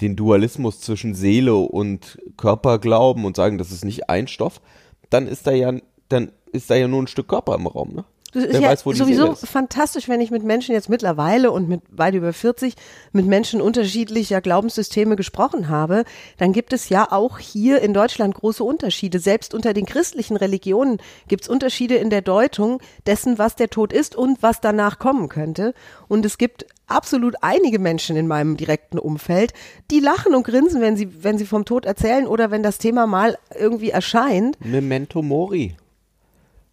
den 0.01 0.15
Dualismus 0.15 0.79
zwischen 0.81 1.15
Seele 1.15 1.55
und 1.55 2.19
Körper 2.37 2.77
glauben 2.79 3.25
und 3.25 3.35
sagen, 3.35 3.57
das 3.57 3.71
ist 3.71 3.83
nicht 3.83 4.09
ein 4.09 4.27
Stoff, 4.27 4.61
dann 5.09 5.27
ist 5.27 5.47
da 5.47 5.51
ja, 5.51 5.73
dann 6.09 6.31
ist 6.51 6.69
da 6.69 6.75
ja 6.75 6.87
nur 6.87 7.01
ein 7.01 7.07
Stück 7.07 7.27
Körper 7.27 7.55
im 7.55 7.67
Raum, 7.67 7.93
ne? 7.93 8.05
Das 8.37 8.45
ist 8.45 8.53
Wer 8.53 8.61
ja 8.61 8.69
weiß, 8.69 8.83
sowieso 8.83 9.31
ist. 9.31 9.47
fantastisch, 9.47 10.07
wenn 10.07 10.21
ich 10.21 10.29
mit 10.29 10.43
Menschen 10.43 10.73
jetzt 10.73 10.89
mittlerweile 10.89 11.49
und 11.49 11.67
mit 11.67 11.81
weit 11.89 12.13
über 12.13 12.33
40 12.33 12.75
mit 13.11 13.25
Menschen 13.25 13.61
unterschiedlicher 13.61 14.41
Glaubenssysteme 14.41 15.15
gesprochen 15.15 15.69
habe, 15.69 16.03
dann 16.37 16.53
gibt 16.53 16.71
es 16.71 16.89
ja 16.89 17.11
auch 17.11 17.39
hier 17.39 17.81
in 17.81 17.95
Deutschland 17.95 18.35
große 18.35 18.63
Unterschiede. 18.63 19.17
Selbst 19.17 19.55
unter 19.55 19.73
den 19.73 19.87
christlichen 19.87 20.37
Religionen 20.37 20.99
gibt 21.27 21.43
es 21.43 21.49
Unterschiede 21.49 21.95
in 21.95 22.11
der 22.11 22.21
Deutung 22.21 22.79
dessen, 23.07 23.39
was 23.39 23.55
der 23.55 23.71
Tod 23.71 23.91
ist 23.91 24.15
und 24.15 24.43
was 24.43 24.61
danach 24.61 24.99
kommen 24.99 25.29
könnte. 25.29 25.73
Und 26.07 26.23
es 26.23 26.37
gibt 26.37 26.67
absolut 26.85 27.35
einige 27.41 27.79
Menschen 27.79 28.17
in 28.17 28.27
meinem 28.27 28.55
direkten 28.55 28.99
Umfeld, 28.99 29.53
die 29.89 29.99
lachen 29.99 30.35
und 30.35 30.43
grinsen, 30.43 30.79
wenn 30.79 30.95
sie, 30.95 31.23
wenn 31.23 31.39
sie 31.39 31.47
vom 31.47 31.65
Tod 31.65 31.85
erzählen 31.85 32.27
oder 32.27 32.51
wenn 32.51 32.61
das 32.61 32.77
Thema 32.77 33.07
mal 33.07 33.37
irgendwie 33.57 33.89
erscheint. 33.89 34.63
Memento 34.63 35.23
Mori. 35.23 35.75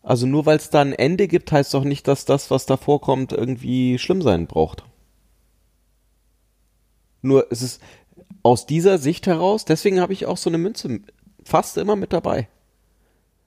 Also 0.04 0.26
nur 0.26 0.44
weil 0.44 0.58
es 0.58 0.68
da 0.70 0.82
ein 0.82 0.92
Ende 0.92 1.26
gibt, 1.26 1.50
heißt 1.50 1.72
doch 1.72 1.82
nicht, 1.84 2.06
dass 2.06 2.26
das, 2.26 2.50
was 2.50 2.66
da 2.66 2.76
vorkommt, 2.76 3.32
irgendwie 3.32 3.98
schlimm 3.98 4.20
sein 4.20 4.46
braucht. 4.46 4.84
Nur 7.22 7.46
es 7.50 7.62
ist 7.62 7.82
aus 8.42 8.66
dieser 8.66 8.98
Sicht 8.98 9.26
heraus, 9.26 9.64
deswegen 9.64 10.00
habe 10.00 10.12
ich 10.12 10.26
auch 10.26 10.36
so 10.36 10.50
eine 10.50 10.58
Münze 10.58 11.00
fast 11.42 11.78
immer 11.78 11.96
mit 11.96 12.12
dabei. 12.12 12.48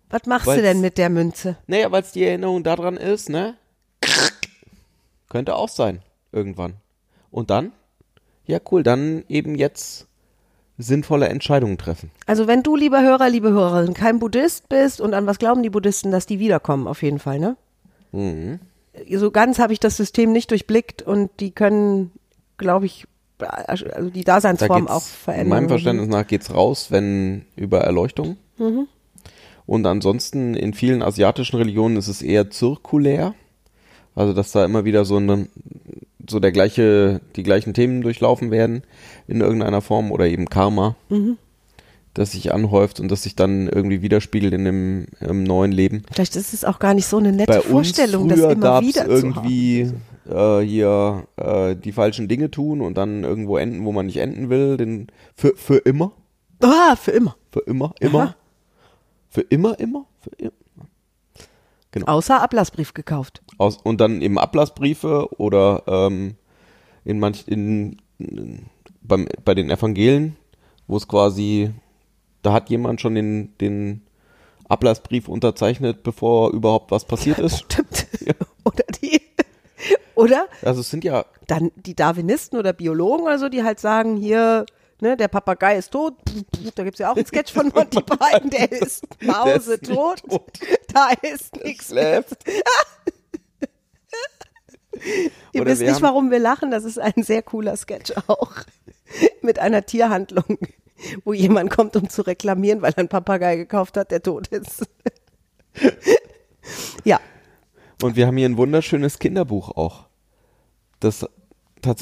Was 0.09 0.25
machst 0.25 0.47
Weil's- 0.47 0.57
du 0.57 0.63
denn 0.63 0.81
mit 0.81 0.97
der 0.97 1.09
Münze? 1.09 1.57
Naja, 1.67 1.91
weil 1.91 2.01
es 2.01 2.11
die 2.11 2.23
Erinnerung 2.23 2.63
daran 2.63 2.97
ist, 2.97 3.29
ne? 3.29 3.55
Könnte 5.29 5.55
auch 5.55 5.69
sein, 5.69 6.01
irgendwann. 6.31 6.75
Und 7.29 7.51
dann? 7.51 7.71
Ja, 8.45 8.59
cool, 8.71 8.81
dann 8.81 9.25
eben 9.27 9.55
jetzt 9.55 10.07
sinnvolle 10.77 11.27
Entscheidungen 11.29 11.77
treffen. 11.77 12.11
Also 12.25 12.47
wenn 12.47 12.63
du, 12.63 12.75
lieber 12.75 13.01
Hörer, 13.01 13.29
liebe 13.29 13.49
Hörerin, 13.49 13.93
kein 13.93 14.19
Buddhist 14.19 14.69
bist 14.69 15.01
und 15.01 15.13
an 15.13 15.25
was 15.25 15.39
glauben 15.39 15.63
die 15.63 15.69
Buddhisten, 15.69 16.11
dass 16.11 16.25
die 16.25 16.39
wiederkommen, 16.39 16.87
auf 16.87 17.01
jeden 17.01 17.19
Fall, 17.19 17.39
ne? 17.39 17.57
Mhm. 18.11 18.59
So 19.11 19.31
ganz 19.31 19.59
habe 19.59 19.73
ich 19.73 19.79
das 19.79 19.97
System 19.97 20.31
nicht 20.31 20.51
durchblickt 20.51 21.01
und 21.01 21.29
die 21.39 21.51
können, 21.51 22.11
glaube 22.57 22.85
ich, 22.85 23.05
also 23.39 23.85
die 24.09 24.23
Da 24.23 24.35
Daseinsform 24.35 24.81
geht's, 24.81 24.91
auch 24.91 25.03
verändern. 25.03 25.45
In 25.45 25.49
meinem 25.49 25.69
Verständnis 25.69 26.07
nach 26.07 26.25
geht's 26.25 26.53
raus, 26.53 26.87
wenn 26.89 27.45
über 27.55 27.81
Erleuchtung. 27.81 28.37
Mhm. 28.57 28.87
Und 29.67 29.85
ansonsten 29.85 30.55
in 30.55 30.73
vielen 30.73 31.03
asiatischen 31.03 31.57
Religionen 31.57 31.97
ist 31.97 32.07
es 32.07 32.21
eher 32.21 32.49
zirkulär. 32.49 33.35
Also 34.15 34.33
dass 34.33 34.51
da 34.51 34.65
immer 34.65 34.85
wieder 34.85 35.05
so 35.05 35.17
eine, 35.17 35.47
so 36.29 36.39
der 36.39 36.51
gleiche, 36.51 37.21
die 37.35 37.43
gleichen 37.43 37.73
Themen 37.73 38.01
durchlaufen 38.01 38.51
werden 38.51 38.83
in 39.27 39.41
irgendeiner 39.41 39.81
Form 39.81 40.11
oder 40.11 40.27
eben 40.27 40.47
Karma, 40.47 40.95
Mhm. 41.09 41.37
das 42.13 42.31
sich 42.33 42.53
anhäuft 42.53 42.99
und 42.99 43.09
das 43.09 43.23
sich 43.23 43.35
dann 43.35 43.67
irgendwie 43.67 44.01
widerspiegelt 44.01 44.53
in 44.53 44.65
dem 44.65 45.05
im 45.21 45.43
neuen 45.43 45.71
Leben. 45.71 46.03
Vielleicht 46.11 46.35
ist 46.35 46.53
es 46.53 46.65
auch 46.65 46.79
gar 46.79 46.93
nicht 46.93 47.05
so 47.07 47.17
eine 47.17 47.31
nette 47.31 47.51
Bei 47.53 47.61
Vorstellung, 47.61 48.27
das 48.27 48.39
immer 48.39 48.81
wieder 48.81 49.07
irgendwie 49.07 49.91
äh, 50.29 50.59
hier 50.61 51.27
äh, 51.37 51.75
die 51.75 51.91
falschen 51.91 52.27
Dinge 52.27 52.51
tun 52.51 52.81
und 52.81 52.97
dann 52.97 53.23
irgendwo 53.23 53.57
enden, 53.57 53.85
wo 53.85 53.91
man 53.91 54.07
nicht 54.07 54.17
enden 54.17 54.49
will, 54.49 54.77
den 54.77 55.07
für 55.35 55.53
für 55.55 55.77
immer. 55.77 56.11
zu. 56.61 56.67
Ah, 56.67 56.95
für 56.95 57.11
immer. 57.11 57.35
Für 57.51 57.59
immer, 57.61 57.93
immer. 57.99 58.19
Aha. 58.21 58.35
Für 59.29 59.41
immer, 59.41 59.79
immer. 59.79 60.05
Für 60.21 60.31
immer. 60.37 60.51
Außer 62.03 62.41
Ablassbrief 62.41 62.93
gekauft. 62.93 63.41
Aus, 63.57 63.77
und 63.77 63.99
dann 64.01 64.21
eben 64.21 64.37
Ablassbriefe 64.37 65.29
oder 65.39 65.83
ähm, 65.87 66.35
in 67.05 67.19
manch, 67.19 67.45
in, 67.47 68.01
in, 68.19 68.65
beim, 69.01 69.27
bei 69.45 69.55
den 69.55 69.69
Evangelien, 69.69 70.35
wo 70.87 70.97
es 70.97 71.07
quasi, 71.07 71.71
da 72.41 72.53
hat 72.53 72.69
jemand 72.69 73.01
schon 73.01 73.15
den, 73.15 73.57
den 73.59 74.01
Ablassbrief 74.67 75.27
unterzeichnet, 75.27 76.03
bevor 76.03 76.51
überhaupt 76.51 76.91
was 76.91 77.05
passiert 77.05 77.39
ist. 77.39 77.59
Stimmt. 77.59 78.07
Oder 78.63 78.83
die. 79.01 79.21
Oder 80.15 80.47
Also 80.63 80.81
es 80.81 80.89
sind 80.89 81.03
ja, 81.03 81.25
dann 81.45 81.71
die 81.75 81.95
Darwinisten 81.95 82.57
oder 82.57 82.73
Biologen 82.73 83.23
oder 83.25 83.37
so, 83.37 83.49
die 83.49 83.63
halt 83.63 83.79
sagen, 83.79 84.17
hier, 84.17 84.65
ne, 85.01 85.17
der 85.17 85.27
Papagei 85.27 85.77
ist 85.77 85.91
tot. 85.91 86.15
Da 86.75 86.83
gibt's 86.83 86.99
ja 86.99 87.11
auch 87.11 87.15
einen 87.15 87.25
Sketch 87.25 87.53
von 87.53 87.71
Monty 87.73 88.01
Python, 88.03 88.49
der 88.49 88.71
ist 88.71 89.05
Mause 89.21 89.71
nicht 89.71 89.85
tot. 89.85 90.21
tot. 90.27 90.59
Da 90.93 91.11
ist 91.21 91.55
nichts. 91.63 91.87
schläft. 91.87 92.37
Ihr 95.53 95.61
Oder 95.61 95.71
wisst 95.71 95.81
nicht, 95.81 96.01
warum 96.01 96.31
wir 96.31 96.39
lachen. 96.39 96.71
Das 96.71 96.83
ist 96.83 96.97
ein 96.99 97.23
sehr 97.23 97.43
cooler 97.43 97.77
Sketch 97.77 98.13
auch. 98.27 98.53
Mit 99.41 99.59
einer 99.59 99.85
Tierhandlung, 99.85 100.57
wo 101.23 101.33
jemand 101.33 101.69
kommt, 101.69 101.95
um 101.95 102.09
zu 102.09 102.23
reklamieren, 102.23 102.81
weil 102.81 102.93
er 102.93 102.99
einen 102.99 103.09
Papagei 103.09 103.55
gekauft 103.57 103.97
hat, 103.97 104.11
der 104.11 104.23
tot 104.23 104.47
ist. 104.47 104.87
ja. 107.03 107.19
Und 108.01 108.15
wir 108.15 108.27
haben 108.27 108.37
hier 108.37 108.49
ein 108.49 108.57
wunderschönes 108.57 109.19
Kinderbuch 109.19 109.69
auch. 109.69 110.07
Das, 110.99 111.25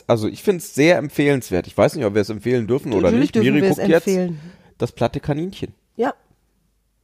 also 0.08 0.28
ich 0.28 0.44
finde 0.44 0.60
es 0.60 0.74
sehr 0.76 0.98
empfehlenswert. 0.98 1.68
Ich 1.68 1.78
weiß 1.78 1.96
nicht, 1.96 2.06
ob 2.06 2.14
wir 2.14 2.22
es 2.22 2.30
empfehlen 2.30 2.68
dürfen 2.68 2.92
oder 2.94 3.04
Natürlich 3.04 3.22
nicht. 3.22 3.36
dürfen 3.36 3.54
Miri 3.54 3.62
wir 3.64 3.70
es 3.72 3.78
guckt 3.78 3.88
jetzt 3.90 4.08
empfehlen. 4.08 4.40
das 4.78 4.92
platte 4.92 5.20
Kaninchen. 5.20 5.74
Ja. 5.96 6.14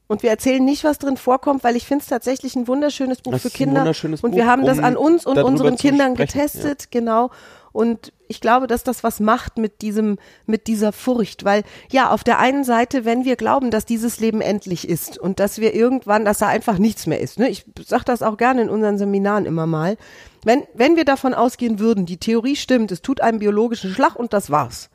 Und 0.07 0.23
wir 0.23 0.29
erzählen 0.29 0.63
nicht, 0.63 0.83
was 0.83 0.97
drin 0.99 1.15
vorkommt, 1.15 1.63
weil 1.63 1.77
ich 1.77 1.85
finde 1.85 2.01
es 2.03 2.09
tatsächlich 2.09 2.55
ein 2.55 2.67
wunderschönes 2.67 3.21
Buch 3.21 3.31
Das 3.31 3.43
für 3.43 3.49
Kinder. 3.49 3.83
und 3.85 4.21
Buch, 4.21 4.33
wir 4.33 4.45
haben 4.45 4.65
das 4.65 4.79
an 4.79 4.97
uns 4.97 5.25
und 5.25 5.37
unseren 5.41 5.77
Kindern 5.77 6.15
getestet, 6.15 6.91
genau. 6.91 7.31
Und 7.73 8.11
ich 8.27 8.41
glaube, 8.41 8.67
dass 8.67 8.83
das 8.83 9.03
was 9.03 9.19
macht 9.19 9.57
mit 9.57 9.81
diesem, 9.81 10.17
mit 10.45 10.67
dieser 10.67 10.91
Furcht, 10.91 11.43
weil 11.43 11.63
ja, 11.91 12.09
auf 12.09 12.23
der 12.23 12.39
einen 12.39 12.63
Seite, 12.63 13.05
wenn 13.05 13.25
wir 13.25 13.35
glauben, 13.35 13.71
dass 13.71 13.85
dieses 13.85 14.19
Leben 14.19 14.41
endlich 14.41 14.87
ist 14.87 15.17
und 15.17 15.39
dass 15.39 15.59
wir 15.59 15.73
irgendwann, 15.73 16.25
dass 16.25 16.39
da 16.39 16.47
einfach 16.47 16.77
nichts 16.77 17.07
mehr 17.07 17.19
ist, 17.19 17.39
ne? 17.39 17.49
ich 17.49 17.65
sage 17.85 18.05
das 18.05 18.23
auch 18.23 18.37
gerne 18.37 18.63
in 18.63 18.69
unseren 18.69 18.97
Seminaren 18.97 19.45
immer 19.45 19.67
mal, 19.67 19.97
wenn, 20.43 20.63
wenn 20.73 20.95
wir 20.95 21.05
davon 21.05 21.33
ausgehen 21.33 21.79
würden, 21.79 22.05
die 22.05 22.17
Theorie 22.17 22.55
stimmt, 22.55 22.91
es 22.91 23.01
tut 23.01 23.21
einen 23.21 23.39
biologischen 23.39 23.93
Schlag 23.93 24.15
und 24.15 24.33
das 24.33 24.49
war's, 24.49 24.89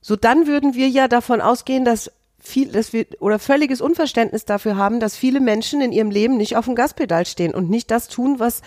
so 0.00 0.16
dann 0.16 0.46
würden 0.46 0.74
wir 0.74 0.88
ja 0.88 1.08
davon 1.08 1.40
ausgehen, 1.40 1.84
dass 1.84 2.10
viel, 2.38 2.68
dass 2.68 2.92
wir 2.92 3.06
oder 3.18 3.38
völliges 3.38 3.80
Unverständnis 3.80 4.44
dafür 4.44 4.76
haben, 4.76 5.00
dass 5.00 5.16
viele 5.16 5.40
Menschen 5.40 5.80
in 5.80 5.92
ihrem 5.92 6.10
Leben 6.10 6.36
nicht 6.36 6.56
auf 6.56 6.66
dem 6.66 6.76
Gaspedal 6.76 7.26
stehen 7.26 7.54
und 7.54 7.68
nicht 7.70 7.90
das 7.90 8.06
tun, 8.08 8.38
was 8.38 8.62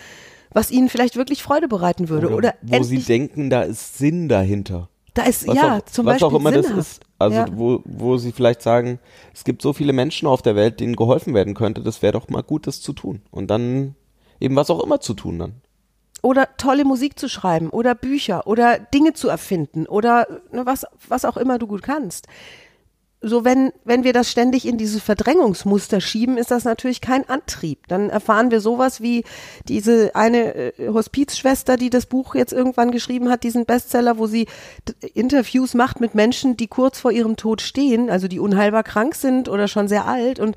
was 0.52 0.70
ihnen 0.70 0.88
vielleicht 0.88 1.16
wirklich 1.16 1.42
Freude 1.42 1.68
bereiten 1.68 2.08
würde. 2.08 2.28
Oder, 2.28 2.36
oder 2.36 2.54
wo 2.62 2.82
sie 2.82 2.98
denken, 2.98 3.50
da 3.50 3.62
ist 3.62 3.98
Sinn 3.98 4.28
dahinter. 4.28 4.88
Da 5.14 5.22
ist, 5.24 5.46
was 5.46 5.56
ja, 5.56 5.78
auch, 5.78 5.82
zum 5.82 6.06
was 6.06 6.14
Beispiel. 6.14 6.26
Was 6.26 6.34
auch 6.34 6.38
immer 6.38 6.50
sinnhaft. 6.50 6.78
das 6.78 6.86
ist. 6.86 7.00
Also, 7.18 7.36
ja. 7.36 7.46
wo, 7.52 7.82
wo 7.84 8.16
sie 8.16 8.32
vielleicht 8.32 8.62
sagen, 8.62 8.98
es 9.34 9.44
gibt 9.44 9.60
so 9.62 9.72
viele 9.72 9.92
Menschen 9.92 10.26
auf 10.26 10.42
der 10.42 10.56
Welt, 10.56 10.80
denen 10.80 10.96
geholfen 10.96 11.34
werden 11.34 11.54
könnte, 11.54 11.82
das 11.82 12.00
wäre 12.02 12.12
doch 12.12 12.28
mal 12.28 12.42
gut, 12.42 12.66
das 12.66 12.80
zu 12.80 12.92
tun. 12.92 13.22
Und 13.30 13.48
dann 13.48 13.94
eben 14.38 14.56
was 14.56 14.70
auch 14.70 14.82
immer 14.82 15.00
zu 15.00 15.14
tun 15.14 15.38
dann. 15.38 15.54
Oder 16.22 16.56
tolle 16.58 16.84
Musik 16.84 17.18
zu 17.18 17.28
schreiben 17.28 17.70
oder 17.70 17.94
Bücher 17.94 18.46
oder 18.46 18.78
Dinge 18.78 19.14
zu 19.14 19.28
erfinden 19.28 19.86
oder 19.86 20.26
ne, 20.52 20.66
was, 20.66 20.86
was 21.08 21.24
auch 21.24 21.38
immer 21.38 21.58
du 21.58 21.66
gut 21.66 21.82
kannst 21.82 22.26
so 23.22 23.44
wenn, 23.44 23.72
wenn 23.84 24.02
wir 24.02 24.12
das 24.12 24.30
ständig 24.30 24.66
in 24.66 24.78
diese 24.78 25.00
Verdrängungsmuster 25.00 26.00
schieben, 26.00 26.38
ist 26.38 26.50
das 26.50 26.64
natürlich 26.64 27.00
kein 27.00 27.28
Antrieb. 27.28 27.86
Dann 27.88 28.08
erfahren 28.08 28.50
wir 28.50 28.60
sowas 28.60 29.02
wie 29.02 29.24
diese 29.68 30.14
eine 30.14 30.54
äh, 30.54 30.88
Hospizschwester, 30.88 31.76
die 31.76 31.90
das 31.90 32.06
Buch 32.06 32.34
jetzt 32.34 32.52
irgendwann 32.52 32.90
geschrieben 32.90 33.28
hat, 33.28 33.42
diesen 33.42 33.66
Bestseller, 33.66 34.16
wo 34.16 34.26
sie 34.26 34.46
Interviews 35.12 35.74
macht 35.74 36.00
mit 36.00 36.14
Menschen, 36.14 36.56
die 36.56 36.66
kurz 36.66 36.98
vor 36.98 37.12
ihrem 37.12 37.36
Tod 37.36 37.60
stehen, 37.60 38.08
also 38.08 38.26
die 38.26 38.40
unheilbar 38.40 38.84
krank 38.84 39.14
sind 39.14 39.48
oder 39.48 39.68
schon 39.68 39.86
sehr 39.86 40.06
alt 40.06 40.40
und 40.40 40.56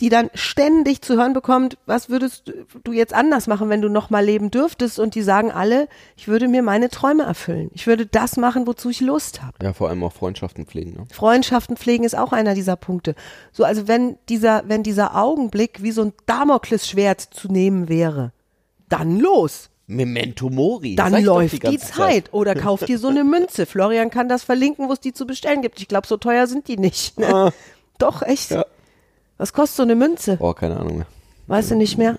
die 0.00 0.08
dann 0.08 0.30
ständig 0.34 1.02
zu 1.02 1.16
hören 1.16 1.34
bekommt, 1.34 1.76
was 1.84 2.08
würdest 2.08 2.52
du 2.84 2.92
jetzt 2.92 3.12
anders 3.12 3.46
machen, 3.46 3.68
wenn 3.68 3.82
du 3.82 3.88
noch 3.88 4.08
mal 4.08 4.24
leben 4.24 4.50
dürftest? 4.50 4.98
Und 4.98 5.14
die 5.14 5.22
sagen 5.22 5.52
alle, 5.52 5.88
ich 6.16 6.26
würde 6.26 6.48
mir 6.48 6.62
meine 6.62 6.88
Träume 6.88 7.24
erfüllen. 7.24 7.70
Ich 7.74 7.86
würde 7.86 8.06
das 8.06 8.36
machen, 8.36 8.66
wozu 8.66 8.88
ich 8.88 9.00
Lust 9.00 9.42
habe. 9.42 9.56
Ja, 9.62 9.72
vor 9.74 9.90
allem 9.90 10.02
auch 10.02 10.12
Freundschaften 10.12 10.64
pflegen. 10.64 10.92
Ne? 10.92 11.06
Freundschaften 11.12 11.76
pflegen 11.76 12.04
ist 12.04 12.16
auch 12.16 12.32
einer 12.32 12.54
dieser 12.54 12.76
Punkte. 12.76 13.14
So, 13.52 13.64
also 13.64 13.88
wenn 13.88 14.16
dieser, 14.28 14.64
wenn 14.66 14.82
dieser 14.82 15.16
Augenblick 15.16 15.82
wie 15.82 15.92
so 15.92 16.02
ein 16.02 16.12
Damoklesschwert 16.26 17.20
zu 17.20 17.48
nehmen 17.48 17.88
wäre, 17.88 18.32
dann 18.88 19.18
los. 19.18 19.68
Memento 19.86 20.48
Mori. 20.48 20.94
Dann 20.94 21.22
läuft 21.22 21.64
die, 21.64 21.70
die 21.70 21.78
Zeit. 21.78 21.94
Zeit. 21.94 22.32
Oder 22.32 22.54
kauf 22.54 22.84
dir 22.84 22.98
so 22.98 23.08
eine 23.08 23.24
Münze. 23.24 23.66
Florian 23.66 24.10
kann 24.10 24.28
das 24.28 24.44
verlinken, 24.44 24.88
wo 24.88 24.92
es 24.92 25.00
die 25.00 25.12
zu 25.12 25.26
bestellen 25.26 25.62
gibt. 25.62 25.80
Ich 25.80 25.88
glaube, 25.88 26.06
so 26.06 26.16
teuer 26.16 26.46
sind 26.46 26.68
die 26.68 26.76
nicht. 26.76 27.18
Ne? 27.18 27.34
Ah. 27.34 27.52
Doch, 27.98 28.22
echt. 28.22 28.52
Ja. 28.52 28.64
Was 29.40 29.54
kostet 29.54 29.76
so 29.78 29.82
eine 29.84 29.94
Münze? 29.94 30.36
Oh, 30.38 30.52
keine 30.52 30.78
Ahnung 30.78 30.98
mehr. 30.98 31.06
Weißt 31.46 31.70
du 31.70 31.74
nicht 31.74 31.96
mehr? 31.96 32.18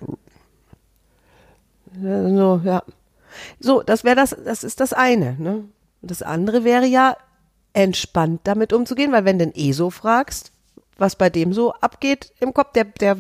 So, 2.02 2.62
ja. 2.64 2.82
So, 3.60 3.84
das 3.84 4.04
wäre 4.04 4.16
das, 4.16 4.36
das 4.44 4.64
ist 4.64 4.80
das 4.80 4.92
eine. 4.92 5.36
Ne? 5.38 5.66
Das 6.02 6.24
andere 6.24 6.64
wäre 6.64 6.88
ja, 6.88 7.16
entspannt 7.74 8.42
damit 8.46 8.74
umzugehen, 8.74 9.12
weil 9.12 9.24
wenn 9.24 9.38
du 9.38 9.46
den 9.46 9.54
eh 9.56 9.72
so 9.72 9.92
fragst, 9.92 10.52
was 10.98 11.16
bei 11.16 11.30
dem 11.30 11.54
so 11.54 11.74
abgeht 11.74 12.32
im 12.40 12.56
Kopf, 12.56 12.72
der, 12.74 12.86
der 12.86 13.16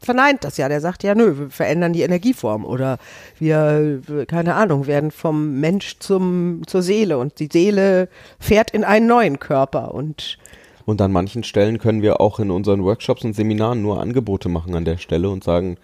verneint 0.00 0.42
das 0.42 0.56
ja, 0.56 0.68
der 0.68 0.80
sagt 0.80 1.04
ja, 1.04 1.14
nö, 1.14 1.38
wir 1.38 1.50
verändern 1.50 1.92
die 1.92 2.02
Energieform 2.02 2.64
oder 2.64 2.98
wir, 3.38 4.02
keine 4.26 4.56
Ahnung, 4.56 4.88
werden 4.88 5.12
vom 5.12 5.60
Mensch 5.60 6.00
zum, 6.00 6.62
zur 6.66 6.82
Seele 6.82 7.18
und 7.18 7.38
die 7.38 7.48
Seele 7.52 8.08
fährt 8.40 8.72
in 8.72 8.82
einen 8.82 9.06
neuen 9.06 9.38
Körper 9.38 9.94
und 9.94 10.38
und 10.86 11.00
an 11.00 11.12
manchen 11.12 11.44
Stellen 11.44 11.78
können 11.78 12.02
wir 12.02 12.20
auch 12.20 12.38
in 12.40 12.50
unseren 12.50 12.84
Workshops 12.84 13.24
und 13.24 13.34
Seminaren 13.34 13.82
nur 13.82 14.00
Angebote 14.00 14.48
machen 14.48 14.74
an 14.74 14.84
der 14.84 14.98
Stelle 14.98 15.30
und 15.30 15.44
sagen, 15.44 15.78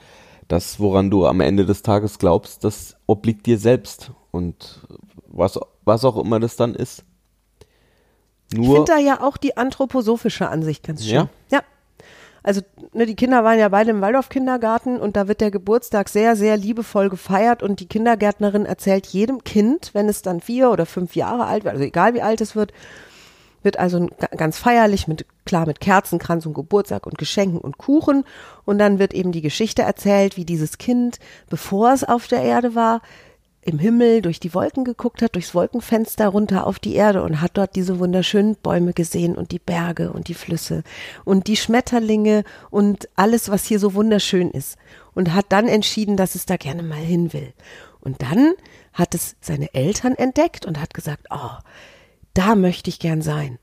das, 0.48 0.80
woran 0.80 1.10
du 1.10 1.26
am 1.26 1.40
Ende 1.40 1.64
des 1.64 1.82
Tages 1.82 2.18
glaubst, 2.18 2.64
das 2.64 2.96
obliegt 3.06 3.46
dir 3.46 3.58
selbst. 3.58 4.10
Und 4.30 4.80
was, 5.26 5.58
was 5.84 6.04
auch 6.04 6.16
immer 6.16 6.40
das 6.40 6.56
dann 6.56 6.74
ist. 6.74 7.04
Nur 8.52 8.64
ich 8.64 8.70
finde 8.72 8.92
da 8.92 8.98
ja 8.98 9.22
auch 9.22 9.36
die 9.36 9.56
anthroposophische 9.56 10.48
Ansicht 10.48 10.84
ganz 10.84 11.04
schön. 11.04 11.14
Ja. 11.14 11.28
ja. 11.50 11.60
Also 12.42 12.62
ne, 12.92 13.06
die 13.06 13.16
Kinder 13.16 13.44
waren 13.44 13.58
ja 13.58 13.68
beide 13.68 13.90
im 13.90 14.00
Waldorf-Kindergarten 14.00 14.98
und 14.98 15.14
da 15.16 15.28
wird 15.28 15.40
der 15.40 15.50
Geburtstag 15.50 16.08
sehr, 16.08 16.36
sehr 16.36 16.56
liebevoll 16.56 17.10
gefeiert 17.10 17.62
und 17.62 17.80
die 17.80 17.86
Kindergärtnerin 17.86 18.64
erzählt 18.64 19.06
jedem 19.06 19.44
Kind, 19.44 19.90
wenn 19.92 20.08
es 20.08 20.22
dann 20.22 20.40
vier 20.40 20.70
oder 20.70 20.86
fünf 20.86 21.16
Jahre 21.16 21.44
alt 21.44 21.64
wird, 21.64 21.74
also 21.74 21.84
egal 21.84 22.14
wie 22.14 22.22
alt 22.22 22.40
es 22.40 22.56
wird, 22.56 22.72
wird 23.62 23.78
also 23.78 24.08
ganz 24.36 24.58
feierlich 24.58 25.08
mit 25.08 25.26
klar 25.44 25.66
mit 25.66 25.80
Kerzenkranz 25.80 26.46
und 26.46 26.54
Geburtstag 26.54 27.06
und 27.06 27.18
Geschenken 27.18 27.60
und 27.60 27.78
Kuchen 27.78 28.24
und 28.64 28.78
dann 28.78 28.98
wird 28.98 29.14
eben 29.14 29.32
die 29.32 29.42
Geschichte 29.42 29.82
erzählt, 29.82 30.36
wie 30.36 30.44
dieses 30.44 30.78
Kind, 30.78 31.18
bevor 31.48 31.92
es 31.92 32.04
auf 32.04 32.26
der 32.26 32.42
Erde 32.42 32.74
war, 32.74 33.02
im 33.62 33.78
Himmel 33.78 34.22
durch 34.22 34.40
die 34.40 34.54
Wolken 34.54 34.84
geguckt 34.84 35.20
hat, 35.20 35.34
durchs 35.34 35.54
Wolkenfenster 35.54 36.28
runter 36.28 36.66
auf 36.66 36.78
die 36.78 36.94
Erde 36.94 37.22
und 37.22 37.40
hat 37.40 37.52
dort 37.54 37.76
diese 37.76 37.98
wunderschönen 37.98 38.56
Bäume 38.56 38.94
gesehen 38.94 39.34
und 39.34 39.52
die 39.52 39.58
Berge 39.58 40.12
und 40.12 40.28
die 40.28 40.34
Flüsse 40.34 40.82
und 41.24 41.46
die 41.46 41.56
Schmetterlinge 41.56 42.44
und 42.70 43.08
alles, 43.16 43.50
was 43.50 43.66
hier 43.66 43.78
so 43.78 43.94
wunderschön 43.94 44.50
ist 44.50 44.78
und 45.14 45.34
hat 45.34 45.46
dann 45.50 45.68
entschieden, 45.68 46.16
dass 46.16 46.34
es 46.34 46.46
da 46.46 46.56
gerne 46.56 46.82
mal 46.82 46.94
hin 46.94 47.32
will. 47.32 47.52
Und 48.00 48.22
dann 48.22 48.54
hat 48.94 49.14
es 49.14 49.36
seine 49.42 49.74
Eltern 49.74 50.14
entdeckt 50.14 50.64
und 50.64 50.80
hat 50.80 50.94
gesagt, 50.94 51.26
oh, 51.30 51.58
da 52.34 52.54
möchte 52.54 52.90
ich 52.90 52.98
gern 52.98 53.22
sein. 53.22 53.58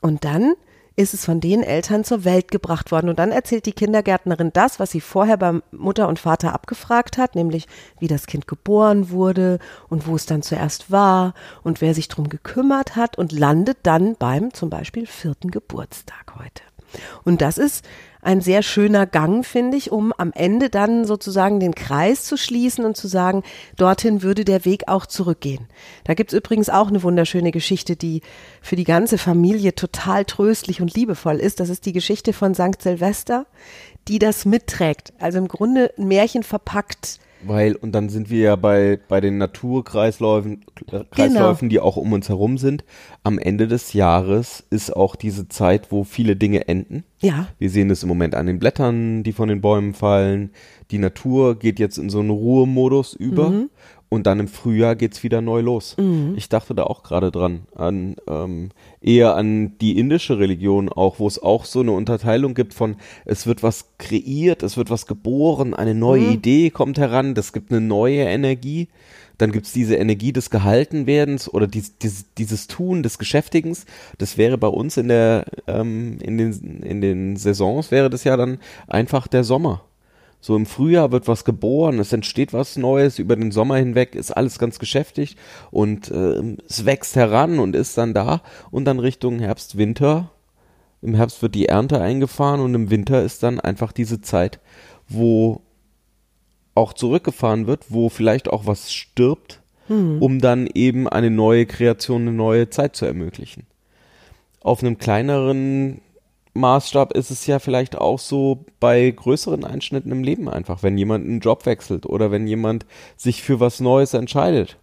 Und 0.00 0.24
dann 0.24 0.54
ist 0.98 1.14
es 1.14 1.24
von 1.24 1.40
den 1.40 1.62
Eltern 1.62 2.02
zur 2.02 2.24
Welt 2.24 2.50
gebracht 2.50 2.90
worden. 2.90 3.08
Und 3.08 3.20
dann 3.20 3.30
erzählt 3.30 3.66
die 3.66 3.72
Kindergärtnerin 3.72 4.50
das, 4.52 4.80
was 4.80 4.90
sie 4.90 5.00
vorher 5.00 5.36
beim 5.36 5.62
Mutter 5.70 6.08
und 6.08 6.18
Vater 6.18 6.52
abgefragt 6.52 7.18
hat, 7.18 7.36
nämlich 7.36 7.68
wie 8.00 8.08
das 8.08 8.26
Kind 8.26 8.48
geboren 8.48 9.10
wurde 9.10 9.60
und 9.88 10.08
wo 10.08 10.16
es 10.16 10.26
dann 10.26 10.42
zuerst 10.42 10.90
war 10.90 11.34
und 11.62 11.80
wer 11.80 11.94
sich 11.94 12.08
drum 12.08 12.28
gekümmert 12.28 12.96
hat 12.96 13.16
und 13.16 13.30
landet 13.30 13.78
dann 13.84 14.16
beim 14.16 14.52
zum 14.52 14.70
Beispiel 14.70 15.06
vierten 15.06 15.52
Geburtstag 15.52 16.34
heute. 16.36 16.64
Und 17.24 17.42
das 17.42 17.58
ist 17.58 17.84
ein 18.22 18.40
sehr 18.40 18.62
schöner 18.62 19.06
Gang, 19.06 19.44
finde 19.44 19.76
ich, 19.76 19.92
um 19.92 20.12
am 20.16 20.32
Ende 20.32 20.70
dann 20.70 21.04
sozusagen 21.04 21.60
den 21.60 21.74
Kreis 21.74 22.24
zu 22.24 22.36
schließen 22.36 22.84
und 22.84 22.96
zu 22.96 23.08
sagen, 23.08 23.42
dorthin 23.76 24.22
würde 24.22 24.44
der 24.44 24.64
Weg 24.64 24.88
auch 24.88 25.06
zurückgehen. 25.06 25.66
Da 26.04 26.14
gibt's 26.14 26.34
übrigens 26.34 26.68
auch 26.68 26.88
eine 26.88 27.02
wunderschöne 27.02 27.52
Geschichte, 27.52 27.96
die 27.96 28.22
für 28.60 28.76
die 28.76 28.84
ganze 28.84 29.18
Familie 29.18 29.74
total 29.74 30.24
tröstlich 30.24 30.80
und 30.80 30.94
liebevoll 30.94 31.36
ist. 31.36 31.60
Das 31.60 31.68
ist 31.68 31.86
die 31.86 31.92
Geschichte 31.92 32.32
von 32.32 32.54
St. 32.54 32.82
Silvester, 32.82 33.46
die 34.08 34.18
das 34.18 34.44
mitträgt. 34.44 35.12
Also 35.18 35.38
im 35.38 35.48
Grunde 35.48 35.92
ein 35.98 36.08
Märchen 36.08 36.42
verpackt 36.42 37.20
weil, 37.44 37.76
und 37.76 37.92
dann 37.92 38.08
sind 38.08 38.30
wir 38.30 38.40
ja 38.40 38.56
bei, 38.56 38.98
bei 39.08 39.20
den 39.20 39.38
Naturkreisläufen, 39.38 40.64
äh, 40.90 41.04
Kreisläufen, 41.10 41.68
genau. 41.68 41.82
die 41.82 41.86
auch 41.86 41.96
um 41.96 42.12
uns 42.12 42.28
herum 42.28 42.58
sind. 42.58 42.84
Am 43.22 43.38
Ende 43.38 43.68
des 43.68 43.92
Jahres 43.92 44.64
ist 44.70 44.94
auch 44.94 45.16
diese 45.16 45.48
Zeit, 45.48 45.92
wo 45.92 46.04
viele 46.04 46.36
Dinge 46.36 46.68
enden. 46.68 47.04
Ja. 47.20 47.48
Wir 47.58 47.70
sehen 47.70 47.90
es 47.90 48.02
im 48.02 48.08
Moment 48.08 48.34
an 48.34 48.46
den 48.46 48.58
Blättern, 48.58 49.22
die 49.22 49.32
von 49.32 49.48
den 49.48 49.60
Bäumen 49.60 49.94
fallen. 49.94 50.50
Die 50.90 50.98
Natur 50.98 51.58
geht 51.58 51.78
jetzt 51.78 51.98
in 51.98 52.10
so 52.10 52.20
einen 52.20 52.30
Ruhemodus 52.30 53.14
über. 53.14 53.50
Mhm. 53.50 53.70
Und 54.10 54.26
dann 54.26 54.40
im 54.40 54.48
Frühjahr 54.48 54.96
geht's 54.96 55.22
wieder 55.22 55.42
neu 55.42 55.60
los. 55.60 55.96
Mhm. 55.98 56.32
Ich 56.36 56.48
dachte 56.48 56.74
da 56.74 56.84
auch 56.84 57.02
gerade 57.02 57.30
dran, 57.30 57.66
an 57.74 58.16
ähm, 58.26 58.70
eher 59.02 59.36
an 59.36 59.76
die 59.78 59.98
indische 59.98 60.38
Religion 60.38 60.88
auch, 60.88 61.18
wo 61.18 61.26
es 61.26 61.42
auch 61.42 61.66
so 61.66 61.80
eine 61.80 61.92
Unterteilung 61.92 62.54
gibt 62.54 62.72
von, 62.72 62.96
es 63.26 63.46
wird 63.46 63.62
was 63.62 63.90
kreiert, 63.98 64.62
es 64.62 64.78
wird 64.78 64.88
was 64.88 65.06
geboren, 65.06 65.74
eine 65.74 65.94
neue 65.94 66.22
mhm. 66.22 66.32
Idee 66.32 66.70
kommt 66.70 66.98
heran, 66.98 67.34
das 67.34 67.52
gibt 67.52 67.70
eine 67.70 67.82
neue 67.82 68.22
Energie. 68.22 68.88
Dann 69.36 69.52
gibt's 69.52 69.72
diese 69.72 69.94
Energie 69.94 70.32
des 70.32 70.50
Gehaltenwerdens 70.50 71.52
oder 71.52 71.68
dies, 71.68 71.96
dies, 71.98 72.26
dieses 72.36 72.66
Tun 72.66 73.04
des 73.04 73.18
Geschäftigens. 73.18 73.86
Das 74.18 74.36
wäre 74.36 74.58
bei 74.58 74.66
uns 74.66 74.96
in 74.96 75.06
der 75.08 75.44
ähm, 75.68 76.18
in 76.20 76.38
den 76.38 76.82
in 76.82 77.00
den 77.00 77.36
Saisons 77.36 77.92
wäre 77.92 78.10
das 78.10 78.24
ja 78.24 78.36
dann 78.36 78.58
einfach 78.88 79.28
der 79.28 79.44
Sommer. 79.44 79.84
So 80.40 80.54
im 80.54 80.66
Frühjahr 80.66 81.10
wird 81.10 81.26
was 81.26 81.44
geboren, 81.44 81.98
es 81.98 82.12
entsteht 82.12 82.52
was 82.52 82.76
Neues, 82.76 83.18
über 83.18 83.34
den 83.34 83.50
Sommer 83.50 83.76
hinweg 83.76 84.14
ist 84.14 84.30
alles 84.30 84.58
ganz 84.58 84.78
geschäftig 84.78 85.36
und 85.70 86.10
äh, 86.10 86.56
es 86.68 86.84
wächst 86.84 87.16
heran 87.16 87.58
und 87.58 87.74
ist 87.74 87.98
dann 87.98 88.14
da 88.14 88.42
und 88.70 88.84
dann 88.84 89.00
Richtung 89.00 89.40
Herbst, 89.40 89.78
Winter. 89.78 90.30
Im 91.02 91.14
Herbst 91.14 91.42
wird 91.42 91.54
die 91.54 91.66
Ernte 91.66 92.00
eingefahren 92.00 92.60
und 92.60 92.74
im 92.74 92.90
Winter 92.90 93.22
ist 93.22 93.42
dann 93.42 93.58
einfach 93.58 93.92
diese 93.92 94.20
Zeit, 94.20 94.60
wo 95.08 95.62
auch 96.74 96.92
zurückgefahren 96.92 97.66
wird, 97.66 97.86
wo 97.88 98.08
vielleicht 98.08 98.48
auch 98.48 98.66
was 98.66 98.92
stirbt, 98.92 99.60
hm. 99.88 100.22
um 100.22 100.40
dann 100.40 100.68
eben 100.72 101.08
eine 101.08 101.30
neue 101.30 101.66
Kreation, 101.66 102.22
eine 102.22 102.32
neue 102.32 102.70
Zeit 102.70 102.94
zu 102.94 103.04
ermöglichen. 103.04 103.66
Auf 104.60 104.82
einem 104.82 104.98
kleineren 104.98 106.00
Maßstab 106.58 107.12
ist 107.14 107.30
es 107.30 107.46
ja 107.46 107.58
vielleicht 107.58 107.96
auch 107.96 108.18
so 108.18 108.64
bei 108.80 109.10
größeren 109.10 109.64
Einschnitten 109.64 110.12
im 110.12 110.22
Leben 110.22 110.48
einfach, 110.48 110.82
wenn 110.82 110.98
jemand 110.98 111.24
einen 111.26 111.40
Job 111.40 111.64
wechselt 111.66 112.04
oder 112.06 112.30
wenn 112.30 112.46
jemand 112.46 112.84
sich 113.16 113.42
für 113.42 113.60
was 113.60 113.80
Neues 113.80 114.14
entscheidet. 114.14 114.76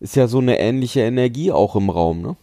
ist 0.00 0.16
ja 0.16 0.26
so 0.28 0.38
eine 0.38 0.58
ähnliche 0.58 1.00
Energie 1.00 1.50
auch 1.52 1.74
im 1.76 1.90
Raum, 1.90 2.22
ne? 2.22 2.36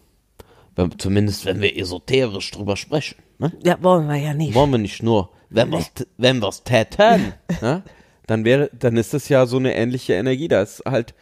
Wenn, 0.75 0.97
zumindest 0.97 1.45
wenn 1.45 1.61
wir 1.61 1.77
esoterisch 1.77 2.51
drüber 2.51 2.75
sprechen, 2.77 3.17
ne? 3.37 3.51
Ja, 3.63 3.77
wollen 3.81 4.07
wir 4.07 4.15
ja 4.17 4.33
nicht. 4.33 4.53
Wollen 4.55 4.71
wir 4.71 4.77
nicht 4.77 5.03
nur, 5.03 5.29
wenn 5.49 5.71
wir's, 5.71 5.93
t- 5.93 6.05
wenn 6.17 6.41
wir's 6.41 6.63
täten, 6.63 7.33
ne? 7.61 7.83
Dann 8.27 8.45
wäre, 8.45 8.69
dann 8.77 8.95
ist 8.97 9.13
es 9.13 9.27
ja 9.29 9.45
so 9.45 9.57
eine 9.57 9.73
ähnliche 9.75 10.13
Energie. 10.13 10.47
Da 10.47 10.61
ist 10.61 10.83
halt, 10.85 11.15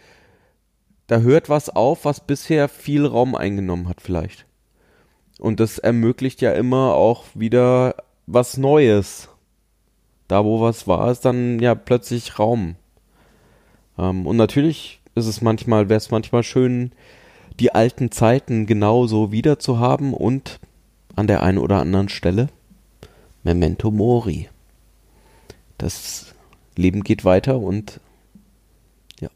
da 1.07 1.19
hört 1.19 1.49
was 1.49 1.69
auf, 1.69 2.03
was 2.03 2.19
bisher 2.27 2.67
viel 2.67 3.05
Raum 3.05 3.33
eingenommen 3.35 3.87
hat, 3.87 4.01
vielleicht. 4.01 4.45
Und 5.39 5.59
das 5.59 5.77
ermöglicht 5.77 6.41
ja 6.41 6.51
immer 6.53 6.95
auch 6.95 7.25
wieder 7.33 7.95
was 8.25 8.57
Neues. 8.57 9.29
Da, 10.27 10.43
wo 10.43 10.59
was 10.59 10.87
war, 10.87 11.11
ist 11.11 11.25
dann 11.25 11.59
ja 11.59 11.75
plötzlich 11.75 12.37
Raum. 12.37 12.75
Ähm, 13.97 14.25
und 14.27 14.35
natürlich 14.35 14.99
ist 15.15 15.27
es 15.27 15.41
manchmal, 15.41 15.89
wäre 15.89 15.97
es 15.97 16.11
manchmal 16.11 16.43
schön, 16.43 16.91
die 17.59 17.73
alten 17.73 18.11
Zeiten 18.11 18.65
genauso 18.65 19.31
wieder 19.31 19.57
zu 19.57 19.79
haben 19.79 20.13
und 20.13 20.59
an 21.15 21.27
der 21.27 21.41
einen 21.43 21.57
oder 21.57 21.79
anderen 21.79 22.09
Stelle 22.09 22.49
Memento 23.43 23.89
Mori. 23.89 24.49
Das 25.77 26.35
Leben 26.75 27.03
geht 27.03 27.25
weiter 27.25 27.57
und 27.57 27.99
ja. 29.19 29.29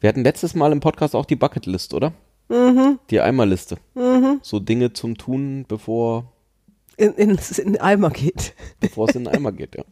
Wir 0.00 0.08
hatten 0.08 0.24
letztes 0.24 0.54
Mal 0.54 0.72
im 0.72 0.80
Podcast 0.80 1.14
auch 1.14 1.24
die 1.24 1.36
Bucketlist, 1.36 1.94
oder? 1.94 2.12
Mhm. 2.48 2.98
Die 3.10 3.20
Eimerliste. 3.20 3.76
Mhm. 3.94 4.40
So 4.42 4.60
Dinge 4.60 4.92
zum 4.92 5.16
Tun, 5.16 5.64
bevor, 5.66 6.32
In, 6.96 7.12
in, 7.14 7.30
in 7.58 7.72
den 7.72 7.80
Eimer 7.80 8.10
geht. 8.10 8.54
bevor 8.80 9.08
es 9.08 9.14
in 9.14 9.24
den 9.24 9.34
Eimer 9.34 9.52
geht, 9.52 9.74
ja. 9.76 9.84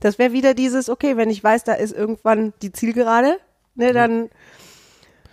Das 0.00 0.18
wäre 0.18 0.32
wieder 0.32 0.54
dieses, 0.54 0.88
okay, 0.88 1.16
wenn 1.16 1.30
ich 1.30 1.42
weiß, 1.44 1.64
da 1.64 1.74
ist 1.74 1.92
irgendwann 1.92 2.52
die 2.62 2.72
Zielgerade, 2.72 3.36
ne, 3.74 3.92
dann 3.92 4.28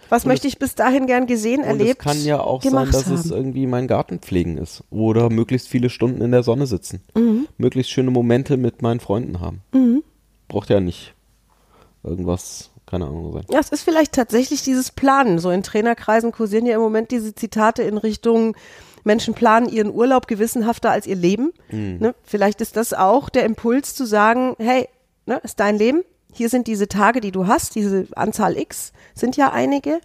was 0.10 0.26
möchte 0.26 0.48
ich 0.48 0.58
bis 0.58 0.74
dahin 0.74 1.06
gern 1.06 1.28
gesehen, 1.28 1.62
Und 1.62 1.68
erlebt, 1.68 2.00
es 2.00 2.04
kann 2.06 2.24
ja 2.24 2.40
auch 2.42 2.64
sein, 2.64 2.92
dass 2.92 3.06
haben. 3.06 3.14
es 3.14 3.30
irgendwie 3.30 3.68
mein 3.68 3.88
Gartenpflegen 3.88 4.58
ist. 4.58 4.84
Oder 4.90 5.30
möglichst 5.30 5.68
viele 5.68 5.92
Stunden 5.92 6.22
in 6.22 6.32
der 6.32 6.42
Sonne 6.42 6.66
sitzen. 6.66 7.02
Mhm. 7.16 7.48
Möglichst 7.58 7.92
schöne 7.92 8.10
Momente 8.10 8.58
mit 8.58 8.82
meinen 8.82 9.00
Freunden 9.00 9.40
haben. 9.40 9.62
Braucht 10.48 10.70
ja 10.72 10.80
nicht 10.80 11.14
irgendwas, 12.04 12.72
keine 12.90 13.06
Ahnung 13.06 13.32
sein. 13.34 13.44
Ja, 13.50 13.60
es 13.60 13.70
ist 13.70 13.84
vielleicht 13.84 14.14
tatsächlich 14.14 14.64
dieses 14.64 14.92
Planen. 14.92 15.40
So 15.40 15.52
in 15.52 15.64
Trainerkreisen 15.64 16.32
kursieren 16.32 16.66
ja 16.66 16.76
im 16.76 16.82
Moment 16.82 17.12
diese 17.12 17.36
Zitate 17.36 17.84
in 17.84 17.98
Richtung 17.98 18.56
Menschen 19.04 19.34
planen 19.34 19.70
ihren 19.70 19.94
Urlaub 19.94 20.28
gewissenhafter 20.28 20.92
als 20.92 21.08
ihr 21.08 21.16
Leben. 21.16 21.54
Ne? 21.72 22.16
Vielleicht 22.24 22.62
ist 22.62 22.76
das 22.76 22.94
auch 22.94 23.30
der 23.30 23.46
Impuls 23.46 23.96
zu 23.96 24.06
sagen, 24.06 24.56
hey, 24.60 24.90
ne, 25.26 25.40
ist 25.44 25.60
dein 25.60 25.78
Leben. 25.78 26.04
Hier 26.34 26.50
sind 26.50 26.68
diese 26.68 26.88
Tage, 26.88 27.22
die 27.22 27.32
du 27.32 27.48
hast, 27.48 27.76
diese 27.76 28.08
Anzahl 28.16 28.58
X 28.58 28.92
sind 29.16 29.38
ja 29.38 29.52
einige. 29.52 30.00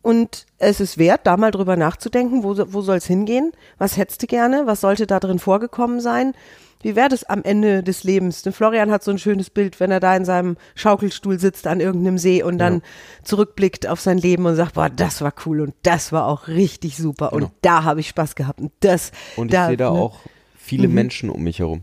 Und 0.00 0.46
es 0.58 0.80
ist 0.80 0.98
wert, 0.98 1.20
da 1.24 1.36
mal 1.36 1.52
drüber 1.52 1.76
nachzudenken, 1.76 2.42
wo, 2.42 2.56
wo 2.72 2.80
soll 2.82 2.96
es 2.96 3.06
hingehen? 3.06 3.52
Was 3.78 3.96
hättest 3.96 4.22
du 4.22 4.26
gerne? 4.26 4.66
Was 4.66 4.80
sollte 4.80 5.06
da 5.06 5.20
drin 5.20 5.38
vorgekommen 5.38 6.00
sein? 6.00 6.34
Wie 6.82 6.96
wäre 6.96 7.08
das 7.08 7.24
am 7.24 7.42
Ende 7.42 7.82
des 7.82 8.04
Lebens? 8.04 8.44
Ne, 8.44 8.52
Florian 8.52 8.90
hat 8.90 9.02
so 9.04 9.10
ein 9.10 9.18
schönes 9.18 9.50
Bild, 9.50 9.80
wenn 9.80 9.90
er 9.90 10.00
da 10.00 10.16
in 10.16 10.24
seinem 10.24 10.56
Schaukelstuhl 10.74 11.38
sitzt 11.38 11.66
an 11.66 11.80
irgendeinem 11.80 12.18
See 12.18 12.42
und 12.42 12.58
dann 12.58 12.82
zurückblickt 13.22 13.86
auf 13.86 14.00
sein 14.00 14.18
Leben 14.18 14.46
und 14.46 14.56
sagt, 14.56 14.74
boah, 14.74 14.90
das 14.90 15.20
war 15.20 15.32
cool 15.46 15.60
und 15.60 15.74
das 15.82 16.12
war 16.12 16.26
auch 16.26 16.48
richtig 16.48 16.96
super 16.96 17.30
Genau. 17.32 17.46
und 17.46 17.52
da 17.62 17.84
habe 17.84 18.00
ich 18.00 18.08
Spaß 18.08 18.34
gehabt 18.34 18.60
und 18.60 18.72
das. 18.80 19.12
Und 19.36 19.46
ich 19.48 19.52
da, 19.52 19.68
sehe 19.68 19.76
da 19.76 19.92
ne? 19.92 19.98
auch 19.98 20.20
viele 20.56 20.88
Menschen 20.88 21.30
um 21.30 21.42
mich 21.42 21.60
herum, 21.60 21.82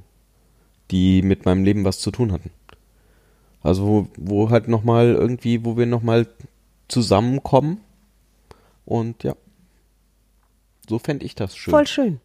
die 0.91 1.21
mit 1.21 1.45
meinem 1.45 1.63
Leben 1.63 1.85
was 1.85 1.99
zu 1.99 2.11
tun 2.11 2.31
hatten. 2.31 2.51
Also 3.61 3.85
wo, 3.85 4.07
wo 4.17 4.49
halt 4.49 4.67
nochmal 4.67 5.07
irgendwie, 5.13 5.65
wo 5.65 5.77
wir 5.77 5.85
nochmal 5.85 6.27
zusammenkommen. 6.87 7.81
Und 8.85 9.23
ja, 9.23 9.35
so 10.87 10.97
fände 10.99 11.25
ich 11.25 11.35
das 11.35 11.55
schön. 11.55 11.71
Voll 11.71 11.87
schön. 11.87 12.19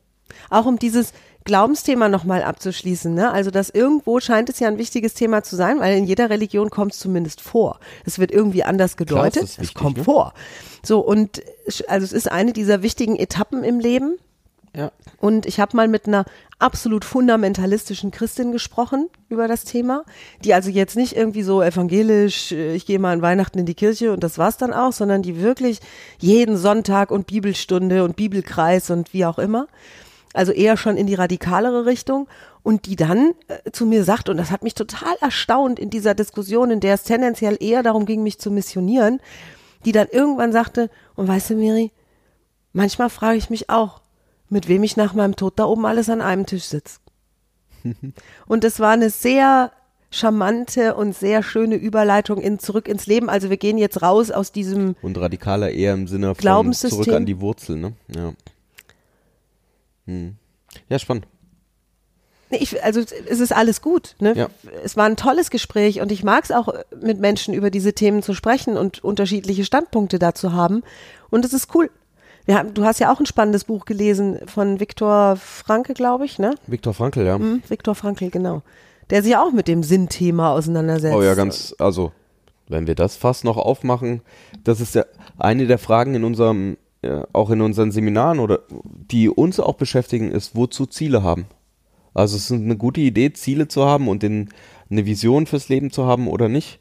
Auch 0.48 0.66
um 0.66 0.78
dieses 0.78 1.12
Glaubensthema 1.44 2.08
nochmal 2.08 2.42
abzuschließen. 2.42 3.12
Ne? 3.14 3.30
Also 3.30 3.50
das 3.50 3.68
irgendwo 3.70 4.18
scheint 4.20 4.48
es 4.48 4.60
ja 4.60 4.68
ein 4.68 4.78
wichtiges 4.78 5.12
Thema 5.14 5.42
zu 5.42 5.56
sein, 5.56 5.78
weil 5.78 5.96
in 5.98 6.04
jeder 6.04 6.30
Religion 6.30 6.70
kommt 6.70 6.92
es 6.92 6.98
zumindest 6.98 7.40
vor. 7.40 7.78
Es 8.06 8.18
wird 8.18 8.30
irgendwie 8.32 8.64
anders 8.64 8.96
Klar 8.96 9.06
gedeutet. 9.06 9.42
es 9.42 9.50
es 9.52 9.58
wichtig, 9.60 9.74
kommt 9.74 9.96
ne? 9.98 10.04
vor. 10.04 10.32
So 10.82 11.00
und 11.00 11.42
es- 11.66 11.82
also 11.86 12.04
es 12.04 12.12
ist 12.12 12.30
eine 12.32 12.52
dieser 12.52 12.82
wichtigen 12.82 13.16
Etappen 13.16 13.62
im 13.62 13.78
Leben. 13.78 14.16
Ja. 14.76 14.90
Und 15.20 15.46
ich 15.46 15.60
habe 15.60 15.76
mal 15.76 15.86
mit 15.86 16.08
einer 16.08 16.24
absolut 16.58 17.04
fundamentalistischen 17.04 18.10
Christin 18.10 18.50
gesprochen 18.50 19.08
über 19.28 19.46
das 19.46 19.64
Thema, 19.64 20.04
die 20.42 20.52
also 20.52 20.68
jetzt 20.70 20.96
nicht 20.96 21.14
irgendwie 21.14 21.42
so 21.42 21.62
evangelisch, 21.62 22.50
äh, 22.52 22.74
ich 22.74 22.84
gehe 22.86 22.98
mal 22.98 23.12
an 23.12 23.22
Weihnachten 23.22 23.58
in 23.60 23.66
die 23.66 23.74
Kirche 23.74 24.12
und 24.12 24.24
das 24.24 24.36
war's 24.38 24.56
dann 24.56 24.72
auch, 24.72 24.92
sondern 24.92 25.22
die 25.22 25.40
wirklich 25.40 25.78
jeden 26.18 26.56
Sonntag 26.56 27.10
und 27.12 27.26
Bibelstunde 27.28 28.02
und 28.02 28.16
Bibelkreis 28.16 28.90
und 28.90 29.12
wie 29.12 29.26
auch 29.26 29.38
immer. 29.38 29.68
Also 30.34 30.52
eher 30.52 30.76
schon 30.76 30.98
in 30.98 31.06
die 31.06 31.14
radikalere 31.14 31.86
Richtung 31.86 32.28
und 32.62 32.86
die 32.86 32.96
dann 32.96 33.32
äh, 33.48 33.70
zu 33.70 33.86
mir 33.86 34.04
sagt, 34.04 34.28
und 34.28 34.36
das 34.36 34.50
hat 34.50 34.62
mich 34.62 34.74
total 34.74 35.14
erstaunt 35.20 35.78
in 35.78 35.88
dieser 35.88 36.14
Diskussion, 36.14 36.70
in 36.70 36.80
der 36.80 36.94
es 36.94 37.04
tendenziell 37.04 37.56
eher 37.60 37.82
darum 37.82 38.04
ging, 38.04 38.22
mich 38.22 38.38
zu 38.38 38.50
missionieren, 38.50 39.20
die 39.84 39.92
dann 39.92 40.08
irgendwann 40.10 40.52
sagte, 40.52 40.90
und 41.14 41.28
weißt 41.28 41.50
du, 41.50 41.54
Miri, 41.54 41.92
manchmal 42.72 43.10
frage 43.10 43.38
ich 43.38 43.48
mich 43.48 43.70
auch, 43.70 44.02
mit 44.48 44.68
wem 44.68 44.82
ich 44.82 44.96
nach 44.96 45.14
meinem 45.14 45.36
Tod 45.36 45.54
da 45.56 45.64
oben 45.64 45.86
alles 45.86 46.10
an 46.10 46.20
einem 46.20 46.46
Tisch 46.46 46.64
sitze. 46.64 46.98
und 48.46 48.64
das 48.64 48.80
war 48.80 48.90
eine 48.90 49.10
sehr 49.10 49.70
charmante 50.10 50.94
und 50.94 51.14
sehr 51.14 51.42
schöne 51.42 51.74
Überleitung 51.74 52.40
in 52.40 52.58
zurück 52.58 52.88
ins 52.88 53.06
Leben. 53.06 53.28
Also 53.28 53.50
wir 53.50 53.56
gehen 53.56 53.78
jetzt 53.78 54.02
raus 54.02 54.30
aus 54.30 54.52
diesem 54.52 54.96
Und 55.02 55.18
radikaler 55.18 55.70
eher 55.70 55.94
im 55.94 56.06
Sinne 56.06 56.34
von 56.34 56.40
Glaubenssystem. 56.40 57.02
zurück 57.02 57.16
an 57.16 57.26
die 57.26 57.40
Wurzel, 57.40 57.76
ne? 57.76 57.92
Ja. 58.14 58.32
Hm. 60.06 60.36
Ja, 60.88 60.98
spannend. 60.98 61.26
Ich, 62.50 62.82
also 62.84 63.00
es 63.00 63.40
ist 63.40 63.52
alles 63.52 63.80
gut. 63.80 64.16
Ne? 64.20 64.34
Ja. 64.36 64.48
Es 64.84 64.96
war 64.96 65.06
ein 65.06 65.16
tolles 65.16 65.50
Gespräch 65.50 66.00
und 66.00 66.12
ich 66.12 66.22
mag 66.22 66.44
es 66.44 66.52
auch, 66.52 66.72
mit 67.00 67.18
Menschen 67.18 67.54
über 67.54 67.70
diese 67.70 67.94
Themen 67.94 68.22
zu 68.22 68.34
sprechen 68.34 68.76
und 68.76 69.02
unterschiedliche 69.02 69.64
Standpunkte 69.64 70.18
dazu 70.18 70.52
haben. 70.52 70.82
Und 71.30 71.44
es 71.44 71.52
ist 71.52 71.74
cool. 71.74 71.90
Haben, 72.48 72.74
du 72.74 72.84
hast 72.84 73.00
ja 73.00 73.12
auch 73.12 73.20
ein 73.20 73.26
spannendes 73.26 73.64
Buch 73.64 73.86
gelesen 73.86 74.38
von 74.46 74.78
Viktor 74.78 75.36
Franke, 75.36 75.94
glaube 75.94 76.26
ich, 76.26 76.38
ne? 76.38 76.54
Viktor 76.66 76.92
Frankl, 76.92 77.24
ja. 77.24 77.36
Hm, 77.36 77.62
Viktor 77.66 77.94
Frankl, 77.94 78.28
genau. 78.28 78.62
Der 79.08 79.22
sich 79.22 79.36
auch 79.36 79.50
mit 79.50 79.66
dem 79.66 79.82
Sinnthema 79.82 80.52
auseinandersetzt. 80.52 81.16
Oh 81.16 81.22
ja, 81.22 81.34
ganz, 81.34 81.74
also, 81.78 82.12
wenn 82.68 82.86
wir 82.86 82.94
das 82.94 83.16
fast 83.16 83.44
noch 83.44 83.56
aufmachen, 83.56 84.20
das 84.62 84.80
ist 84.80 84.94
ja 84.94 85.06
eine 85.38 85.66
der 85.66 85.78
Fragen 85.78 86.14
in 86.14 86.24
unserem, 86.24 86.76
auch 87.32 87.50
in 87.50 87.60
unseren 87.60 87.92
Seminaren 87.92 88.38
oder 88.38 88.60
die 89.10 89.28
uns 89.28 89.60
auch 89.60 89.74
beschäftigen, 89.74 90.30
ist, 90.30 90.56
wozu 90.56 90.86
Ziele 90.86 91.22
haben. 91.22 91.46
Also 92.14 92.36
es 92.36 92.50
ist 92.50 92.52
eine 92.52 92.76
gute 92.76 93.00
Idee, 93.00 93.32
Ziele 93.32 93.68
zu 93.68 93.84
haben 93.84 94.08
und 94.08 94.22
den, 94.22 94.50
eine 94.90 95.04
Vision 95.04 95.46
fürs 95.46 95.68
Leben 95.68 95.90
zu 95.90 96.06
haben 96.06 96.28
oder 96.28 96.48
nicht. 96.48 96.78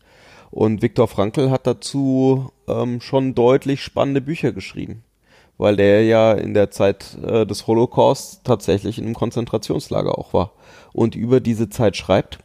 Und 0.52 0.84
Viktor 0.84 1.08
Frankl 1.08 1.50
hat 1.50 1.66
dazu 1.66 2.52
ähm, 2.68 3.02
schon 3.02 3.34
deutlich 3.34 3.82
spannende 3.82 4.22
Bücher 4.22 4.52
geschrieben, 4.52 5.04
weil 5.58 5.76
der 5.76 6.06
ja 6.06 6.34
in 6.34 6.54
der 6.54 6.70
Zeit 6.70 7.18
äh, 7.26 7.48
des 7.48 7.66
Holocaust 7.66 8.44
tatsächlich 8.44 9.00
in 9.00 9.06
einem 9.06 9.16
Konzentrationslager 9.16 10.16
auch 10.18 10.32
war 10.34 10.52
und 10.94 11.16
über 11.16 11.40
diese 11.40 11.70
Zeit 11.70 11.98
schreibt 11.98 12.38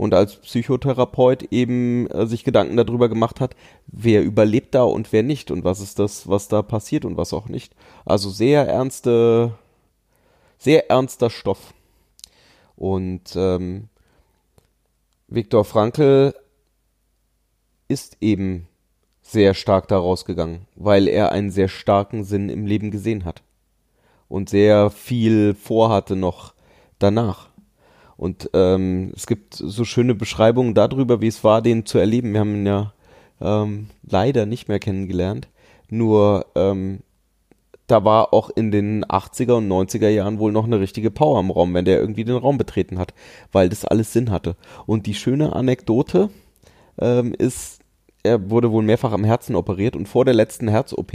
und 0.00 0.14
als 0.14 0.36
Psychotherapeut 0.36 1.42
eben 1.52 2.06
äh, 2.06 2.26
sich 2.26 2.42
Gedanken 2.42 2.74
darüber 2.78 3.10
gemacht 3.10 3.38
hat, 3.38 3.54
wer 3.86 4.22
überlebt 4.22 4.74
da 4.74 4.82
und 4.84 5.12
wer 5.12 5.22
nicht 5.22 5.50
und 5.50 5.62
was 5.62 5.80
ist 5.80 5.98
das, 5.98 6.26
was 6.26 6.48
da 6.48 6.62
passiert 6.62 7.04
und 7.04 7.18
was 7.18 7.34
auch 7.34 7.48
nicht. 7.48 7.74
Also 8.06 8.30
sehr 8.30 8.66
ernste, 8.66 9.58
sehr 10.56 10.88
ernster 10.88 11.28
Stoff. 11.28 11.74
Und 12.76 13.36
ähm, 13.36 13.90
Viktor 15.28 15.66
Frankl 15.66 16.32
ist 17.86 18.16
eben 18.22 18.68
sehr 19.20 19.52
stark 19.52 19.86
daraus 19.88 20.24
gegangen, 20.24 20.66
weil 20.76 21.08
er 21.08 21.30
einen 21.30 21.50
sehr 21.50 21.68
starken 21.68 22.24
Sinn 22.24 22.48
im 22.48 22.64
Leben 22.64 22.90
gesehen 22.90 23.26
hat 23.26 23.42
und 24.28 24.48
sehr 24.48 24.88
viel 24.88 25.52
vorhatte 25.52 26.16
noch 26.16 26.54
danach. 26.98 27.49
Und 28.20 28.50
ähm, 28.52 29.12
es 29.16 29.26
gibt 29.26 29.54
so 29.54 29.82
schöne 29.86 30.14
Beschreibungen 30.14 30.74
darüber, 30.74 31.22
wie 31.22 31.28
es 31.28 31.42
war, 31.42 31.62
den 31.62 31.86
zu 31.86 31.96
erleben. 31.96 32.34
Wir 32.34 32.40
haben 32.40 32.54
ihn 32.54 32.66
ja 32.66 32.92
ähm, 33.40 33.86
leider 34.06 34.44
nicht 34.44 34.68
mehr 34.68 34.78
kennengelernt. 34.78 35.48
Nur 35.88 36.44
ähm, 36.54 36.98
da 37.86 38.04
war 38.04 38.34
auch 38.34 38.50
in 38.50 38.72
den 38.72 39.06
80er 39.06 39.54
und 39.54 39.68
90er 39.68 40.10
Jahren 40.10 40.38
wohl 40.38 40.52
noch 40.52 40.66
eine 40.66 40.80
richtige 40.80 41.10
Power 41.10 41.40
im 41.40 41.50
Raum, 41.50 41.72
wenn 41.72 41.86
der 41.86 41.98
irgendwie 41.98 42.24
den 42.24 42.36
Raum 42.36 42.58
betreten 42.58 42.98
hat, 42.98 43.14
weil 43.52 43.70
das 43.70 43.86
alles 43.86 44.12
Sinn 44.12 44.30
hatte. 44.30 44.54
Und 44.84 45.06
die 45.06 45.14
schöne 45.14 45.54
Anekdote 45.54 46.28
ähm, 47.00 47.32
ist, 47.32 47.79
er 48.22 48.50
wurde 48.50 48.70
wohl 48.70 48.82
mehrfach 48.82 49.12
am 49.12 49.24
Herzen 49.24 49.54
operiert 49.54 49.96
und 49.96 50.06
vor 50.06 50.24
der 50.24 50.34
letzten 50.34 50.68
Herz-OP 50.68 51.12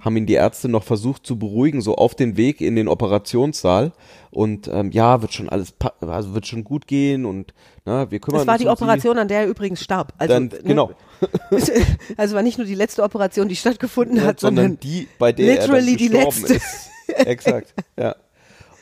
haben 0.00 0.16
ihn 0.16 0.26
die 0.26 0.34
Ärzte 0.34 0.68
noch 0.68 0.82
versucht 0.82 1.26
zu 1.26 1.38
beruhigen, 1.38 1.82
so 1.82 1.96
auf 1.96 2.14
den 2.14 2.36
Weg 2.36 2.60
in 2.60 2.74
den 2.74 2.88
Operationssaal. 2.88 3.92
Und 4.30 4.68
ähm, 4.68 4.90
ja, 4.90 5.20
wird 5.20 5.32
schon 5.34 5.48
alles, 5.48 5.74
also 6.00 6.34
wird 6.34 6.46
schon 6.46 6.64
gut 6.64 6.86
gehen 6.86 7.24
und 7.24 7.54
na, 7.84 8.10
wir 8.10 8.18
kümmern 8.18 8.40
Das 8.40 8.46
war 8.46 8.54
uns 8.54 8.62
die 8.62 8.68
Operation, 8.68 9.18
an 9.18 9.28
der 9.28 9.40
er 9.40 9.46
übrigens 9.46 9.82
starb. 9.82 10.12
Also, 10.18 10.34
Dann, 10.34 10.44
ne? 10.44 10.58
genau. 10.64 10.90
Also 12.16 12.34
war 12.34 12.42
nicht 12.42 12.58
nur 12.58 12.66
die 12.66 12.74
letzte 12.74 13.02
Operation, 13.02 13.48
die 13.48 13.56
stattgefunden 13.56 14.16
Sie, 14.16 14.22
hat, 14.22 14.40
sondern 14.40 14.66
sondern 14.66 14.80
die, 14.80 15.08
bei 15.18 15.32
der 15.32 15.48
er 15.48 15.66
dann 15.66 15.76
literally 15.76 15.96
die 15.96 16.08
letzte. 16.08 16.54
ist. 16.54 16.90
Exakt, 17.08 17.74
ja. 17.98 18.14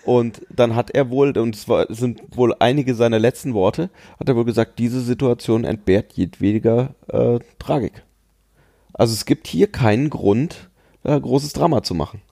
Und 0.07 0.42
dann 0.55 0.77
hat 0.77 0.92
er 0.92 1.11
wohl, 1.11 1.37
und 1.37 1.57
es 1.57 1.69
war, 1.69 1.92
sind 1.92 2.23
wohl 2.31 2.55
einige 2.61 2.95
seiner 2.95 3.19
letzten 3.19 3.55
Worte, 3.55 3.90
hat 4.21 4.29
er 4.29 4.37
wohl 4.37 4.45
gesagt, 4.45 4.79
diese 4.79 5.01
Situation 5.01 5.64
entbehrt 5.64 6.12
jedwediger 6.12 6.95
äh, 7.09 7.40
Tragik. 7.59 8.05
Also 8.92 9.14
es 9.14 9.25
gibt 9.25 9.49
hier 9.49 9.66
keinen 9.66 10.09
Grund, 10.09 10.71
äh, 11.03 11.21
großes 11.21 11.55
Drama 11.55 11.83
zu 11.83 11.97
machen, 11.97 12.23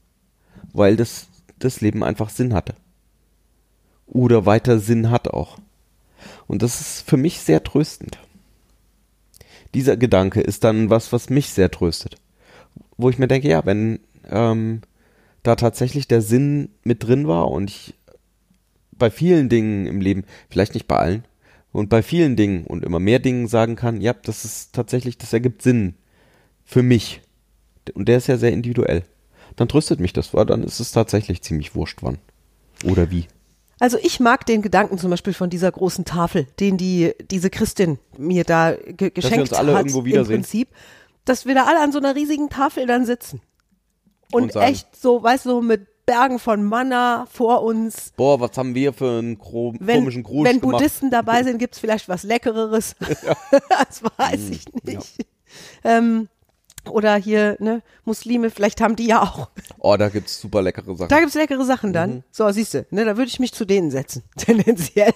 weil 0.73 0.95
das, 0.95 1.27
das 1.59 1.81
Leben 1.81 2.05
einfach 2.05 2.31
Sinn 2.31 2.55
hatte. 2.55 2.77
Oder 4.07 4.47
weiter 4.47 4.79
Sinn 4.79 5.11
hat 5.11 5.27
auch. 5.27 5.59
Und 6.47 6.63
das 6.63 6.81
ist 6.81 7.11
für 7.11 7.17
mich 7.17 7.41
sehr 7.41 7.65
tröstend. 7.65 8.21
Dieser 9.75 9.97
Gedanke 9.97 10.41
ist 10.41 10.63
dann 10.63 10.91
was, 10.91 11.13
was 11.13 11.29
mich 11.29 11.49
sehr 11.49 11.73
tröstet. 11.73 12.19
Wo 12.97 13.11
ich 13.11 13.19
mir 13.19 13.27
denke, 13.27 13.49
ja, 13.49 13.67
wenn 13.67 13.99
ähm, 14.31 14.83
da 15.45 15.55
tatsächlich 15.55 16.09
der 16.09 16.23
Sinn 16.23 16.71
mit 16.83 17.05
drin 17.05 17.29
war 17.29 17.51
und 17.51 17.71
ich 17.71 17.95
bei 18.93 19.11
vielen 19.11 19.49
Dingen 19.49 19.87
im 19.87 20.01
Leben, 20.01 20.25
vielleicht 20.49 20.75
nicht 20.75 20.89
bei 20.89 20.97
allen, 20.97 21.25
und 21.71 21.89
bei 21.89 22.03
vielen 22.03 22.37
Dingen 22.37 22.67
und 22.67 22.85
immer 22.85 23.01
mehr 23.01 23.19
Dingen 23.19 23.49
sagen 23.49 23.77
kann, 23.77 24.01
ja, 24.01 24.13
das 24.15 24.45
ist 24.45 24.75
tatsächlich, 24.75 25.19
das 25.19 25.33
ergibt 25.33 25.61
Sinn 25.61 25.95
für 26.65 26.83
mich. 26.83 27.21
Und 27.95 28.09
der 28.09 28.19
ist 28.19 28.29
ja 28.29 28.37
sehr 28.37 28.53
individuell. 28.53 29.03
Dann 29.57 29.69
tröstet 29.69 30.01
mich 30.01 30.13
das, 30.13 30.33
weil 30.33 30.47
dann 30.47 30.63
ist 30.63 30.81
es 30.81 30.93
tatsächlich 30.93 31.43
ziemlich 31.43 31.75
wurscht 31.75 31.99
wann. 32.03 32.19
Oder 32.85 33.11
wie. 33.11 33.27
Also 33.81 33.99
ich 34.01 34.21
mag 34.21 34.47
den 34.47 34.63
Gedanken 34.63 34.99
zum 34.99 35.11
Beispiel 35.11 35.35
von 35.35 35.51
dieser 35.51 35.71
großen 35.71 36.05
Tafel, 36.05 36.47
den 36.61 36.77
die 36.77 37.13
diese 37.31 37.51
Christin 37.51 37.99
mir 38.17 38.45
da 38.45 38.75
ge 38.77 39.11
geschenkt 39.11 39.41
uns 39.41 39.53
alle 39.53 39.73
hat 39.73 39.81
irgendwo 39.81 40.01
im 40.01 40.05
wiedersehen. 40.07 40.37
Prinzip, 40.43 40.69
dass 41.25 41.45
wir 41.45 41.55
da 41.57 41.65
alle 41.65 41.81
an 41.81 41.91
so 41.91 41.99
einer 41.99 42.15
riesigen 42.15 42.51
Tafel 42.51 42.87
dann 42.87 43.05
sitzen 43.05 43.41
und, 44.35 44.43
Und 44.45 44.53
sagen. 44.53 44.73
echt 44.73 44.97
so, 44.97 45.23
weißt 45.23 45.47
du, 45.47 45.51
so 45.51 45.61
mit 45.63 45.87
Bergen 46.07 46.39
von 46.39 46.63
Manna 46.63 47.27
vor 47.33 47.63
uns. 47.63 48.13
Boah, 48.17 48.39
was 48.39 48.59
haben 48.59 48.75
wir 48.75 48.93
für 48.93 49.19
einen 49.19 49.39
gro- 49.39 49.75
Wenn, 49.81 50.01
komischen 50.01 50.23
Gruß 50.23 50.45
wenn 50.45 50.61
gemacht? 50.61 50.79
Buddhisten 50.79 51.11
dabei 51.11 51.43
sind, 51.45 51.59
gibt's 51.59 51.79
vielleicht 51.79 52.09
was 52.09 52.25
Leckereres. 52.25 52.95
das 53.71 54.03
weiß 54.19 54.51
ich 54.51 54.65
nicht. 54.85 55.27
Ähm, 55.85 56.29
oder 56.89 57.17
hier, 57.17 57.57
ne, 57.61 57.83
Muslime, 58.05 58.51
vielleicht 58.51 58.81
haben 58.81 58.97
die 58.97 59.07
ja 59.07 59.23
auch. 59.23 59.49
Oh, 59.79 59.97
da 59.97 60.09
gibt's 60.09 60.41
super 60.41 60.63
leckere 60.63 60.97
Sachen. 60.97 61.09
Da 61.09 61.21
gibt's 61.21 61.35
leckere 61.35 61.65
Sachen 61.65 61.93
dann. 61.93 62.25
So, 62.31 62.51
siehst 62.51 62.75
du, 62.75 62.87
ne, 62.91 63.05
da 63.05 63.17
würde 63.17 63.29
ich 63.29 63.41
mich 63.41 63.53
zu 63.53 63.65
denen 63.65 63.91
setzen, 63.91 64.23
tendenziell, 64.37 65.13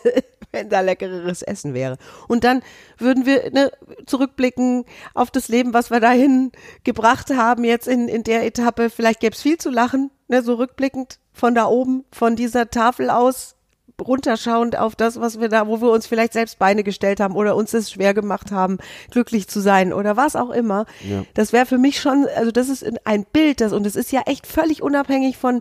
wenn 0.52 0.68
da 0.68 0.80
leckereres 0.80 1.42
Essen 1.42 1.74
wäre. 1.74 1.98
Und 2.26 2.44
dann 2.44 2.62
würden 2.98 3.26
wir 3.26 3.50
ne, 3.50 3.70
zurückblicken 4.06 4.84
auf 5.14 5.30
das 5.30 5.48
Leben, 5.48 5.74
was 5.74 5.90
wir 5.90 6.00
dahin 6.00 6.52
gebracht 6.84 7.30
haben 7.30 7.64
jetzt 7.64 7.88
in, 7.88 8.08
in 8.08 8.24
der 8.24 8.44
Etappe. 8.46 8.90
Vielleicht 8.90 9.20
gäbe 9.20 9.34
es 9.34 9.42
viel 9.42 9.58
zu 9.58 9.70
lachen, 9.70 10.10
ne, 10.28 10.42
so 10.42 10.54
rückblickend 10.54 11.18
von 11.32 11.54
da 11.54 11.66
oben, 11.66 12.04
von 12.10 12.36
dieser 12.36 12.70
Tafel 12.70 13.10
aus, 13.10 13.54
runterschauend 14.00 14.78
auf 14.78 14.96
das, 14.96 15.20
was 15.20 15.40
wir 15.40 15.48
da, 15.48 15.66
wo 15.66 15.80
wir 15.80 15.90
uns 15.90 16.06
vielleicht 16.06 16.32
selbst 16.32 16.58
Beine 16.58 16.84
gestellt 16.84 17.20
haben 17.20 17.34
oder 17.34 17.56
uns 17.56 17.74
es 17.74 17.90
schwer 17.90 18.14
gemacht 18.14 18.50
haben, 18.50 18.78
glücklich 19.10 19.48
zu 19.48 19.60
sein 19.60 19.92
oder 19.92 20.16
was 20.16 20.36
auch 20.36 20.50
immer. 20.50 20.86
Ja. 21.08 21.24
Das 21.34 21.52
wäre 21.52 21.66
für 21.66 21.78
mich 21.78 22.00
schon, 22.00 22.26
also 22.36 22.50
das 22.50 22.68
ist 22.68 22.84
ein 23.04 23.24
Bild, 23.24 23.60
das, 23.60 23.72
und 23.72 23.86
es 23.86 23.96
ist 23.96 24.12
ja 24.12 24.22
echt 24.26 24.46
völlig 24.46 24.82
unabhängig 24.82 25.36
von 25.36 25.60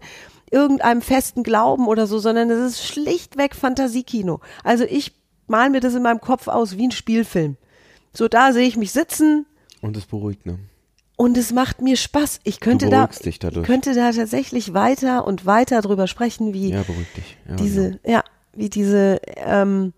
irgendeinem 0.51 1.01
festen 1.01 1.43
Glauben 1.43 1.87
oder 1.87 2.07
so, 2.07 2.19
sondern 2.19 2.49
es 2.49 2.73
ist 2.73 2.85
schlichtweg 2.85 3.55
Fantasiekino. 3.55 4.39
Also 4.63 4.85
ich 4.85 5.13
mal 5.47 5.69
mir 5.69 5.79
das 5.79 5.95
in 5.95 6.03
meinem 6.03 6.21
Kopf 6.21 6.47
aus 6.47 6.77
wie 6.77 6.87
ein 6.87 6.91
Spielfilm. 6.91 7.57
So 8.13 8.27
da 8.27 8.53
sehe 8.53 8.67
ich 8.67 8.77
mich 8.77 8.91
sitzen 8.91 9.45
Und 9.81 9.97
es 9.97 10.05
beruhigt, 10.05 10.45
ne? 10.45 10.59
Und 11.17 11.35
es 11.35 11.51
macht 11.51 11.81
mir 11.81 11.97
Spaß. 11.97 12.39
Ich 12.43 12.59
könnte 12.59 12.89
da, 12.89 13.09
könnte 13.63 13.93
da 13.95 14.11
tatsächlich 14.11 14.73
weiter 14.73 15.25
und 15.25 15.45
weiter 15.45 15.81
drüber 15.81 16.07
sprechen, 16.07 16.53
wie 16.53 16.69
Ja. 16.69 16.83
Ja, 17.49 17.55
diese, 17.55 17.89
genau. 17.89 17.99
ja, 18.05 18.23
wie 18.53 18.69
diese, 18.69 19.19
ähm, 19.35 19.93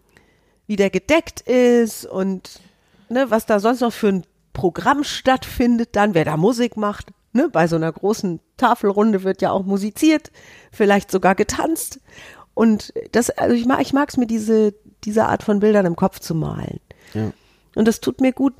wie 0.65 0.77
der 0.77 0.89
gedeckt 0.89 1.41
ist 1.41 2.05
und 2.05 2.61
ne, 3.09 3.29
was 3.29 3.45
da 3.45 3.59
sonst 3.59 3.81
noch 3.81 3.91
für 3.91 4.07
ein 4.07 4.23
Programm 4.53 5.03
stattfindet, 5.03 5.89
dann 5.93 6.13
wer 6.13 6.23
da 6.23 6.37
Musik 6.37 6.77
macht. 6.77 7.07
Ne, 7.33 7.49
bei 7.51 7.67
so 7.67 7.75
einer 7.75 7.91
großen 7.91 8.39
Tafelrunde 8.55 9.23
wird 9.23 9.41
ja 9.41 9.51
auch 9.51 9.63
musiziert, 9.63 10.31
vielleicht 10.71 11.11
sogar 11.11 11.35
getanzt. 11.35 11.99
Und 12.53 12.93
das, 13.11 13.29
also 13.29 13.53
ich 13.53 13.65
mag, 13.65 13.81
ich 13.81 13.93
mag 13.93 14.09
es 14.09 14.17
mir 14.17 14.25
diese, 14.25 14.73
diese 15.03 15.25
Art 15.25 15.43
von 15.43 15.59
Bildern 15.59 15.85
im 15.85 15.95
Kopf 15.97 16.19
zu 16.19 16.33
malen. 16.33 16.79
Ja. 17.13 17.31
Und 17.75 17.87
das 17.87 17.99
tut 17.99 18.21
mir 18.21 18.31
gut. 18.31 18.53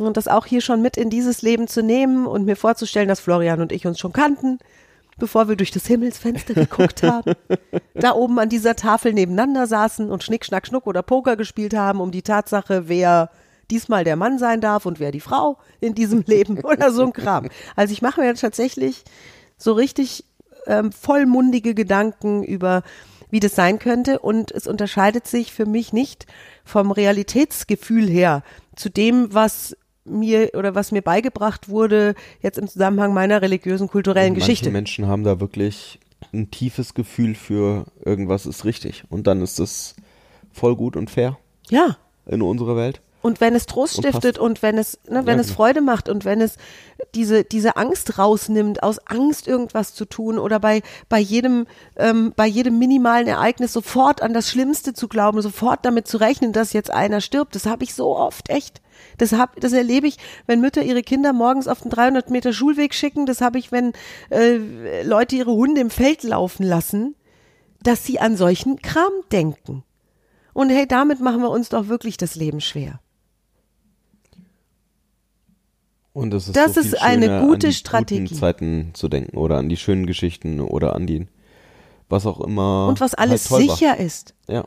Und 0.00 0.16
das 0.16 0.26
auch 0.26 0.46
hier 0.46 0.60
schon 0.60 0.82
mit 0.82 0.96
in 0.96 1.08
dieses 1.08 1.42
Leben 1.42 1.68
zu 1.68 1.82
nehmen 1.82 2.26
und 2.26 2.44
mir 2.44 2.56
vorzustellen, 2.56 3.08
dass 3.08 3.20
Florian 3.20 3.60
und 3.60 3.70
ich 3.70 3.86
uns 3.86 4.00
schon 4.00 4.12
kannten, 4.12 4.58
bevor 5.18 5.48
wir 5.48 5.56
durch 5.56 5.70
das 5.70 5.86
Himmelsfenster 5.86 6.54
geguckt 6.54 7.02
haben, 7.04 7.34
da 7.94 8.12
oben 8.12 8.38
an 8.40 8.48
dieser 8.48 8.74
Tafel 8.74 9.12
nebeneinander 9.12 9.66
saßen 9.66 10.10
und 10.10 10.24
Schnick, 10.24 10.44
Schnack, 10.44 10.66
Schnuck 10.66 10.86
oder 10.86 11.02
Poker 11.02 11.36
gespielt 11.36 11.74
haben, 11.74 12.00
um 12.00 12.10
die 12.10 12.22
Tatsache, 12.22 12.88
wer 12.88 13.30
diesmal 13.70 14.04
der 14.04 14.16
Mann 14.16 14.38
sein 14.38 14.60
darf 14.60 14.84
und 14.84 15.00
wer 15.00 15.12
die 15.12 15.20
Frau 15.20 15.58
in 15.80 15.94
diesem 15.94 16.22
Leben 16.26 16.60
oder 16.60 16.90
so 16.90 17.02
ein 17.02 17.12
Kram. 17.12 17.48
Also 17.76 17.92
ich 17.92 18.02
mache 18.02 18.20
mir 18.20 18.34
tatsächlich 18.34 19.04
so 19.56 19.72
richtig 19.72 20.24
ähm, 20.66 20.92
vollmundige 20.92 21.74
Gedanken 21.74 22.42
über, 22.42 22.82
wie 23.30 23.40
das 23.40 23.54
sein 23.54 23.78
könnte 23.78 24.18
und 24.18 24.50
es 24.50 24.66
unterscheidet 24.66 25.26
sich 25.26 25.52
für 25.52 25.66
mich 25.66 25.92
nicht 25.92 26.26
vom 26.64 26.90
Realitätsgefühl 26.90 28.08
her 28.08 28.42
zu 28.76 28.90
dem, 28.90 29.32
was 29.32 29.76
mir 30.04 30.50
oder 30.54 30.74
was 30.74 30.92
mir 30.92 31.02
beigebracht 31.02 31.68
wurde 31.68 32.14
jetzt 32.40 32.58
im 32.58 32.68
Zusammenhang 32.68 33.14
meiner 33.14 33.42
religiösen 33.42 33.88
kulturellen 33.88 34.32
Manche 34.34 34.40
Geschichte. 34.46 34.70
Menschen 34.70 35.06
haben 35.06 35.24
da 35.24 35.40
wirklich 35.40 35.98
ein 36.32 36.50
tiefes 36.50 36.94
Gefühl 36.94 37.34
für 37.34 37.86
irgendwas 38.04 38.46
ist 38.46 38.64
richtig. 38.64 39.04
Und 39.08 39.26
dann 39.26 39.40
ist 39.42 39.58
es 39.60 39.94
voll 40.52 40.76
gut 40.76 40.96
und 40.96 41.10
fair 41.10 41.38
Ja. 41.70 41.96
in 42.26 42.42
unserer 42.42 42.76
Welt. 42.76 43.00
Und 43.24 43.40
wenn 43.40 43.54
es 43.54 43.64
Trost 43.64 43.96
Und 43.96 44.02
stiftet 44.02 44.34
passt. 44.34 44.38
und 44.38 44.60
wenn 44.60 44.76
es, 44.76 44.98
ne, 45.08 45.24
wenn 45.24 45.36
Ja, 45.38 45.40
es 45.40 45.46
genau. 45.46 45.56
Freude 45.56 45.80
macht 45.80 46.10
und 46.10 46.26
wenn 46.26 46.42
es 46.42 46.58
diese, 47.14 47.42
diese 47.42 47.78
Angst 47.78 48.18
rausnimmt, 48.18 48.82
aus 48.82 48.98
Angst 49.06 49.48
irgendwas 49.48 49.94
zu 49.94 50.04
tun 50.04 50.38
oder 50.38 50.60
bei, 50.60 50.82
bei 51.08 51.20
jedem, 51.20 51.66
ähm, 51.96 52.34
bei 52.36 52.46
jedem 52.46 52.78
minimalen 52.78 53.26
Ereignis 53.26 53.72
sofort 53.72 54.20
an 54.20 54.34
das 54.34 54.50
Schlimmste 54.50 54.92
zu 54.92 55.08
glauben, 55.08 55.40
sofort 55.40 55.86
damit 55.86 56.06
zu 56.06 56.18
rechnen, 56.18 56.52
dass 56.52 56.74
jetzt 56.74 56.90
einer 56.90 57.22
stirbt. 57.22 57.54
Das 57.54 57.64
habe 57.64 57.82
ich 57.84 57.94
so 57.94 58.14
oft, 58.14 58.50
echt. 58.50 58.82
Das 59.16 59.32
hab, 59.32 59.58
das 59.58 59.72
erlebe 59.72 60.06
ich, 60.06 60.18
wenn 60.46 60.60
Mütter 60.60 60.82
ihre 60.82 61.02
Kinder 61.02 61.32
morgens 61.32 61.66
auf 61.66 61.80
den 61.80 61.90
300 61.90 62.28
Meter 62.28 62.52
Schulweg 62.52 62.92
schicken. 62.92 63.24
Das 63.24 63.40
habe 63.40 63.58
ich, 63.58 63.72
wenn 63.72 63.94
äh, 64.28 65.02
Leute 65.02 65.36
ihre 65.36 65.52
Hunde 65.52 65.80
im 65.80 65.88
Feld 65.88 66.24
laufen 66.24 66.62
lassen, 66.62 67.14
dass 67.82 68.04
sie 68.04 68.20
an 68.20 68.36
solchen 68.36 68.82
Kram 68.82 69.12
denken. 69.32 69.82
Und 70.52 70.68
hey, 70.68 70.86
damit 70.86 71.20
machen 71.20 71.40
wir 71.40 71.48
uns 71.48 71.70
doch 71.70 71.88
wirklich 71.88 72.18
das 72.18 72.34
Leben 72.34 72.60
schwer. 72.60 73.00
Und 76.14 76.32
es 76.32 76.46
ist 76.46 76.56
Das 76.56 76.74
so 76.74 76.80
ist 76.80 77.02
eine 77.02 77.40
gute 77.40 77.66
an 77.66 77.70
die 77.70 77.72
Strategie. 77.72 78.22
Guten 78.22 78.34
Zeiten 78.36 78.90
zu 78.94 79.08
denken 79.08 79.36
oder 79.36 79.58
an 79.58 79.68
die 79.68 79.76
schönen 79.76 80.06
Geschichten 80.06 80.60
oder 80.60 80.94
an 80.94 81.06
die 81.06 81.26
was 82.08 82.24
auch 82.24 82.40
immer. 82.40 82.86
Und 82.88 83.00
was 83.00 83.14
alles 83.14 83.50
halt 83.50 83.60
toll 83.60 83.68
war. 83.68 83.76
sicher 83.76 83.96
ist. 83.98 84.34
Ja. 84.48 84.64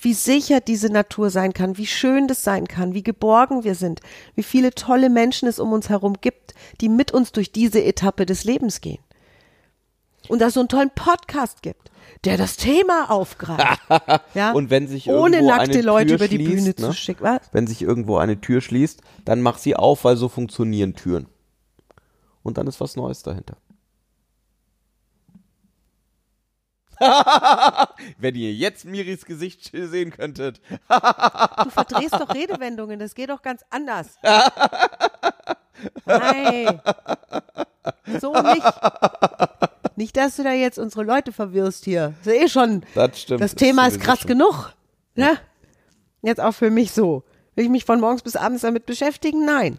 Wie 0.00 0.12
sicher 0.12 0.60
diese 0.60 0.92
Natur 0.92 1.30
sein 1.30 1.52
kann, 1.52 1.76
wie 1.76 1.86
schön 1.86 2.28
das 2.28 2.42
sein 2.42 2.66
kann, 2.68 2.94
wie 2.94 3.02
geborgen 3.02 3.64
wir 3.64 3.74
sind, 3.74 4.00
wie 4.34 4.42
viele 4.42 4.72
tolle 4.72 5.10
Menschen 5.10 5.48
es 5.48 5.58
um 5.58 5.72
uns 5.72 5.88
herum 5.88 6.14
gibt, 6.20 6.54
die 6.80 6.88
mit 6.88 7.12
uns 7.12 7.32
durch 7.32 7.52
diese 7.52 7.82
Etappe 7.82 8.26
des 8.26 8.44
Lebens 8.44 8.80
gehen. 8.80 9.00
Und 10.28 10.40
dass 10.40 10.48
es 10.48 10.54
so 10.54 10.60
einen 10.60 10.68
tollen 10.68 10.90
Podcast 10.94 11.62
gibt, 11.62 11.90
der 12.24 12.36
das 12.36 12.56
Thema 12.56 13.10
aufgreift. 13.10 13.80
ja? 14.34 14.52
Und 14.52 14.70
wenn 14.70 14.88
sich 14.88 15.08
Ohne 15.08 15.42
nackte 15.42 15.72
eine 15.72 15.82
Leute 15.82 16.06
Tür 16.08 16.16
über 16.16 16.28
die 16.28 16.36
schließt, 16.36 16.50
Bühne 16.50 16.68
ne? 16.68 16.74
zu 16.76 16.92
schicken. 16.92 17.24
Was? 17.24 17.40
Wenn 17.52 17.66
sich 17.66 17.82
irgendwo 17.82 18.18
eine 18.18 18.40
Tür 18.40 18.60
schließt, 18.60 19.00
dann 19.24 19.42
mach 19.42 19.58
sie 19.58 19.76
auf, 19.76 20.04
weil 20.04 20.16
so 20.16 20.28
funktionieren 20.28 20.94
Türen. 20.94 21.26
Und 22.42 22.58
dann 22.58 22.66
ist 22.66 22.80
was 22.80 22.96
Neues 22.96 23.22
dahinter. 23.22 23.56
Wenn 28.18 28.34
ihr 28.34 28.52
jetzt 28.52 28.84
Miris 28.84 29.24
Gesicht 29.24 29.70
sehen 29.72 30.10
könntet. 30.10 30.60
Du 30.88 31.70
verdrehst 31.70 32.14
doch 32.14 32.34
Redewendungen, 32.34 32.98
das 32.98 33.14
geht 33.14 33.30
doch 33.30 33.42
ganz 33.42 33.62
anders. 33.70 34.18
Nein. 36.06 36.80
So 38.20 38.32
nicht. 38.32 38.64
Nicht, 39.98 40.16
dass 40.16 40.36
du 40.36 40.44
da 40.44 40.52
jetzt 40.52 40.78
unsere 40.78 41.02
Leute 41.02 41.32
verwirrst 41.32 41.84
hier. 41.84 42.14
Das 42.22 42.32
ist 42.32 42.40
eh 42.40 42.48
schon. 42.48 42.84
Das 42.94 43.20
stimmt. 43.20 43.40
Das 43.40 43.56
Thema 43.56 43.88
ist 43.88 43.94
sowieso 43.94 44.06
krass 44.06 44.20
schon. 44.20 44.28
genug. 44.28 44.72
Ne? 45.16 45.36
Jetzt 46.22 46.40
auch 46.40 46.52
für 46.52 46.70
mich 46.70 46.92
so. 46.92 47.24
Will 47.56 47.64
ich 47.64 47.70
mich 47.70 47.84
von 47.84 47.98
morgens 47.98 48.22
bis 48.22 48.36
abends 48.36 48.62
damit 48.62 48.86
beschäftigen? 48.86 49.44
Nein. 49.44 49.76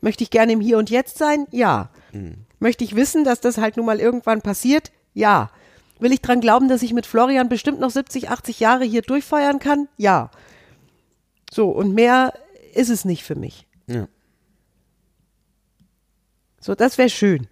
Möchte 0.00 0.24
ich 0.24 0.30
gerne 0.30 0.52
im 0.52 0.62
Hier 0.62 0.78
und 0.78 0.88
Jetzt 0.88 1.18
sein? 1.18 1.46
Ja. 1.50 1.90
Möchte 2.58 2.84
ich 2.84 2.96
wissen, 2.96 3.22
dass 3.22 3.42
das 3.42 3.58
halt 3.58 3.76
nun 3.76 3.84
mal 3.84 4.00
irgendwann 4.00 4.40
passiert? 4.40 4.92
Ja. 5.12 5.50
Will 5.98 6.14
ich 6.14 6.22
dran 6.22 6.40
glauben, 6.40 6.68
dass 6.70 6.80
ich 6.80 6.94
mit 6.94 7.04
Florian 7.04 7.50
bestimmt 7.50 7.80
noch 7.80 7.90
70, 7.90 8.30
80 8.30 8.60
Jahre 8.60 8.84
hier 8.84 9.02
durchfeuern 9.02 9.58
kann? 9.58 9.88
Ja. 9.98 10.30
So, 11.52 11.68
und 11.68 11.92
mehr 11.92 12.32
ist 12.72 12.88
es 12.88 13.04
nicht 13.04 13.24
für 13.24 13.34
mich. 13.34 13.66
Ja. 13.86 14.08
So, 16.60 16.74
das 16.74 16.96
wäre 16.96 17.10
schön. 17.10 17.49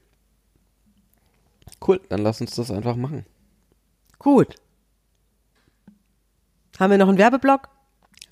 Cool, 1.87 2.01
dann 2.09 2.21
lass 2.23 2.41
uns 2.41 2.55
das 2.55 2.71
einfach 2.71 2.97
machen. 2.97 3.25
Gut. 4.19 4.57
Haben 6.79 6.91
wir 6.91 6.99
noch 6.99 7.09
einen 7.09 7.19
Werbeblock? 7.19 7.69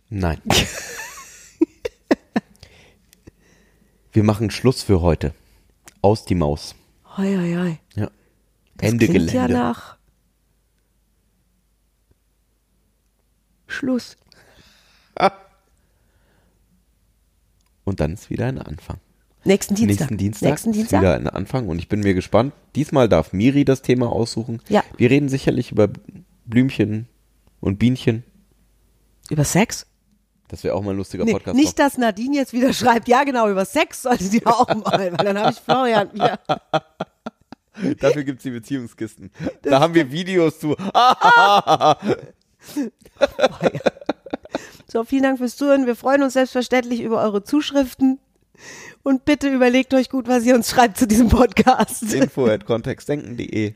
Nein. 0.09 0.41
Wir 4.13 4.25
machen 4.25 4.51
Schluss 4.51 4.83
für 4.83 5.03
heute. 5.03 5.35
Aus 6.01 6.25
die 6.25 6.35
Maus. 6.37 6.75
Hoi, 7.19 7.37
hoi, 7.37 7.55
hoi. 7.55 7.79
Ja. 8.01 8.11
Das 8.79 8.91
Ende 8.91 9.07
klingt 9.09 9.29
Gelände. 9.29 9.53
ja 9.53 9.59
nach 9.61 9.99
Schluss. 13.67 14.17
Und 17.85 18.01
dann 18.01 18.15
ist 18.15 18.31
wieder 18.31 18.47
ein 18.47 18.59
Anfang. 18.59 19.01
Nächsten 19.47 19.75
Dienstag. 19.75 20.11
Nächsten 20.11 20.17
Dienstag, 20.19 20.49
Nächsten 20.51 20.73
Dienstag. 20.73 21.01
wieder 21.01 21.15
ein 21.15 21.29
Anfang 21.29 21.69
und 21.69 21.79
ich 21.79 21.89
bin 21.89 22.01
mir 22.01 22.15
gespannt. 22.15 22.53
Diesmal 22.75 23.09
darf 23.09 23.33
Miri 23.33 23.65
das 23.65 23.83
Thema 23.83 24.11
aussuchen. 24.13 24.61
Ja. 24.69 24.83
Wir 24.97 25.11
reden 25.11 25.29
sicherlich 25.29 25.73
über 25.73 25.89
Blümchen 26.45 27.07
und 27.61 27.79
Bienchen. 27.79 28.25
Über 29.31 29.45
Sex? 29.45 29.87
Das 30.49 30.63
wäre 30.63 30.75
auch 30.75 30.83
mal 30.83 30.91
ein 30.93 30.97
lustiger 30.97 31.25
Nee, 31.25 31.33
Podcast. 31.33 31.57
nicht, 31.57 31.79
dass 31.79 31.99
Nadine 31.99 32.37
jetzt 32.37 32.53
wieder 32.53 32.73
schreibt, 32.73 33.09
ja 33.09 33.25
genau, 33.25 33.49
über 33.51 33.65
Sex 33.65 34.03
sollte 34.03 34.25
sie 34.25 34.47
auch 34.47 34.69
mal, 34.69 35.13
weil 35.19 35.25
dann 35.25 35.39
habe 35.39 35.53
ich 35.53 35.59
Florian 35.59 36.13
wieder. 36.13 36.39
Dafür 38.01 38.25
gibt's 38.25 38.45
die 38.45 38.51
Beziehungskisten. 38.51 39.31
da 39.63 39.81
haben 39.81 39.95
wir 39.95 40.11
Videos 40.13 40.59
zu. 40.61 40.77
So, 44.89 45.05
vielen 45.05 45.25
Dank 45.25 45.39
fürs 45.39 45.57
Zuhören. 45.57 45.85
Wir 45.87 45.97
freuen 45.97 46.23
uns 46.23 46.35
selbstverständlich 46.35 47.01
über 47.03 47.21
eure 47.21 47.43
Zuschriften. 47.43 48.19
Und 49.03 49.25
bitte 49.25 49.49
überlegt 49.49 49.95
euch 49.95 50.11
gut, 50.11 50.29
was 50.29 50.45
ihr 50.45 50.55
uns 50.55 50.69
schreibt 50.71 50.99
zu 50.99 51.07
diesem 51.07 51.29
Podcast. 51.29 52.03
Info 52.13 52.47
at 52.47 52.67
kontextdenken.de. 52.67 53.75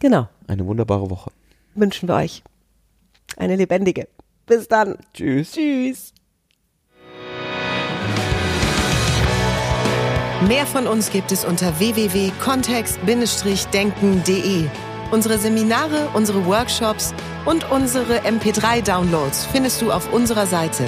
Genau, 0.00 0.28
Eine 0.46 0.64
wunderbare 0.66 1.10
Woche. 1.10 1.30
wünschen 1.74 2.08
wir 2.08 2.14
euch 2.16 2.42
eine 3.36 3.56
lebendige. 3.56 4.06
Bis 4.46 4.68
dann. 4.68 4.96
Tschüss. 5.14 5.52
Tschüss. 5.52 6.12
Mehr 10.46 10.66
von 10.66 10.86
uns 10.86 11.10
gibt 11.10 11.32
es 11.32 11.44
unter 11.44 11.78
www.kontext-denken.de. 11.80 14.64
Unsere 15.10 15.38
Seminare, 15.38 16.08
unsere 16.14 16.46
Workshops 16.46 17.12
und 17.44 17.68
unsere 17.70 18.20
MP3-Downloads 18.20 19.46
findest 19.46 19.82
du 19.82 19.90
auf 19.90 20.12
unserer 20.12 20.46
Seite. 20.46 20.84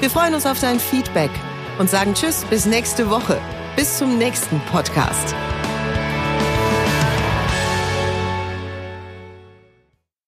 Wir 0.00 0.08
freuen 0.10 0.32
uns 0.34 0.46
auf 0.46 0.58
dein 0.60 0.80
Feedback 0.80 1.30
und 1.78 1.90
sagen 1.90 2.14
Tschüss 2.14 2.44
bis 2.44 2.66
nächste 2.66 3.10
Woche. 3.10 3.40
Bis 3.76 3.98
zum 3.98 4.18
nächsten 4.18 4.60
Podcast. 4.70 5.34